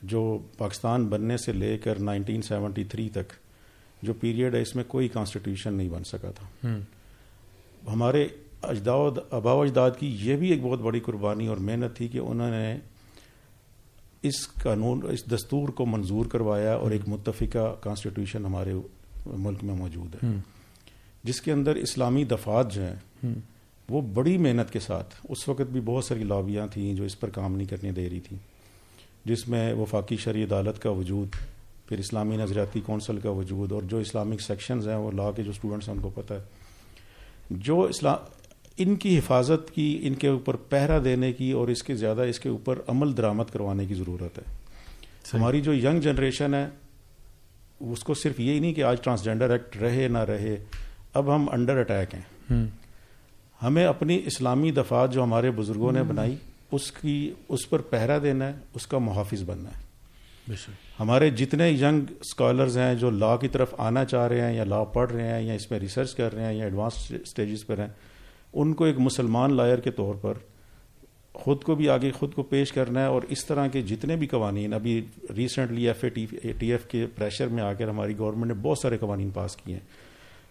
[0.03, 3.33] جو پاکستان بننے سے لے کر نائنٹین سیونٹی تھری تک
[4.01, 6.67] جو پیریڈ ہے اس میں کوئی کانسٹیٹیوشن نہیں بن سکا تھا۔
[7.93, 8.27] ہمارے
[8.63, 12.51] اجداد آبا اجداد کی یہ بھی ایک بہت بڑی قربانی اور محنت تھی کہ انہوں
[12.51, 12.77] نے
[14.21, 18.73] اس قانون اس دستور کو منظور کروایا اور ایک متفقہ کانسٹیٹیوشن ہمارے
[19.25, 20.29] ملک میں موجود ہے۔
[21.23, 23.25] جس کے اندر اسلامی دفات جو ہیں
[23.89, 27.29] وہ بڑی محنت کے ساتھ اس وقت بھی بہت ساری لابیاں تھیں جو اس پر
[27.29, 28.39] کام نہیں کرنے دے رہی تھیں۔
[29.25, 31.27] جس میں وفاقی شرعی عدالت کا وجود
[31.89, 35.51] پھر اسلامی نظریاتی کونسل کا وجود اور جو اسلامک سیکشنز ہیں وہ لا کے جو
[35.51, 36.43] اسٹوڈنٹس ہیں ان کو پتہ ہے۔
[37.51, 38.17] جو اسلام
[38.77, 42.39] ان کی حفاظت کی ان کے اوپر پہرا دینے کی اور اس کے زیادہ اس
[42.39, 44.43] کے اوپر عمل درآمد کروانے کی ضرورت ہے۔
[45.33, 46.67] ہماری جو ینگ جنریشن ہے
[47.79, 50.63] اس کو صرف یہی نہیں کہ آج ٹرانسجینڈر ایکٹ رہے نہ رہے
[51.13, 52.21] اب ہم انڈر اٹیک ہیں۔
[53.63, 56.35] ہمیں اپنی اسلامی دفات جو ہمارے بزرگوں نے بنائی
[56.71, 59.83] اس کی اس پر پہرا دینا ہے اس کا محافظ بننا ہے۔
[60.99, 64.83] ہمارے جتنے ینگ اسکالرز ہیں جو لا کی طرف آنا چاہ رہے ہیں یا لا
[64.83, 67.87] پڑھ رہے ہیں یا اس میں ریسرچ کر رہے ہیں یا ایڈوانس اسٹیجز پر ہیں
[68.53, 70.33] ان کو ایک مسلمان لائر کے طور پر
[71.33, 74.27] خود کو بھی آگے خود کو پیش کرنا ہے اور اس طرح کے جتنے بھی
[74.27, 75.05] قوانین ابھی
[75.35, 76.05] recently F
[76.43, 79.55] A T F کے پریشر میں آ کر ہماری گورنمنٹ نے بہت سارے قوانین پاس
[79.55, 79.81] کیے ہیں۔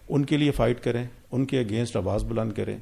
[0.09, 2.77] ان کے لیے فائٹ کریں ان کے اگینسٹ آواز بلند کریں۔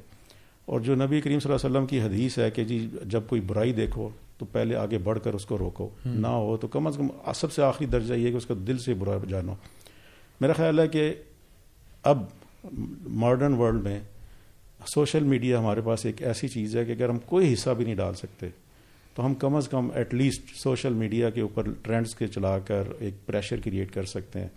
[0.65, 3.41] اور جو نبی کریم صلی اللہ علیہ وسلم کی حدیث ہے کہ جی جب کوئی
[3.41, 6.98] برائی دیکھو تو پہلے آگے بڑھ کر اس کو روکو۔ نہ ہو تو کم از
[6.98, 9.53] کم سب سے آخری درجہ یہ کہ اس کا دل سے برا جانو۔
[10.41, 11.14] میرا خیال ہے کہ
[12.03, 12.23] اب
[13.07, 13.99] ماڈرن ورلڈ میں
[14.86, 17.95] سوشل میڈیا ہمارے پاس ایک ایسی چیز ہے کہ اگر ہم کوئی حصہ بھی نہیں
[17.95, 18.48] ڈال سکتے
[19.16, 22.84] تو ہم کم از کم ایٹ لیسٹ سوشل میڈیا کے اوپر ٹرینڈس کے چلا کر
[22.99, 24.48] ایک پریشر کریٹ کر سکتے ہیں۔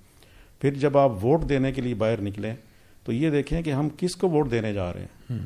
[0.60, 2.54] پھر جب آپ ووٹ دینے کے لیے باہر نکلیں
[3.04, 5.38] تو یہ دیکھیں کہ ہم کس کو ووٹ دینے جا رہے ہیں۔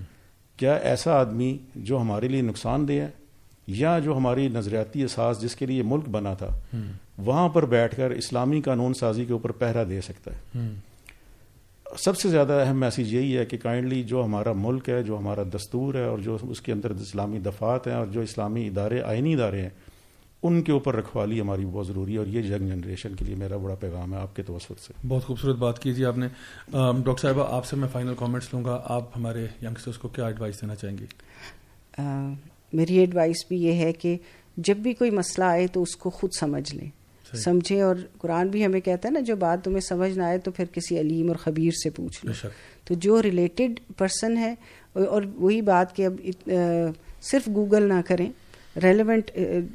[0.56, 3.08] کیا ایسا آدمی جو ہمارے لیے نقصان دہ ہے
[3.66, 6.48] یا جو ہماری نظریاتی احساس جس کے لیے ملک بنا تھا
[7.18, 10.58] وہاں پر بیٹھ کر اسلامی قانون سازی کے اوپر پہرا دے سکتا ہے۔
[11.96, 15.42] سب سے زیادہ اہم میسیج یہی ہے کہ کائنڈلی جو ہمارا ملک ہے جو ہمارا
[15.54, 19.34] دستور ہے اور جو اس کے اندر اسلامی دفات ہیں اور جو اسلامی ادارے آئینی
[19.34, 19.70] ادارے ہیں
[20.42, 23.56] ان کے اوپر رکھوالی ہماری بہت ضروری ہے اور یہ ینگ جنریشن کے لیے میرا
[23.56, 26.26] بڑا پیغام ہے آپ کے توسط سے۔ بہت خوبصورت بات کیجیے آپ نے۔
[26.72, 30.62] ڈاکٹر صاحبہ آپ سے میں فائنل کامنٹس لوں گا۔ آپ ہمارے ینگسٹرس کو کیا ایڈوائس
[30.62, 31.06] دینا چاہیں گے
[32.72, 34.16] میری ایڈوائس بھی یہ ہے کہ
[34.56, 36.90] جب بھی کوئی مسئلہ آئے تو اس کو خود سمجھ لیں۔
[37.36, 40.50] سمجھیں اور قرآن بھی ہمیں کہتا ہے نا جو بات تمہیں سمجھ نہ آئے تو
[40.50, 42.32] پھر کسی علیم اور خبیر سے پوچھ لو۔
[42.84, 44.54] تو جو ریلیٹڈ پرسن ہے
[44.92, 46.20] اور وہی بات کہ اب
[47.22, 48.32] صرف گوگل نہ کریں۔
[48.82, 49.30] ریلیونٹ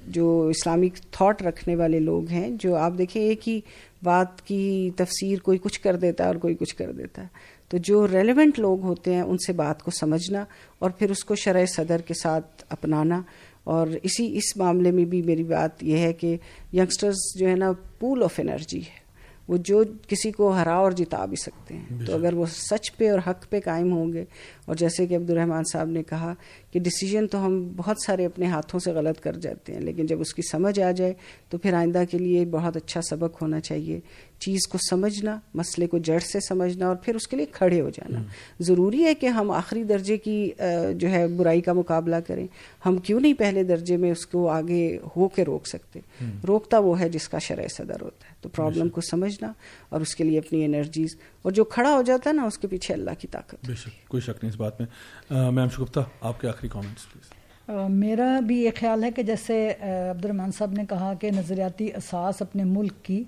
[0.07, 3.61] جو اسلامک تھاٹ رکھنے والے لوگ ہیں جو آپ دیکھیں ایک ہی
[4.03, 7.27] بات کی تفسیر کوئی کچھ کر دیتا ہے اور کوئی کچھ کر دیتا ہے۔
[7.69, 10.45] تو جو ریلیونٹ لوگ ہوتے ہیں ان سے بات کو سمجھنا
[10.79, 13.21] اور پھر اس کو شرح صدر کے ساتھ اپنانا۔
[13.63, 16.37] اور اسی اس معاملے میں بھی میری بات یہ ہے کہ
[16.73, 19.03] ینگسٹرز جو ہے نا پول آف انرجی ہے۔
[19.47, 23.11] وہ جو کسی کو ہرا اور جتا بھی سکتے ہیں۔ تو اگر وہ سچ پہ
[23.11, 24.25] اور حق پہ قائم ہوں گے
[24.65, 26.33] اور جیسے کہ عبد الرحمان صاحب نے کہا
[26.73, 30.21] کہ ڈسیزن تو ہم بہت سارے اپنے ہاتھوں سے غلط کر جاتے ہیں لیکن جب
[30.21, 31.13] اس کی سمجھ آ جائے
[31.49, 33.99] تو پھر آئندہ کے لیے بہت اچھا سبق ہونا چاہیے۔
[34.39, 37.89] چیز کو سمجھنا مسئلے کو جڑ سے سمجھنا اور پھر اس کے لیے کھڑے ہو
[37.89, 38.19] جانا۔
[38.59, 40.51] ضروری ہے کہ ہم آخری درجے کی
[40.95, 42.47] جو ہے برائی کا مقابلہ کریں۔
[42.85, 45.99] ہم کیوں نہیں پہلے درجے میں اس کو آگے ہو کے روک سکتے؟
[46.47, 49.51] روکتا وہ ہے جس کا شرح صدر ہوتا ہے۔ تو پرابلم کو سمجھنا
[49.89, 52.67] اور اس کے لیے اپنی انرجیز اور جو کھڑا ہو جاتا ہے نا اس کے
[52.67, 53.69] پیچھے اللہ کی طاقت۔
[54.07, 54.87] کوئی شک نہیں اس بات میں۔
[55.51, 57.31] میم شگفتہ آپ کے آخری کامنٹس پلیز
[57.89, 59.73] میرا بھی یہ خیال ہے کہ جیسے
[60.09, 63.23] عبد الرحمان صاحب نے کہا کہ نظریاتی اساس اپنے ملک کی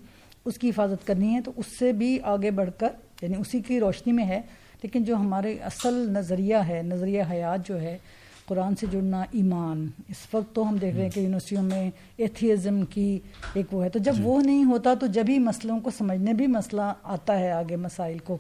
[0.46, 2.88] اس کی حفاظت کرنی ہے تو اس سے بھی آگے بڑھ کر
[3.22, 4.42] یعنی اسی کی روشنی میں ہے
[4.84, 7.98] لیکن جو ہمارے اصل نظریہ ہے نظریہ حیات جو ہے
[8.46, 12.86] قرآن سے جڑنا ایمان اس وقت تو ہم دیکھ رہے ہیں کہ یونیورسٹیوں میں ایتھیزم
[12.86, 13.20] کی
[13.54, 16.34] ایک وہ ہے۔ تو جب جی۔ وہ نہیں ہوتا تو جب ہی مسئلوں کو سمجھنے
[16.34, 18.38] بھی مسئلہ آتا ہے آگے مسائل کو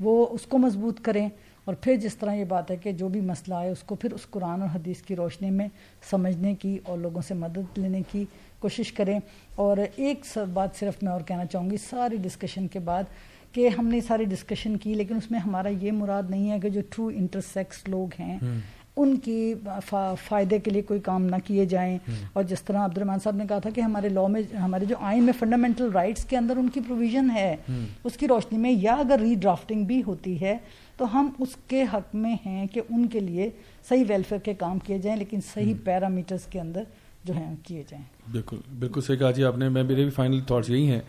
[0.00, 1.28] وہ اس کو مضبوط کریں۔
[1.68, 4.12] اور پھر جس طرح یہ بات ہے کہ جو بھی مسئلہ آئے اس کو پھر
[4.12, 5.68] اس قرآن اور حدیث کی روشنی میں
[6.10, 8.24] سمجھنے کی اور لوگوں سے مدد لینے کی
[8.58, 9.20] کوشش کریں۔
[9.54, 13.02] اور ایک بات صرف میں اور کہنا چاہوں گی ساری ڈسکشن کے بعد
[13.52, 16.68] کہ ہم نے ساری ڈسکشن کی لیکن اس میں ہمارا یہ مراد نہیں ہے کہ
[16.68, 18.38] جو ٹرو انٹرسیکس لوگ ہیں
[18.96, 19.54] ان کی
[20.24, 21.98] فائدے کے لیے کوئی کام نہ کیے جائیں۔
[22.32, 24.96] اور جس طرح عبد الرحمان صاحب نے کہا تھا کہ ہمارے لا میں ہمارے جو
[25.00, 27.56] آئین میں فنڈامنٹل رائٹس کے اندر ان کی پروویژن ہے
[28.04, 30.56] اس کی روشنی میں یا اگر ری ڈرافٹنگ بھی ہوتی ہے
[30.98, 33.50] تو ہم اس کے حق میں ہیں کہ ان کے لیے
[33.88, 36.82] صحیح ویلفیئر کے کام کیے جائیں لیکن صحیح پیرامیٹرز کے اندر
[37.24, 40.40] جو ہیں کیے جائیں۔ بالکل بالکل صحیح کہا جی آپ نے۔ میں میرے بھی فائنل
[40.40, 41.00] تھاٹس یہی ہیں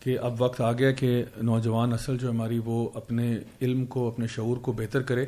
[0.00, 4.26] کہ اب وقت آ گیا کہ نوجوان اصل جو ہماری وہ اپنے علم کو اپنے
[4.26, 5.26] شعور کو بہتر کرے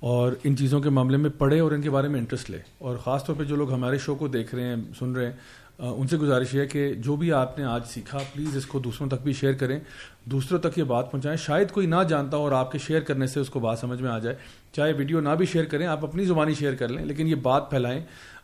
[0.00, 2.96] اور ان چیزوں کے معاملے میں پڑھے اور ان کے بارے میں انٹرسٹ لے۔ اور
[2.96, 5.32] خاص طور پہ جو لوگ ہمارے شو کو دیکھ رہے ہیں سن رہے ہیں
[5.78, 9.08] ان سے گزارش ہے کہ جو بھی آپ نے آج سیکھا پلیز اس کو دوسروں
[9.08, 9.80] تک بھی شیئر کریں۔
[10.26, 13.26] دوسروں تک یہ بات پہنچائیں۔ شاید کوئی نہ جانتا ہو اور آپ کے شیئر کرنے
[13.26, 14.36] سے اس کو بات سمجھ میں آ جائے۔
[14.72, 17.70] چاہے ویڈیو نہ بھی شیئر کریں، آپ اپنی زبانی شیئر کر لیں، لیکن یہ بات
[17.70, 18.00] پھیلائیں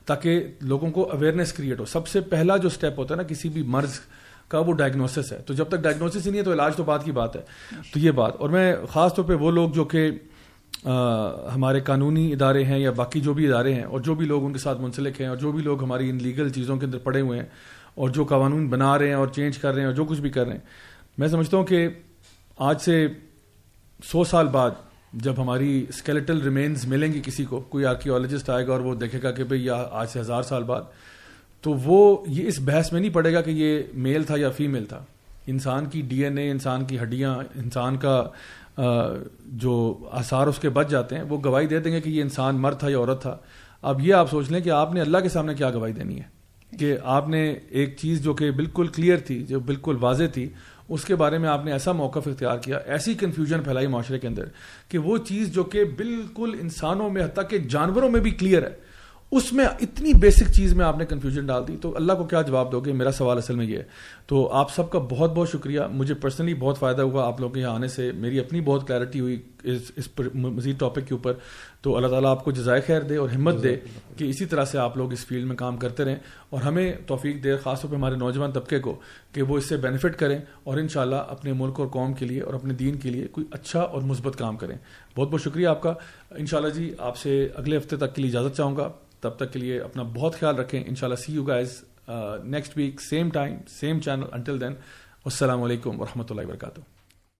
[0.06, 3.48] تاکہ لوگوں کو اویئرنیس کریٹ ہو۔ سب سے پہلا جو اسٹیپ ہوتا ہے نا، کسی
[3.48, 3.98] بھی مرض
[4.48, 7.04] کا وہ ڈائگنوسس ہے۔ تو جب تک ڈائگنوسس ہی نہیں ہے تو علاج تو بات
[7.04, 7.40] کی بات ہے۔
[7.92, 10.10] تو یہ بات۔ اور میں خاص طور پہ وہ لوگ جو کہ
[11.54, 14.52] ہمارے قانونی ادارے ہیں یا باقی جو بھی ادارے ہیں، اور جو بھی لوگ ان
[14.52, 17.20] کے ساتھ منسلک ہیں، اور جو بھی لوگ ہماری ان لیگل چیزوں کے اندر پڑے
[17.20, 17.46] ہوئے ہیں،
[17.94, 20.30] اور جو قانون بنا رہے ہیں اور چینج کر رہے ہیں، اور جو کچھ بھی
[20.30, 20.60] کر رہے ہیں
[21.18, 21.88] میں سمجھتا ہوں کہ
[22.59, 23.06] آج سے
[24.05, 24.70] سو سال بعد
[25.12, 29.18] جب ہماری اسکیلیٹل ریمینز ملیں گی کسی کو، کوئی آرکیولوجسٹ آئے گا اور وہ دیکھے
[29.22, 30.82] گا کہ بھائی آج سے ہزار سال بعد،
[31.60, 34.84] تو وہ یہ اس بحث میں نہیں پڑے گا کہ یہ میل تھا یا فیمیل
[34.84, 35.05] تھا۔
[35.47, 38.28] انسان کی ڈی این اے انسان کی ہڈیاں، انسان کا
[39.47, 42.56] جو آثار اس کے بچ جاتے ہیں، وہ گواہی دے دیں گے کہ یہ انسان
[42.56, 43.36] مرد تھا یا عورت تھا۔
[43.82, 46.36] اب یہ آپ سوچ لیں کہ آپ نے اللہ کے سامنے کیا گواہی دینی ہے؟
[46.76, 50.48] کہ آپ نے ایک چیز جو کہ بالکل کلیئر تھی، جو بالکل واضح تھی
[50.88, 54.28] اس کے بارے میں آپ نے ایسا موقف اختیار کیا، ایسی کنفیوژن پھیلائی معاشرے کے
[54.28, 54.44] اندر
[54.88, 58.86] کہ وہ چیز جو کہ بالکل انسانوں میں، حتیٰ کہ جانوروں میں بھی کلیئر ہے،
[59.30, 62.42] اس میں اتنی بیسک چیز میں آپ نے کنفیوژن ڈال دی۔ تو اللہ کو کیا
[62.42, 63.82] جواب دو گے؟ میرا سوال اصل میں یہ ہے
[64.26, 67.60] تو آپ سب کا بہت بہت شکریہ۔ مجھے پرسنلی بہت فائدہ ہوا آپ لوگوں کے
[67.60, 71.32] یہاں آنے سے۔ میری اپنی بہت کلیئرٹی ہوئی اس اس پر، مزید ٹاپک کے اوپر۔
[71.80, 73.76] تو اللہ تعالیٰ آپ کو جزائے خیر دے اور ہمت دے
[74.16, 76.16] کہ اسی طرح سے آپ لوگ اس فیلڈ میں کام کرتے رہیں
[76.50, 79.00] اور ہمیں توفیق دے، خاص طور پہ ہمارے نوجوان طبقے کو
[79.32, 82.54] کہ وہ اس سے بینیفٹ کریں اور ان اپنے ملک اور قوم کے لیے اور
[82.54, 84.78] اپنے دین کے لیے کوئی اچھا اور مثبت کام کریں۔
[85.16, 85.94] بہت بہت شکریہ آپ کا۔
[86.30, 89.58] ان جی آپ سے اگلے ہفتے تک کے لیے اجازت چاہوں گا۔ تب تک کے
[89.58, 93.56] لیے اپنا بہت خیال رکھیں۔ ان شاء اللہ see you guys next week same time
[93.68, 94.74] same channel until then
[95.24, 96.80] السلام علیکم ورحمۃ اللہ وبرکاتہ